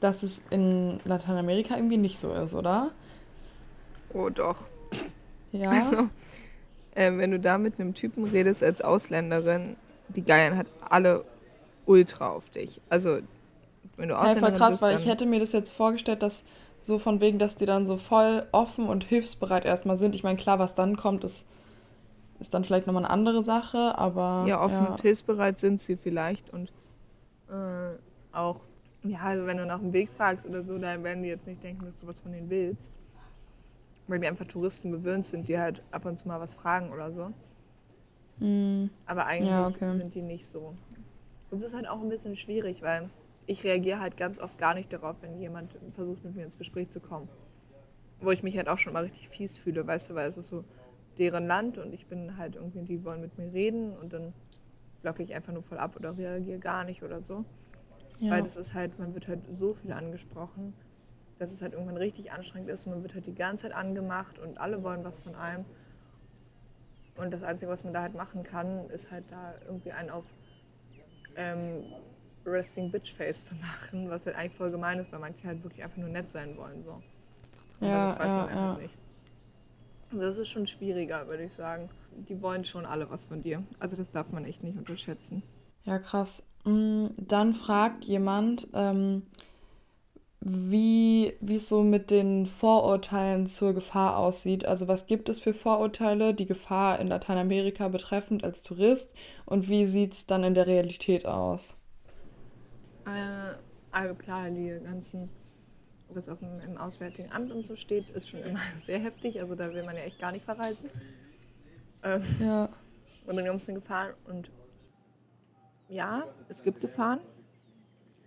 dass 0.00 0.22
es 0.22 0.42
in 0.50 1.00
Lateinamerika 1.04 1.76
irgendwie 1.76 1.96
nicht 1.96 2.18
so 2.18 2.32
ist, 2.32 2.54
oder? 2.54 2.90
Oh 4.12 4.28
doch. 4.28 4.66
Ja. 5.52 5.70
Also, 5.82 6.08
äh, 6.94 7.18
wenn 7.18 7.30
du 7.30 7.40
da 7.40 7.58
mit 7.58 7.78
einem 7.78 7.94
Typen 7.94 8.24
redest 8.24 8.62
als 8.62 8.80
Ausländerin, 8.80 9.76
die 10.08 10.22
geiern 10.22 10.56
halt 10.56 10.66
alle 10.80 11.24
ultra 11.86 12.30
auf 12.30 12.50
dich. 12.50 12.80
Also, 12.88 13.18
wenn 13.96 14.08
du 14.08 14.18
Ausländerin 14.18 14.42
ja, 14.42 14.48
voll 14.50 14.58
krass, 14.58 14.70
bist, 14.70 14.82
weil 14.82 14.98
ich 14.98 15.06
hätte 15.06 15.26
mir 15.26 15.40
das 15.40 15.52
jetzt 15.52 15.72
vorgestellt, 15.74 16.22
dass 16.22 16.44
so 16.82 16.98
von 16.98 17.20
wegen, 17.20 17.38
dass 17.38 17.56
die 17.56 17.66
dann 17.66 17.86
so 17.86 17.96
voll 17.96 18.46
offen 18.50 18.88
und 18.88 19.04
hilfsbereit 19.04 19.64
erstmal 19.64 19.96
sind. 19.96 20.14
Ich 20.14 20.24
meine, 20.24 20.36
klar, 20.36 20.58
was 20.58 20.74
dann 20.74 20.96
kommt, 20.96 21.22
ist, 21.22 21.46
ist 22.40 22.54
dann 22.54 22.64
vielleicht 22.64 22.86
nochmal 22.86 23.04
eine 23.04 23.12
andere 23.12 23.42
Sache, 23.42 23.96
aber. 23.98 24.44
Ja, 24.48 24.60
offen 24.60 24.84
ja. 24.84 24.90
und 24.90 25.00
hilfsbereit 25.00 25.58
sind 25.58 25.80
sie 25.80 25.96
vielleicht 25.96 26.52
und 26.52 26.72
äh, 27.48 27.96
auch, 28.32 28.60
ja, 29.04 29.20
also 29.20 29.46
wenn 29.46 29.58
du 29.58 29.66
nach 29.66 29.78
dem 29.78 29.92
Weg 29.92 30.08
fragst 30.08 30.46
oder 30.46 30.62
so, 30.62 30.78
dann 30.78 31.04
werden 31.04 31.22
die 31.22 31.28
jetzt 31.28 31.46
nicht 31.46 31.62
denken, 31.62 31.84
dass 31.84 32.00
du 32.00 32.06
was 32.06 32.20
von 32.20 32.32
denen 32.32 32.50
willst. 32.50 32.92
Weil 34.08 34.18
die 34.18 34.26
einfach 34.26 34.46
Touristen 34.46 34.90
gewöhnt 34.90 35.24
sind, 35.24 35.48
die 35.48 35.58
halt 35.58 35.82
ab 35.92 36.04
und 36.04 36.18
zu 36.18 36.26
mal 36.26 36.40
was 36.40 36.56
fragen 36.56 36.92
oder 36.92 37.12
so. 37.12 37.32
Mhm. 38.38 38.90
Aber 39.06 39.26
eigentlich 39.26 39.50
ja, 39.50 39.68
okay. 39.68 39.92
sind 39.92 40.14
die 40.14 40.22
nicht 40.22 40.46
so. 40.46 40.74
Es 41.52 41.62
ist 41.62 41.74
halt 41.74 41.88
auch 41.88 42.00
ein 42.00 42.08
bisschen 42.08 42.34
schwierig, 42.34 42.82
weil 42.82 43.08
ich 43.46 43.64
reagiere 43.64 44.00
halt 44.00 44.16
ganz 44.16 44.38
oft 44.38 44.58
gar 44.58 44.74
nicht 44.74 44.92
darauf, 44.92 45.16
wenn 45.20 45.38
jemand 45.38 45.76
versucht, 45.92 46.24
mit 46.24 46.34
mir 46.34 46.44
ins 46.44 46.58
Gespräch 46.58 46.90
zu 46.90 47.00
kommen. 47.00 47.28
Wo 48.20 48.30
ich 48.30 48.42
mich 48.42 48.56
halt 48.56 48.68
auch 48.68 48.78
schon 48.78 48.92
mal 48.92 49.02
richtig 49.02 49.28
fies 49.28 49.58
fühle, 49.58 49.86
weißt 49.86 50.10
du, 50.10 50.14
weil 50.14 50.28
es 50.28 50.36
ist 50.36 50.48
so 50.48 50.64
deren 51.18 51.46
Land 51.46 51.78
und 51.78 51.92
ich 51.92 52.06
bin 52.06 52.36
halt 52.36 52.56
irgendwie, 52.56 52.82
die 52.82 53.04
wollen 53.04 53.20
mit 53.20 53.36
mir 53.36 53.52
reden 53.52 53.96
und 53.96 54.12
dann 54.12 54.32
blocke 55.02 55.22
ich 55.22 55.34
einfach 55.34 55.52
nur 55.52 55.62
voll 55.62 55.78
ab 55.78 55.96
oder 55.96 56.16
reagiere 56.16 56.58
gar 56.58 56.84
nicht 56.84 57.02
oder 57.02 57.22
so. 57.22 57.44
Ja. 58.20 58.32
Weil 58.32 58.42
das 58.42 58.56
ist 58.56 58.74
halt, 58.74 58.98
man 58.98 59.14
wird 59.14 59.26
halt 59.28 59.40
so 59.50 59.74
viel 59.74 59.92
angesprochen, 59.92 60.74
dass 61.38 61.52
es 61.52 61.60
halt 61.60 61.72
irgendwann 61.72 61.96
richtig 61.96 62.32
anstrengend 62.32 62.70
ist. 62.70 62.86
Man 62.86 63.02
wird 63.02 63.14
halt 63.14 63.26
die 63.26 63.34
ganze 63.34 63.64
Zeit 63.64 63.74
angemacht 63.74 64.38
und 64.38 64.58
alle 64.58 64.82
wollen 64.84 65.04
was 65.04 65.18
von 65.18 65.34
einem. 65.34 65.64
Und 67.16 67.32
das 67.32 67.42
Einzige, 67.42 67.70
was 67.70 67.84
man 67.84 67.92
da 67.92 68.02
halt 68.02 68.14
machen 68.14 68.42
kann, 68.44 68.88
ist 68.90 69.10
halt 69.10 69.24
da 69.30 69.54
irgendwie 69.66 69.92
einen 69.92 70.10
auf 70.10 70.24
ähm, 71.36 71.82
Resting 72.46 72.90
Bitch 72.90 73.12
Face 73.14 73.46
zu 73.46 73.54
machen, 73.56 74.10
was 74.10 74.26
halt 74.26 74.36
eigentlich 74.36 74.54
voll 74.56 74.70
gemein 74.70 74.98
ist, 74.98 75.12
weil 75.12 75.20
manche 75.20 75.46
halt 75.46 75.62
wirklich 75.64 75.82
einfach 75.84 75.98
nur 75.98 76.08
nett 76.08 76.30
sein 76.30 76.56
wollen. 76.56 76.82
So. 76.82 77.02
Aber 77.80 77.98
Ja, 77.98 77.98
das 77.98 78.18
weiß 78.18 78.34
ja, 78.34 78.36
man 78.36 78.48
einfach 78.48 78.72
ja. 78.72 78.76
nicht. 78.76 78.98
Also 80.12 80.22
das 80.22 80.36
ist 80.38 80.48
schon 80.48 80.66
schwieriger, 80.68 81.26
würde 81.26 81.42
ich 81.44 81.52
sagen. 81.54 81.90
Die 82.12 82.40
wollen 82.40 82.64
schon 82.64 82.86
alle 82.86 83.10
was 83.10 83.24
von 83.24 83.42
dir. 83.42 83.64
Also 83.80 83.96
das 83.96 84.10
darf 84.12 84.30
man 84.30 84.44
echt 84.44 84.62
nicht 84.62 84.78
unterschätzen. 84.78 85.42
Ja, 85.84 85.98
krass. 85.98 86.44
Mm, 86.64 87.06
Dann 87.16 87.54
fragt 87.54 88.04
jemand, 88.04 88.68
ähm, 88.74 89.22
wie 90.40 91.32
wie 91.40 91.54
es 91.56 91.68
so 91.70 91.82
mit 91.82 92.10
den 92.10 92.44
Vorurteilen 92.46 93.46
zur 93.46 93.72
Gefahr 93.74 94.18
aussieht. 94.18 94.64
Also 94.66 94.86
was 94.88 95.06
gibt 95.06 95.28
es 95.30 95.40
für 95.40 95.54
Vorurteile, 95.54 96.34
die 96.34 96.44
Gefahr 96.46 96.98
in 97.00 97.08
Lateinamerika 97.08 97.88
betreffend 97.88 98.44
als 98.44 98.62
Tourist 98.62 99.14
und 99.46 99.68
wie 99.70 99.84
sieht 99.86 100.12
es 100.12 100.26
dann 100.26 100.44
in 100.44 100.54
der 100.54 100.66
Realität 100.66 101.26
aus? 101.26 101.76
Äh, 103.06 103.54
also 103.90 104.14
klar, 104.14 104.50
die 104.50 104.68
ganzen, 104.82 105.28
was 106.08 106.28
auf 106.28 106.38
dem 106.38 106.60
im 106.60 106.76
Auswärtigen 106.76 107.30
Amt 107.32 107.50
und 107.52 107.66
so 107.66 107.76
steht, 107.76 108.10
ist 108.10 108.28
schon 108.28 108.40
immer 108.40 108.60
sehr 108.76 108.98
heftig. 108.98 109.40
Also 109.40 109.54
da 109.54 109.72
will 109.72 109.84
man 109.84 109.96
ja 109.96 110.02
echt 110.02 110.18
gar 110.20 110.32
nicht 110.32 110.44
verreisen. 110.44 110.90
Ähm, 112.02 112.22
Ja, 112.40 112.68
und 113.26 113.36
die 113.36 113.42
ganzen 113.44 113.74
Gefahren. 113.74 114.14
Und 114.26 114.50
ja, 115.88 116.24
es 116.48 116.62
gibt 116.62 116.80
Gefahren, 116.80 117.20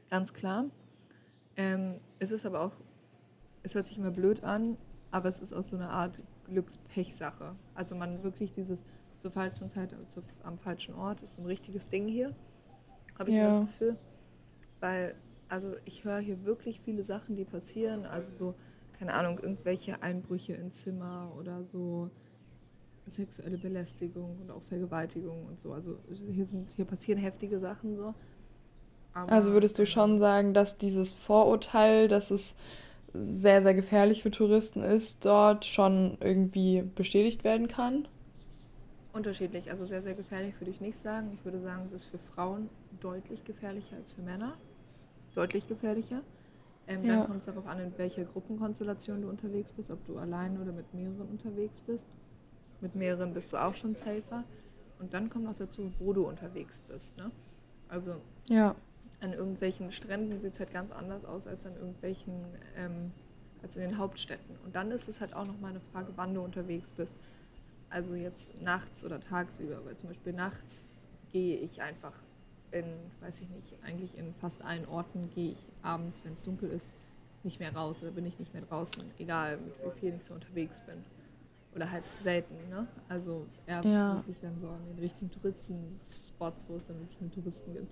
ganz 0.10 0.34
klar. 0.34 0.66
Ähm, 1.58 2.00
es 2.20 2.32
ist 2.32 2.46
aber 2.46 2.62
auch, 2.62 2.74
es 3.64 3.76
hört 3.76 3.88
sich 3.88 3.98
immer 3.98 4.12
blöd 4.12 4.44
an, 4.44 4.78
aber 5.12 5.30
es 5.30 5.40
ist 5.40 5.54
auch 5.54 5.64
so 5.64 5.76
eine 5.76 5.90
Art 5.90 6.22
Glückspech-Sache. 6.46 7.56
Also 7.74 7.96
man 7.96 8.24
wirklich 8.24 8.54
dieses 8.54 8.86
zur 9.18 9.32
falschen 9.32 9.70
Zeit 9.70 9.96
zu, 10.10 10.22
am 10.44 10.58
falschen 10.60 10.94
Ort 10.94 11.24
ist 11.24 11.36
so 11.36 11.42
ein 11.42 11.46
richtiges 11.48 11.88
Ding 11.88 12.08
hier, 12.08 12.36
habe 13.18 13.30
ich 13.30 13.36
immer 13.36 13.48
das 13.48 13.58
Ja. 13.58 13.64
Gefühl. 13.66 13.98
Weil, 14.86 15.16
also 15.50 15.74
ich 15.86 16.06
höre 16.06 16.20
hier 16.20 16.46
wirklich 16.46 16.80
viele 16.80 17.02
Sachen, 17.02 17.36
die 17.36 17.44
passieren. 17.44 18.06
Also 18.06 18.52
so, 18.52 18.56
keine 19.00 19.16
Ahnung, 19.16 19.40
irgendwelche 19.40 20.04
Einbrüche 20.04 20.54
in 20.54 20.70
Zimmer 20.70 21.34
oder 21.40 21.64
so 21.64 22.12
sexuelle 23.08 23.58
Belästigung 23.58 24.38
und 24.42 24.52
auch 24.52 24.62
Vergewaltigung 24.70 25.48
und 25.48 25.60
so. 25.60 25.74
Also 25.74 25.98
hier 26.12 26.46
sind, 26.46 26.76
hier 26.76 26.86
passieren 26.86 27.20
heftige 27.20 27.60
Sachen 27.60 27.98
so. 27.98 28.14
Aber, 29.14 29.32
also 29.32 29.54
würdest 29.54 29.80
du 29.80 29.88
schon 29.88 30.20
sagen, 30.20 30.54
dass 30.54 30.78
dieses 30.78 31.16
Vorurteil, 31.16 32.08
dass 32.08 32.30
es 32.30 32.56
sehr, 33.12 33.64
sehr 33.64 33.74
gefährlich 33.74 34.22
für 34.22 34.30
Touristen 34.30 34.84
ist, 34.84 35.26
dort 35.26 35.66
schon 35.66 36.20
irgendwie 36.20 36.84
bestätigt 36.84 37.44
werden 37.44 37.68
kann? 37.68 38.08
Unterschiedlich, 39.14 39.72
also 39.72 39.84
sehr, 39.88 40.04
sehr 40.04 40.14
gefährlich 40.14 40.54
würde 40.60 40.70
ich 40.70 40.80
nicht 40.80 40.98
sagen. 40.98 41.32
Ich 41.34 41.44
würde 41.44 41.60
sagen, 41.60 41.82
es 41.86 41.92
ist 41.92 42.06
für 42.06 42.20
Frauen 42.20 42.70
deutlich 43.00 43.44
gefährlicher 43.46 43.96
als 43.96 44.14
für 44.14 44.22
Männer. 44.22 44.56
Deutlich 45.36 45.68
gefährlicher. 45.68 46.22
Ähm, 46.88 47.04
Ja. 47.04 47.18
Dann 47.18 47.28
kommt 47.28 47.40
es 47.40 47.46
darauf 47.46 47.66
an, 47.68 47.80
in 47.80 47.98
welcher 47.98 48.26
Gruppenkonstellation 48.26 49.22
du 49.22 49.30
unterwegs 49.30 49.72
bist, 49.72 49.92
ob 49.92 50.04
du 50.06 50.18
allein 50.18 50.60
oder 50.62 50.72
mit 50.72 50.94
mehreren 50.94 51.28
unterwegs 51.30 51.82
bist. 51.82 52.08
Mit 52.82 52.96
mehreren 52.96 53.34
bist 53.34 53.52
du 53.54 53.58
auch 53.58 53.74
schon 53.74 53.96
safer. 53.96 54.44
Und 55.00 55.14
dann 55.14 55.30
kommt 55.30 55.46
noch 55.46 55.56
dazu, 55.56 55.92
wo 56.00 56.14
du 56.14 56.28
unterwegs 56.28 56.80
bist. 56.80 57.18
Ne? 57.18 57.32
Also 57.90 58.16
Ja, 58.48 58.76
an 59.22 59.34
irgendwelchen 59.34 59.92
Stränden 59.92 60.40
sieht 60.40 60.54
es 60.54 60.60
halt 60.60 60.72
ganz 60.72 60.92
anders 60.92 61.26
aus 61.26 61.48
als 61.48 61.66
an 61.66 61.76
irgendwelchen, 61.76 62.34
ähm, 62.78 63.12
als 63.62 63.76
in 63.78 63.82
den 63.90 63.98
Hauptstädten. 63.98 64.58
Und 64.64 64.76
dann 64.76 64.92
ist 64.92 65.08
es 65.10 65.22
halt 65.22 65.34
auch 65.34 65.46
nochmal 65.46 65.72
eine 65.72 65.82
Frage, 65.82 66.14
wann 66.16 66.34
du 66.34 66.42
unterwegs 66.42 66.94
bist. 66.94 67.14
Also 67.90 68.16
jetzt 68.16 68.62
nachts 68.62 69.06
oder 69.06 69.20
tagsüber, 69.20 69.84
weil 69.86 69.96
zum 69.96 70.10
Beispiel 70.10 70.34
nachts 70.34 70.86
gehe 71.32 71.58
ich 71.58 71.82
einfach 71.82 72.14
in, 72.76 72.86
weiß 73.22 73.42
ich 73.42 73.50
nicht, 73.50 73.76
eigentlich 73.84 74.18
in 74.18 74.34
fast 74.36 74.64
allen 74.64 74.86
Orten 74.88 75.30
gehe 75.34 75.52
ich 75.52 75.58
abends, 75.82 76.26
wenn 76.26 76.34
es 76.34 76.44
dunkel 76.44 76.70
ist, 76.70 76.94
nicht 77.44 77.60
mehr 77.60 77.74
raus 77.76 78.02
oder 78.04 78.12
bin 78.12 78.26
ich 78.26 78.38
nicht 78.40 78.54
mehr 78.54 78.64
draußen, 78.64 79.04
egal 79.20 79.58
mit 79.58 79.74
wie 79.84 80.00
viel 80.00 80.16
ich 80.16 80.24
so 80.24 80.34
unterwegs 80.34 80.82
bin. 80.82 81.04
Oder 81.74 81.92
halt 81.92 82.04
selten, 82.20 82.56
ne? 82.70 82.88
Also 83.10 83.46
eher 83.68 83.84
Ja. 83.84 84.16
wirklich 84.16 84.38
dann 84.42 84.60
so 84.62 84.70
an 84.70 84.86
den 84.88 85.00
richtigen 85.00 85.30
Touristenspots, 85.32 86.68
wo 86.70 86.76
es 86.76 86.86
dann 86.86 87.00
wirklich 87.00 87.20
nur 87.20 87.32
Touristen 87.32 87.74
gibt. 87.74 87.92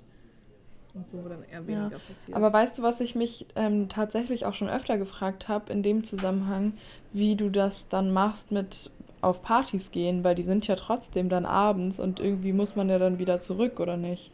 Und 0.93 1.09
so, 1.09 1.23
wo 1.23 1.27
dann 1.27 1.43
eher 1.43 1.65
weniger 1.65 1.99
passiert. 1.99 2.37
Aber 2.37 2.53
weißt 2.53 2.77
du, 2.77 2.83
was 2.83 3.01
ich 3.01 3.15
mich 3.15 3.47
ähm, 3.55 3.89
tatsächlich 3.89 4.45
auch 4.45 4.53
schon 4.53 4.69
öfter 4.69 4.97
gefragt 4.97 5.47
habe 5.47 5.73
in 5.73 5.81
dem 5.81 6.03
Zusammenhang, 6.03 6.73
wie 7.11 7.35
du 7.35 7.49
das 7.49 7.89
dann 7.89 8.11
machst 8.11 8.51
mit 8.51 8.91
auf 9.21 9.41
Partys 9.41 9.91
gehen, 9.91 10.23
weil 10.23 10.35
die 10.35 10.43
sind 10.43 10.67
ja 10.67 10.75
trotzdem 10.75 11.29
dann 11.29 11.45
abends 11.45 11.99
und 11.99 12.19
irgendwie 12.19 12.53
muss 12.53 12.75
man 12.75 12.89
ja 12.89 12.99
dann 12.99 13.19
wieder 13.19 13.41
zurück, 13.41 13.79
oder 13.79 13.97
nicht? 13.97 14.31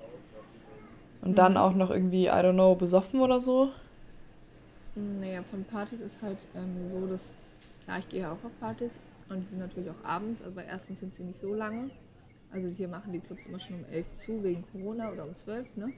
Und 1.22 1.38
dann 1.38 1.54
Mhm. 1.54 1.58
auch 1.58 1.74
noch 1.74 1.90
irgendwie, 1.92 2.26
I 2.28 2.32
don't 2.32 2.54
know, 2.54 2.76
besoffen 2.76 3.22
oder 3.22 3.40
so? 3.40 3.70
Naja, 4.96 5.44
von 5.44 5.64
Partys 5.66 6.02
ist 6.02 6.22
halt 6.22 6.38
ähm, 6.56 6.90
so, 6.92 7.08
dass, 7.08 7.34
klar, 7.84 8.00
ich 8.00 8.10
gehe 8.10 8.22
ja 8.22 8.34
auch 8.34 8.44
auf 8.44 8.60
Partys 8.60 9.00
und 9.30 9.40
die 9.42 9.46
sind 9.46 9.60
natürlich 9.60 9.90
auch 9.90 10.04
abends, 10.04 10.42
aber 10.42 10.66
erstens 10.66 11.00
sind 11.00 11.16
sie 11.16 11.24
nicht 11.24 11.40
so 11.40 11.54
lange. 11.54 11.90
Also 12.52 12.68
hier 12.68 12.88
machen 12.88 13.14
die 13.14 13.20
Clubs 13.20 13.46
immer 13.46 13.60
schon 13.60 13.78
um 13.78 13.86
11 13.86 14.16
zu, 14.16 14.44
wegen 14.44 14.64
Corona 14.72 15.12
oder 15.12 15.26
um 15.26 15.36
12, 15.36 15.76
ne? 15.78 15.94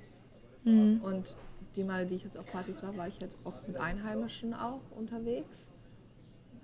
Mhm. 0.63 1.01
Und 1.01 1.35
die 1.75 1.83
Male, 1.83 2.05
die 2.05 2.15
ich 2.15 2.23
jetzt 2.23 2.37
auf 2.37 2.49
Partys 2.51 2.83
war, 2.83 2.95
war 2.97 3.07
ich 3.07 3.19
halt 3.21 3.31
oft 3.43 3.67
mit 3.67 3.79
Einheimischen 3.79 4.53
auch 4.53 4.81
unterwegs, 4.91 5.71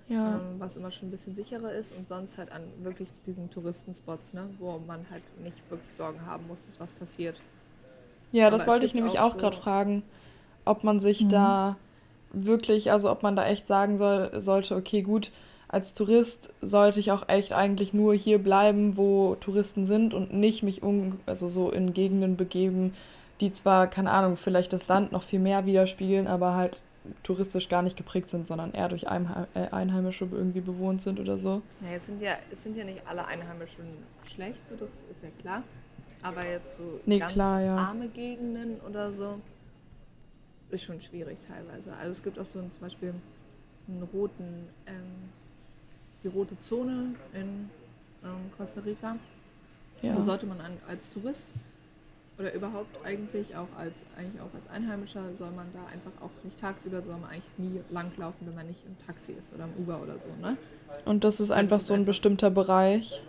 Ja. 0.08 0.36
ähm, 0.36 0.60
was 0.60 0.76
immer 0.76 0.90
schon 0.90 1.08
ein 1.08 1.10
bisschen 1.10 1.34
sicherer 1.34 1.72
ist 1.72 1.92
und 1.92 2.08
sonst 2.08 2.38
halt 2.38 2.52
an 2.52 2.62
wirklich 2.84 3.08
diesen 3.26 3.50
Touristenspots, 3.50 4.34
ne? 4.34 4.50
Wo 4.58 4.78
man 4.78 5.08
halt 5.10 5.22
nicht 5.42 5.68
wirklich 5.70 5.92
Sorgen 5.92 6.24
haben 6.26 6.46
muss, 6.46 6.66
dass 6.66 6.80
was 6.80 6.92
passiert. 6.92 7.42
Ja, 8.32 8.50
das 8.50 8.66
wollte 8.66 8.86
ich 8.86 8.94
nämlich 8.94 9.18
auch 9.18 9.32
auch 9.32 9.36
gerade 9.38 9.56
so- 9.56 9.62
fragen, 9.62 10.02
ob 10.64 10.84
man 10.84 11.00
sich 11.00 11.24
Mhm. 11.24 11.28
da 11.30 11.76
wirklich, 12.32 12.92
also 12.92 13.10
ob 13.10 13.22
man 13.22 13.36
da 13.36 13.46
echt 13.46 13.66
sagen 13.66 13.96
soll, 13.96 14.30
sollte, 14.40 14.76
okay, 14.76 15.02
gut, 15.02 15.30
als 15.68 15.94
Tourist 15.94 16.52
sollte 16.60 17.00
ich 17.00 17.12
auch 17.12 17.28
echt 17.28 17.52
eigentlich 17.52 17.92
nur 17.92 18.14
hier 18.14 18.38
bleiben, 18.38 18.96
wo 18.96 19.34
Touristen 19.36 19.84
sind 19.84 20.14
und 20.14 20.32
nicht 20.32 20.62
mich 20.62 20.82
um, 20.82 21.20
also 21.26 21.48
so 21.48 21.70
in 21.70 21.92
Gegenden 21.94 22.36
begeben, 22.36 22.94
die 23.40 23.52
zwar, 23.52 23.86
keine 23.86 24.10
Ahnung, 24.10 24.36
vielleicht 24.36 24.72
das 24.72 24.88
Land 24.88 25.12
noch 25.12 25.22
viel 25.22 25.38
mehr 25.40 25.64
widerspiegeln, 25.66 26.26
aber 26.26 26.54
halt 26.54 26.82
touristisch 27.22 27.68
gar 27.68 27.82
nicht 27.82 27.96
geprägt 27.96 28.28
sind, 28.28 28.46
sondern 28.46 28.72
eher 28.72 28.88
durch 28.88 29.04
äh, 29.04 29.68
Einheimische 29.70 30.28
irgendwie 30.30 30.60
bewohnt 30.60 31.00
sind 31.00 31.18
oder 31.20 31.38
so. 31.38 31.62
Ja, 31.80 31.92
es 31.96 32.06
sind 32.06 32.20
ja, 32.20 32.32
es 32.50 32.62
sind 32.62 32.76
ja 32.76 32.84
nicht 32.84 33.00
alle 33.06 33.24
Einheimischen 33.26 33.84
schlecht, 34.26 34.66
so 34.68 34.74
das 34.74 34.90
ist 35.10 35.22
ja 35.22 35.28
klar. 35.40 35.62
Aber 36.22 36.46
jetzt 36.46 36.76
so 36.76 37.00
Nee, 37.06 37.18
ganz 37.18 37.32
klar, 37.32 37.60
ja. 37.60 37.76
arme 37.76 38.08
Gegenden 38.08 38.80
oder 38.80 39.12
so 39.12 39.40
ist 40.70 40.82
schon 40.84 41.00
schwierig 41.00 41.38
teilweise. 41.40 41.92
Also 41.96 42.12
es 42.12 42.22
gibt 42.22 42.38
auch 42.38 42.44
so 42.44 42.58
einen, 42.58 42.70
zum 42.72 42.82
Beispiel 42.82 43.14
einen 43.88 44.02
roten, 44.12 44.68
ähm, 44.86 45.30
die 46.22 46.28
rote 46.28 46.58
Zone 46.60 47.14
in 47.32 47.70
ähm, 48.24 48.50
Costa 48.56 48.80
Rica. 48.82 49.16
Ja. 50.02 50.14
Da 50.14 50.22
sollte 50.22 50.46
man 50.46 50.60
an, 50.60 50.72
als 50.88 51.10
Tourist 51.10 51.54
oder 52.38 52.52
überhaupt 52.54 53.04
eigentlich 53.04 53.56
auch 53.56 53.66
als 53.76 54.04
eigentlich 54.16 54.40
auch 54.40 54.54
als 54.54 54.68
Einheimischer 54.68 55.34
soll 55.34 55.50
man 55.50 55.66
da 55.72 55.86
einfach 55.86 56.12
auch 56.22 56.30
nicht 56.44 56.60
tagsüber, 56.60 57.02
soll 57.02 57.16
man 57.18 57.30
eigentlich 57.30 57.42
nie 57.58 57.80
langlaufen, 57.90 58.46
wenn 58.46 58.54
man 58.54 58.66
nicht 58.68 58.84
im 58.86 58.96
Taxi 59.04 59.32
ist 59.32 59.52
oder 59.54 59.64
im 59.64 59.82
Uber 59.82 60.00
oder 60.00 60.18
so, 60.20 60.28
ne? 60.40 60.56
Und 61.04 61.24
das 61.24 61.36
ist 61.40 61.50
Also 61.50 61.54
einfach 61.60 61.76
es 61.78 61.82
ist 61.84 61.88
so 61.88 61.94
ein 61.94 62.00
einfach- 62.00 62.10
bestimmter 62.10 62.50
Bereich. 62.50 63.22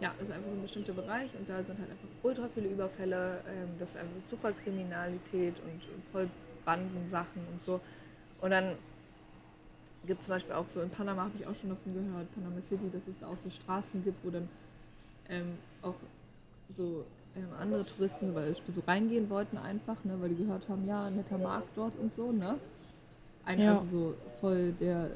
Ja, 0.00 0.14
das 0.18 0.28
ist 0.28 0.34
einfach 0.34 0.48
so 0.48 0.56
ein 0.56 0.62
bestimmter 0.62 0.92
Bereich 0.94 1.30
und 1.38 1.48
da 1.48 1.62
sind 1.62 1.78
halt 1.78 1.90
einfach 1.90 2.08
ultra 2.22 2.48
viele 2.48 2.68
Überfälle, 2.68 3.42
ähm, 3.46 3.68
das 3.78 3.90
ist 3.90 3.96
einfach 3.98 4.20
super 4.20 4.52
Kriminalität 4.52 5.60
und 5.60 5.80
voll 6.10 6.30
Bandensachen 6.64 7.46
und 7.52 7.60
so. 7.60 7.80
Und 8.40 8.50
dann 8.50 8.76
gibt 10.06 10.20
es 10.20 10.26
zum 10.26 10.34
Beispiel 10.34 10.54
auch 10.54 10.68
so, 10.68 10.80
in 10.80 10.88
Panama 10.88 11.24
habe 11.24 11.34
ich 11.38 11.46
auch 11.46 11.54
schon 11.54 11.68
davon 11.68 11.92
gehört, 11.92 12.34
Panama 12.34 12.62
City, 12.62 12.90
dass 12.90 13.06
es 13.08 13.18
da 13.18 13.26
auch 13.26 13.36
so 13.36 13.50
Straßen 13.50 14.02
gibt, 14.02 14.24
wo 14.24 14.30
dann 14.30 14.48
ähm, 15.28 15.58
auch 15.82 15.94
so 16.70 17.04
ähm, 17.36 17.48
andere 17.60 17.84
Touristen 17.84 18.26
zum 18.26 18.34
Beispiel 18.34 18.74
so 18.74 18.80
reingehen 18.86 19.28
wollten 19.28 19.58
einfach, 19.58 20.02
ne, 20.04 20.16
weil 20.20 20.30
die 20.30 20.36
gehört 20.36 20.68
haben, 20.70 20.86
ja, 20.86 21.10
netter 21.10 21.36
Markt 21.38 21.68
dort 21.76 21.94
und 21.96 22.12
so, 22.12 22.32
ne? 22.32 22.58
Ein, 23.44 23.60
Ja. 23.60 23.72
Also 23.72 23.84
so 23.84 24.14
voll 24.40 24.72
der 24.72 25.10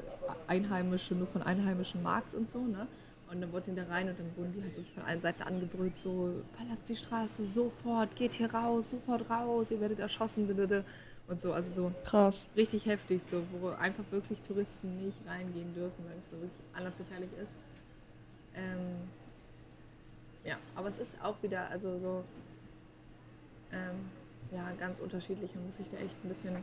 einheimische, 0.47 1.15
nur 1.15 1.27
von 1.27 1.41
einheimischen 1.41 2.03
Markt 2.03 2.35
und 2.35 2.49
so, 2.49 2.59
ne? 2.59 2.87
Und 3.31 3.41
dann 3.41 3.51
wollten 3.51 3.75
die 3.75 3.81
da 3.81 3.87
rein 3.87 4.07
und 4.07 4.19
dann 4.19 4.35
wurden 4.37 4.53
die 4.53 4.61
halt 4.61 4.75
wirklich 4.75 4.93
von 4.93 5.03
allen 5.03 5.19
Seiten 5.19 5.41
angebrüllt, 5.43 5.97
so, 5.97 6.43
verlasst 6.53 6.87
die 6.87 6.95
Straße 6.95 7.45
sofort, 7.45 8.15
geht 8.15 8.33
hier 8.33 8.53
raus, 8.53 8.91
sofort 8.91 9.29
raus, 9.29 9.71
ihr 9.71 9.81
werdet 9.81 9.99
erschossen, 9.99 10.47
und 11.27 11.41
so, 11.41 11.53
also 11.53 11.89
so 11.89 11.91
Krass. 12.03 12.49
richtig 12.55 12.85
heftig, 12.85 13.21
so, 13.25 13.43
wo 13.59 13.69
einfach 13.69 14.03
wirklich 14.11 14.41
Touristen 14.41 15.03
nicht 15.03 15.25
reingehen 15.25 15.73
dürfen, 15.73 16.05
weil 16.05 16.17
es 16.19 16.29
so 16.29 16.33
wirklich 16.33 16.61
anders 16.73 16.95
gefährlich 16.97 17.29
ist. 17.41 17.57
Ähm, 18.53 19.09
ja, 20.43 20.57
aber 20.75 20.89
es 20.89 20.99
ist 20.99 21.21
auch 21.23 21.41
wieder, 21.41 21.69
also 21.71 21.97
so, 21.97 22.23
ähm, 23.71 24.09
ja, 24.51 24.71
ganz 24.73 24.99
unterschiedlich. 24.99 25.55
Man 25.55 25.65
muss 25.65 25.77
sich 25.77 25.89
da 25.89 25.97
echt 25.97 26.15
ein 26.23 26.27
bisschen 26.27 26.57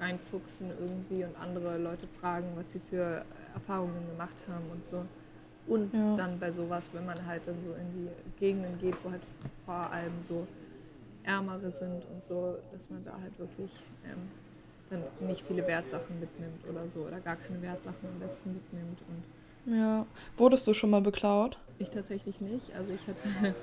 reinfuchsen 0.00 0.70
irgendwie 0.80 1.24
und 1.24 1.36
andere 1.36 1.78
Leute 1.78 2.08
fragen, 2.08 2.48
was 2.56 2.72
sie 2.72 2.80
für 2.80 3.24
Erfahrungen 3.54 4.06
gemacht 4.08 4.44
haben 4.48 4.68
und 4.72 4.84
so. 4.84 5.06
Und 5.66 5.94
ja. 5.94 6.16
dann 6.16 6.38
bei 6.38 6.50
sowas, 6.50 6.90
wenn 6.92 7.06
man 7.06 7.24
halt 7.24 7.46
dann 7.46 7.62
so 7.62 7.72
in 7.72 7.92
die 7.92 8.40
Gegenden 8.40 8.78
geht, 8.78 8.96
wo 9.04 9.10
halt 9.10 9.22
vor 9.64 9.90
allem 9.90 10.20
so 10.20 10.46
Ärmere 11.22 11.70
sind 11.70 12.04
und 12.12 12.20
so, 12.20 12.56
dass 12.72 12.90
man 12.90 13.04
da 13.04 13.12
halt 13.20 13.38
wirklich 13.38 13.82
ähm, 14.04 14.28
dann 14.90 15.02
nicht 15.26 15.42
viele 15.46 15.66
Wertsachen 15.66 16.18
mitnimmt 16.18 16.66
oder 16.68 16.88
so 16.88 17.02
oder 17.02 17.20
gar 17.20 17.36
keine 17.36 17.62
Wertsachen 17.62 18.08
am 18.12 18.18
besten 18.18 18.54
mitnimmt. 18.54 19.02
Und 19.08 19.74
ja, 19.74 20.06
wurdest 20.36 20.66
du 20.66 20.74
schon 20.74 20.90
mal 20.90 21.00
beklaut? 21.00 21.58
Ich 21.78 21.90
tatsächlich 21.90 22.40
nicht. 22.40 22.74
Also 22.74 22.92
ich 22.92 23.06
hatte 23.06 23.22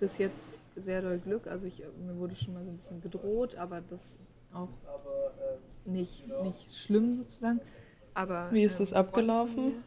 bis 0.00 0.18
jetzt 0.18 0.52
sehr 0.74 1.02
doll 1.02 1.18
Glück. 1.18 1.46
Also 1.46 1.66
ich, 1.66 1.82
mir 2.04 2.16
wurde 2.18 2.34
schon 2.34 2.54
mal 2.54 2.64
so 2.64 2.70
ein 2.70 2.76
bisschen 2.76 3.00
gedroht, 3.00 3.54
aber 3.54 3.80
das 3.80 4.18
auch 4.52 4.68
nicht, 5.84 6.26
nicht 6.42 6.74
schlimm 6.74 7.14
sozusagen. 7.14 7.60
Aber, 8.14 8.48
Wie 8.52 8.64
ist 8.64 8.74
ähm, 8.74 8.78
das 8.80 8.92
abgelaufen? 8.92 9.84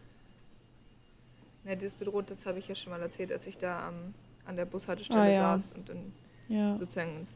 Ja, 1.65 1.75
das 1.75 1.95
bedroht, 1.95 2.29
das 2.29 2.45
habe 2.45 2.59
ich 2.59 2.67
ja 2.67 2.75
schon 2.75 2.91
mal 2.91 3.01
erzählt, 3.01 3.31
als 3.31 3.47
ich 3.47 3.57
da 3.57 3.87
am, 3.87 4.13
an 4.45 4.55
der 4.55 4.65
Bushaltestelle 4.65 5.21
ah, 5.21 5.27
ja. 5.27 5.57
saß 5.57 5.73
und 5.73 5.89
dann 5.89 6.13
ja. 6.47 6.75
sozusagen 6.75 7.27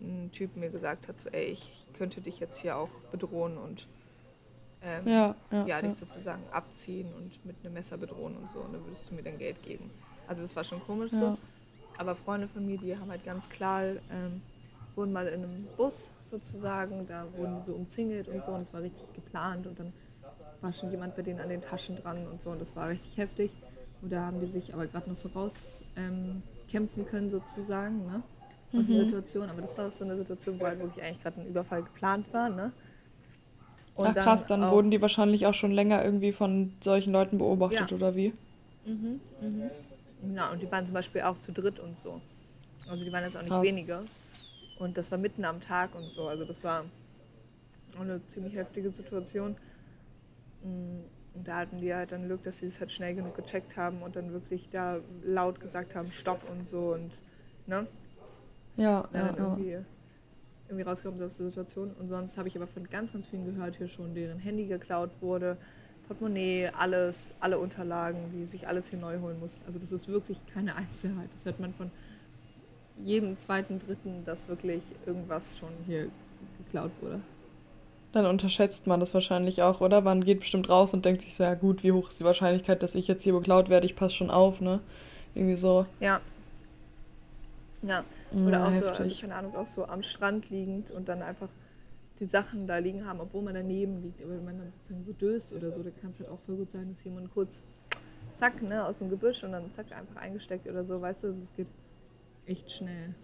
ein 0.00 0.30
Typ 0.32 0.56
mir 0.56 0.70
gesagt 0.70 1.08
hat, 1.08 1.20
so 1.20 1.28
ey, 1.30 1.44
ich, 1.44 1.70
ich 1.70 1.98
könnte 1.98 2.20
dich 2.20 2.40
jetzt 2.40 2.58
hier 2.60 2.76
auch 2.76 2.90
bedrohen 3.10 3.58
und 3.58 3.86
ähm, 4.82 5.06
ja, 5.06 5.34
ja, 5.50 5.66
ja, 5.66 5.82
dich 5.82 5.94
sozusagen 5.94 6.42
abziehen 6.50 7.12
und 7.14 7.44
mit 7.44 7.56
einem 7.62 7.74
Messer 7.74 7.96
bedrohen 7.96 8.36
und 8.36 8.50
so 8.50 8.60
und 8.60 8.72
dann 8.72 8.84
würdest 8.84 9.10
du 9.10 9.14
mir 9.14 9.22
dann 9.22 9.38
Geld 9.38 9.62
geben. 9.62 9.90
Also 10.26 10.42
das 10.42 10.56
war 10.56 10.64
schon 10.64 10.80
komisch 10.80 11.12
so. 11.12 11.36
Aber 11.98 12.16
Freunde 12.16 12.48
von 12.48 12.66
mir, 12.66 12.78
die 12.78 12.96
haben 12.96 13.10
halt 13.10 13.24
ganz 13.24 13.48
klar, 13.48 13.82
ähm, 13.82 14.40
wurden 14.94 15.12
mal 15.12 15.26
in 15.26 15.44
einem 15.44 15.66
Bus 15.76 16.10
sozusagen, 16.20 17.06
da 17.06 17.26
wurden 17.36 17.58
die 17.58 17.64
so 17.64 17.74
umzingelt 17.74 18.28
und 18.28 18.42
so 18.42 18.52
und 18.52 18.62
es 18.62 18.72
war 18.72 18.82
richtig 18.82 19.12
geplant 19.12 19.66
und 19.66 19.78
dann 19.78 19.92
war 20.62 20.72
schon 20.72 20.90
jemand 20.90 21.16
bei 21.16 21.22
denen 21.22 21.40
an 21.40 21.48
den 21.48 21.60
Taschen 21.60 21.96
dran 21.96 22.26
und 22.26 22.40
so 22.40 22.50
und 22.50 22.60
das 22.60 22.76
war 22.76 22.88
richtig 22.88 23.16
heftig. 23.18 23.50
Und 24.00 24.10
da 24.10 24.26
haben 24.26 24.40
die 24.40 24.46
sich 24.46 24.74
aber 24.74 24.86
gerade 24.86 25.08
noch 25.08 25.16
so 25.16 25.28
rauskämpfen 25.28 26.42
ähm, 26.74 27.06
können 27.06 27.30
sozusagen, 27.30 28.06
ne? 28.06 28.22
Aus 28.72 28.82
mhm. 28.82 28.86
der 28.86 29.04
Situation. 29.04 29.48
Aber 29.48 29.60
das 29.60 29.78
war 29.78 29.90
so 29.90 30.04
eine 30.04 30.16
Situation, 30.16 30.58
wo 30.58 30.66
halt 30.66 30.80
wirklich 30.80 31.04
eigentlich 31.04 31.22
gerade 31.22 31.40
ein 31.40 31.46
Überfall 31.46 31.82
geplant 31.82 32.26
war, 32.32 32.48
ne? 32.48 32.72
Und 33.94 34.08
Ach 34.08 34.14
krass, 34.14 34.46
dann, 34.46 34.70
wurden 34.70 34.90
die 34.90 35.02
wahrscheinlich 35.02 35.46
auch 35.46 35.54
schon 35.54 35.70
länger 35.70 36.02
irgendwie 36.04 36.32
von 36.32 36.72
solchen 36.82 37.12
Leuten 37.12 37.38
beobachtet, 37.38 37.90
ja. 37.90 37.96
oder 37.96 38.16
wie? 38.16 38.32
Mhm, 38.86 39.20
mhm. 39.40 40.34
Ja, 40.34 40.50
und 40.50 40.62
die 40.62 40.70
waren 40.72 40.86
zum 40.86 40.94
Beispiel 40.94 41.22
auch 41.22 41.38
zu 41.38 41.52
dritt 41.52 41.78
und 41.78 41.98
so. 41.98 42.20
Also 42.88 43.04
die 43.04 43.12
waren 43.12 43.24
jetzt 43.24 43.36
auch 43.36 43.42
nicht 43.42 43.62
wenige. 43.62 44.04
Und 44.78 44.96
das 44.96 45.10
war 45.10 45.18
mitten 45.18 45.44
am 45.44 45.60
Tag 45.60 45.94
und 45.94 46.10
so. 46.10 46.26
Also 46.26 46.44
das 46.44 46.64
war 46.64 46.84
eine 48.00 48.26
ziemlich 48.28 48.54
heftige 48.54 48.88
Situation. 48.90 49.56
Und 50.62 51.46
da 51.46 51.58
hatten 51.58 51.80
die 51.80 51.94
halt 51.94 52.12
dann 52.12 52.26
Glück, 52.26 52.42
dass 52.42 52.58
sie 52.58 52.66
es 52.66 52.78
halt 52.80 52.92
schnell 52.92 53.14
genug 53.14 53.34
gecheckt 53.34 53.76
haben 53.76 54.02
und 54.02 54.16
dann 54.16 54.32
wirklich 54.32 54.68
da 54.70 55.00
laut 55.24 55.60
gesagt 55.60 55.94
haben, 55.94 56.10
Stopp 56.10 56.48
und 56.50 56.66
so 56.66 56.92
und 56.92 57.22
ne? 57.66 57.86
Ja, 58.76 59.08
ja, 59.12 59.20
ja. 59.20 59.36
Irgendwie, 59.36 59.78
irgendwie 60.68 60.82
rausgekommen 60.82 61.22
aus 61.22 61.36
der 61.36 61.46
Situation. 61.46 61.92
Und 61.98 62.08
sonst 62.08 62.38
habe 62.38 62.48
ich 62.48 62.56
aber 62.56 62.66
von 62.66 62.88
ganz, 62.88 63.12
ganz 63.12 63.26
vielen 63.26 63.44
gehört 63.44 63.76
hier 63.76 63.88
schon, 63.88 64.14
deren 64.14 64.38
Handy 64.38 64.66
geklaut 64.66 65.10
wurde, 65.20 65.56
Portemonnaie, 66.06 66.68
alles, 66.78 67.34
alle 67.40 67.58
Unterlagen, 67.58 68.30
die 68.32 68.44
sich 68.44 68.68
alles 68.68 68.90
hier 68.90 68.98
neu 68.98 69.20
holen 69.20 69.38
mussten. 69.40 69.64
Also 69.66 69.78
das 69.78 69.92
ist 69.92 70.08
wirklich 70.08 70.44
keine 70.46 70.76
Einzelheit. 70.76 71.28
Das 71.32 71.46
hört 71.46 71.60
man 71.60 71.72
von 71.74 71.90
jedem 73.02 73.36
zweiten, 73.36 73.78
dritten, 73.78 74.24
dass 74.24 74.48
wirklich 74.48 74.92
irgendwas 75.06 75.58
schon 75.58 75.72
hier 75.86 76.10
geklaut 76.58 76.92
wurde. 77.00 77.20
Dann 78.12 78.26
unterschätzt 78.26 78.86
man 78.86 79.00
das 79.00 79.14
wahrscheinlich 79.14 79.62
auch, 79.62 79.80
oder? 79.80 80.02
Man 80.02 80.22
geht 80.22 80.40
bestimmt 80.40 80.68
raus 80.68 80.92
und 80.92 81.04
denkt 81.04 81.22
sich 81.22 81.34
so, 81.34 81.44
ja 81.44 81.54
gut, 81.54 81.82
wie 81.82 81.92
hoch 81.92 82.08
ist 82.08 82.20
die 82.20 82.24
Wahrscheinlichkeit, 82.24 82.82
dass 82.82 82.94
ich 82.94 83.08
jetzt 83.08 83.24
hier 83.24 83.32
beklaut 83.32 83.70
werde? 83.70 83.86
Ich 83.86 83.96
passe 83.96 84.16
schon 84.16 84.30
auf, 84.30 84.60
ne? 84.60 84.80
Irgendwie 85.34 85.56
so. 85.56 85.86
Ja. 85.98 86.20
Ja. 87.82 88.04
Oder 88.32 88.58
ja, 88.58 88.64
auch 88.64 88.70
heftig. 88.70 88.96
so, 88.96 89.02
also 89.02 89.20
keine 89.20 89.34
Ahnung, 89.34 89.56
auch 89.56 89.66
so 89.66 89.86
am 89.86 90.02
Strand 90.02 90.50
liegend 90.50 90.90
und 90.90 91.08
dann 91.08 91.22
einfach 91.22 91.48
die 92.20 92.26
Sachen 92.26 92.66
da 92.66 92.78
liegen 92.78 93.06
haben, 93.06 93.20
obwohl 93.20 93.42
man 93.42 93.54
daneben 93.54 94.02
liegt. 94.02 94.22
Aber 94.22 94.32
wenn 94.32 94.44
man 94.44 94.58
dann 94.58 94.70
sozusagen 94.70 95.04
so 95.04 95.12
döst 95.12 95.54
oder 95.54 95.70
so, 95.70 95.82
dann 95.82 95.96
kann 96.00 96.10
es 96.10 96.20
halt 96.20 96.28
auch 96.28 96.38
voll 96.40 96.56
gut 96.56 96.70
sein, 96.70 96.88
dass 96.90 97.02
jemand 97.04 97.32
kurz 97.32 97.64
zack, 98.34 98.62
ne, 98.62 98.84
aus 98.84 98.98
dem 98.98 99.08
Gebüsch 99.08 99.42
und 99.42 99.52
dann 99.52 99.70
zack, 99.70 99.90
einfach 99.92 100.16
eingesteckt 100.16 100.66
oder 100.68 100.84
so, 100.84 101.00
weißt 101.00 101.24
du, 101.24 101.28
also 101.28 101.42
es 101.42 101.54
geht 101.54 101.68
echt 102.46 102.70
schnell. 102.70 103.14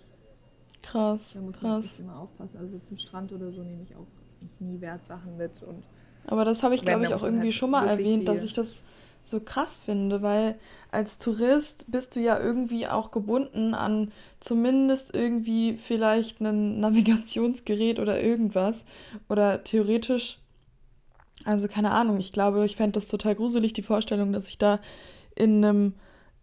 Krass, 0.82 1.34
da 1.34 1.40
muss 1.40 1.58
krass. 1.58 1.98
man 1.98 2.08
immer 2.08 2.20
aufpassen. 2.20 2.58
Also 2.58 2.78
zum 2.78 2.96
Strand 2.96 3.32
oder 3.32 3.52
so 3.52 3.62
nehme 3.62 3.82
ich 3.82 3.94
auch 3.94 4.06
ich 4.42 4.60
nie 4.60 4.80
Wertsachen 4.80 5.36
mit. 5.36 5.62
Und 5.62 5.82
Aber 6.26 6.44
das 6.44 6.62
habe 6.62 6.74
ich, 6.74 6.82
glaube 6.82 7.04
ich, 7.04 7.14
auch 7.14 7.22
irgendwie 7.22 7.48
halt 7.48 7.54
schon 7.54 7.70
mal 7.70 7.86
erwähnt, 7.86 8.28
dass 8.28 8.44
ich 8.44 8.52
das 8.52 8.84
so 9.22 9.40
krass 9.40 9.78
finde, 9.78 10.22
weil 10.22 10.58
als 10.90 11.18
Tourist 11.18 11.90
bist 11.90 12.16
du 12.16 12.20
ja 12.20 12.38
irgendwie 12.40 12.86
auch 12.86 13.10
gebunden 13.10 13.74
an 13.74 14.10
zumindest 14.40 15.14
irgendwie 15.14 15.76
vielleicht 15.76 16.40
ein 16.40 16.80
Navigationsgerät 16.80 17.98
oder 17.98 18.20
irgendwas. 18.22 18.86
Oder 19.28 19.64
theoretisch, 19.64 20.38
also 21.44 21.68
keine 21.68 21.90
Ahnung, 21.90 22.18
ich 22.18 22.32
glaube, 22.32 22.64
ich 22.64 22.76
fände 22.76 22.92
das 22.92 23.08
total 23.08 23.34
gruselig, 23.34 23.72
die 23.72 23.82
Vorstellung, 23.82 24.32
dass 24.32 24.48
ich 24.48 24.58
da 24.58 24.80
in 25.34 25.64
einem 25.64 25.94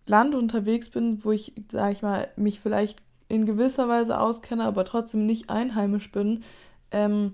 Land 0.06 0.36
unterwegs 0.36 0.90
bin, 0.90 1.24
wo 1.24 1.32
ich, 1.32 1.54
sage 1.72 1.94
ich 1.94 2.02
mal, 2.02 2.28
mich 2.36 2.60
vielleicht 2.60 3.02
in 3.28 3.46
gewisser 3.46 3.88
Weise 3.88 4.20
auskenne, 4.20 4.64
aber 4.64 4.86
trotzdem 4.86 5.26
nicht 5.26 5.50
einheimisch 5.50 6.12
bin. 6.12 6.44
Ähm, 6.92 7.34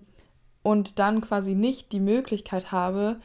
und 0.64 1.00
dann 1.00 1.22
quasi 1.22 1.56
nicht 1.56 1.92
die 1.92 2.00
Möglichkeit 2.00 2.72
habe, 2.72 3.18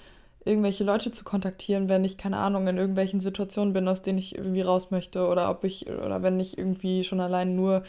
irgendwelche 0.45 0.85
Leute 0.85 1.11
zu 1.11 1.25
kontaktieren, 1.25 1.89
wenn 1.89 2.05
ich, 2.05 2.19
keine 2.19 2.37
Ahnung, 2.37 2.69
in 2.69 2.79
irgendwelchen 2.79 3.21
Situationen 3.21 3.73
bin, 3.73 3.89
aus 3.89 4.03
denen 4.03 4.19
ich 4.19 4.37
irgendwie 4.37 4.63
raus 4.63 4.91
möchte 4.91 5.27
oder 5.27 5.51
ob 5.51 5.65
ich, 5.65 5.89
oder 5.89 6.23
wenn 6.23 6.39
ich 6.39 6.57
irgendwie 6.57 7.03
schon 7.05 7.21
allein 7.21 7.57
nur 7.57 7.83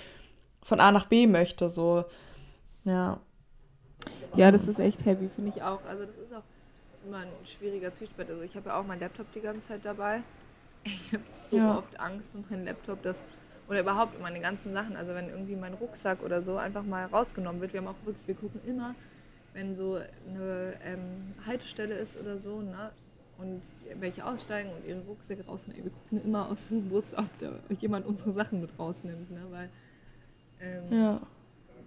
von 0.64 0.80
A 0.80 0.91
nach 0.91 1.06
B 1.06 1.28
möchte, 1.28 1.70
so, 1.70 2.06
ja. 2.84 3.20
Ja, 4.36 4.52
das 4.52 4.68
ist 4.68 4.80
echt 4.80 5.06
heavy, 5.06 5.30
finde 5.30 5.52
ich 5.56 5.62
auch. 5.62 5.84
Also 5.86 6.04
das 6.04 6.18
ist 6.18 6.34
auch 6.34 6.43
immer 7.06 7.20
ein 7.20 7.28
schwieriger 7.45 7.93
Zwiespalt. 7.93 8.30
Also 8.30 8.41
ich 8.41 8.56
habe 8.56 8.70
ja 8.70 8.80
auch 8.80 8.86
meinen 8.86 9.00
Laptop 9.00 9.32
die 9.34 9.41
ganze 9.41 9.70
Zeit 9.70 9.86
dabei. 9.86 10.24
Ich 10.84 11.12
habe 11.14 11.24
so 11.30 11.58
ja. 11.58 11.78
oft 11.78 12.00
Angst 12.00 12.36
um 12.36 12.45
meinen 12.50 12.66
Laptop, 12.66 13.02
dass 13.04 13.24
oder 13.68 13.82
überhaupt 13.82 14.16
um 14.16 14.22
meine 14.22 14.39
ganzen 14.39 14.74
Sachen. 14.74 14.95
Also 14.95 15.14
wenn 15.14 15.30
irgendwie 15.30 15.56
mein 15.56 15.74
Rucksack 15.74 16.24
oder 16.24 16.41
so 16.41 16.56
einfach 16.56 16.84
mal 16.84 17.06
rausgenommen 17.06 17.62
wird. 17.62 17.74
Wir 17.74 17.82
haben 17.82 17.88
auch 17.88 18.06
wirklich, 18.06 18.28
wir 18.28 18.36
gucken 18.36 18.62
immer, 18.66 18.95
wenn 19.54 19.76
so 19.76 19.95
eine 20.28 20.74
ähm, 20.84 21.34
Haltestelle 21.45 21.95
ist 21.95 22.20
oder 22.20 22.38
so, 22.38 22.62
ne? 22.62 22.91
Und 23.39 23.62
welche 24.00 24.26
aussteigen 24.26 24.72
und 24.72 24.88
ihre 24.88 25.02
Rucksäcke 25.02 25.45
rausnehmen. 25.45 25.84
Wir 25.84 25.91
gucken 25.91 26.24
immer 26.24 26.50
aus 26.50 26.70
dem 26.70 26.89
Bus, 26.89 27.16
ob 27.16 27.26
da 27.38 27.52
jemand 27.80 28.08
unsere 28.08 28.32
Sachen 28.32 28.62
mit 28.62 28.72
rausnimmt, 28.80 29.30
ne? 29.32 29.41
Weil 29.52 29.70
ähm, 30.60 30.84
ja. 30.89 31.22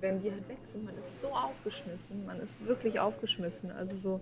wenn 0.01 0.21
die 0.23 0.31
halt 0.31 0.49
weg 0.49 0.59
sind, 0.65 0.85
man 0.85 0.97
ist 0.97 1.21
so 1.21 1.29
aufgeschmissen, 1.29 2.25
man 2.25 2.39
ist 2.39 2.65
wirklich 2.67 3.01
aufgeschmissen. 3.01 3.73
Also 3.73 3.97
so 3.97 4.21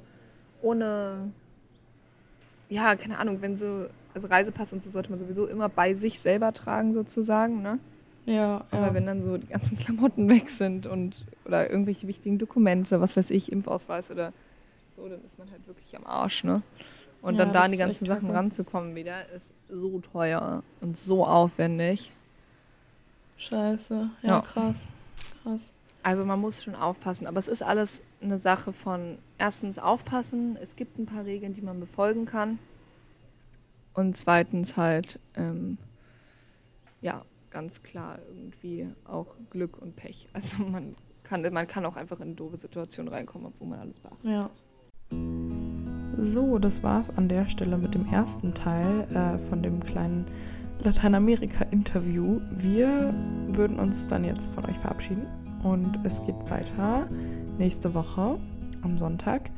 ohne, 0.63 1.31
ja, 2.69 2.97
keine 2.97 3.19
Ahnung, 3.19 3.43
wenn 3.43 3.57
so, 3.57 3.89
also 4.15 4.29
Reisepass 4.29 4.73
und 4.73 4.83
so 4.83 4.91
sollte 4.91 5.11
man 5.11 5.19
sowieso 5.19 5.47
immer 5.47 5.69
bei 5.69 5.95
sich 5.95 6.19
selber 6.19 6.53
tragen 6.53 6.93
sozusagen, 6.93 7.63
ne? 7.63 7.79
Ja, 8.27 8.65
aber 8.71 8.89
ja. 8.89 8.95
wenn 8.95 9.07
dann 9.07 9.23
so 9.23 9.39
die 9.39 9.47
ganzen 9.47 9.79
Klamotten 9.79 10.29
weg 10.29 10.51
sind 10.51 10.87
und 10.87 11.25
oder 11.49 11.71
irgendwelche 11.71 12.07
wichtigen 12.07 12.39
Dokumente, 12.39 13.01
was 13.01 13.17
weiß 13.17 13.31
ich, 13.31 13.51
Impfausweis 13.51 14.11
oder 14.11 14.33
so, 14.97 15.09
dann 15.09 15.25
ist 15.25 15.39
man 15.39 15.51
halt 15.51 15.67
wirklich 15.67 15.97
am 15.97 16.07
Arsch, 16.07 16.45
ne? 16.45 16.63
Und 17.23 17.35
ja, 17.35 17.45
dann 17.45 17.53
da 17.53 17.63
an 17.63 17.73
die 17.73 17.79
ganzen 17.79 18.07
Sachen 18.07 18.31
ranzukommen 18.31 18.95
wieder, 18.95 19.29
ist 19.31 19.53
so 19.69 19.99
teuer 19.99 20.63
und 20.81 20.97
so 20.97 21.27
aufwendig. 21.27 22.13
Scheiße, 23.39 24.11
ja, 24.23 24.29
ja, 24.29 24.41
krass. 24.41 24.91
Krass. 25.43 25.73
Also 26.03 26.25
man 26.25 26.41
muss 26.41 26.63
schon 26.63 26.77
aufpassen, 26.77 27.27
aber 27.27 27.39
es 27.39 27.49
ist 27.49 27.63
alles 27.63 28.03
eine 28.21 28.39
Sache 28.39 28.73
von 28.73 29.19
erstens 29.37 29.79
aufpassen, 29.79 30.57
es 30.61 30.77
gibt 30.77 30.99
ein 30.99 31.07
paar 31.07 31.25
Regeln, 31.25 31.55
die 31.55 31.61
man 31.61 31.81
befolgen 31.81 32.25
kann. 32.25 32.59
Und 33.95 34.17
zweitens 34.17 34.77
halt, 34.77 35.19
ähm, 35.35 35.77
ja, 37.01 37.25
ganz 37.51 37.83
klar 37.83 38.19
irgendwie 38.29 38.89
auch 39.05 39.35
Glück 39.51 39.81
und 39.81 39.97
Pech. 39.97 40.29
Also 40.33 40.63
man 40.63 40.95
kann, 41.29 41.43
man 41.53 41.67
kann 41.67 41.85
auch 41.85 41.97
einfach 41.97 42.21
in 42.21 42.37
doofe 42.37 42.57
Situationen 42.57 43.13
reinkommen, 43.13 43.49
obwohl 43.49 43.69
man 43.69 43.81
alles 43.81 43.99
beachtet. 44.01 44.25
Ja. 44.25 44.51
So, 46.17 46.59
das 46.59 46.83
war's 46.83 47.11
an 47.17 47.29
der 47.29 47.49
Stelle 47.49 47.79
mit 47.79 47.95
dem 47.95 48.07
ersten 48.07 48.55
Teil 48.55 49.07
äh, 49.15 49.39
von 49.39 49.63
dem 49.63 49.81
kleinen 49.81 50.27
Lateinamerika-Interview. 50.83 52.41
Wir 52.51 53.15
würden 53.49 53.79
uns 53.79 54.07
dann 54.07 54.25
jetzt 54.25 54.55
von 54.55 54.65
euch 54.65 54.77
verabschieden 54.79 55.27
und 55.63 55.99
es 56.05 56.23
geht 56.25 56.51
weiter 56.51 57.09
nächste 57.59 57.95
Woche 57.95 58.39
am 58.83 58.99
Sonntag 58.99 59.51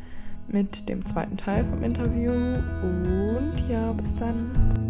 mit 0.48 0.88
dem 0.88 1.04
zweiten 1.04 1.36
Teil 1.36 1.64
vom 1.64 1.82
Interview. 1.82 2.32
Und 2.32 3.54
ja, 3.68 3.92
bis 3.92 4.14
dann. 4.14 4.89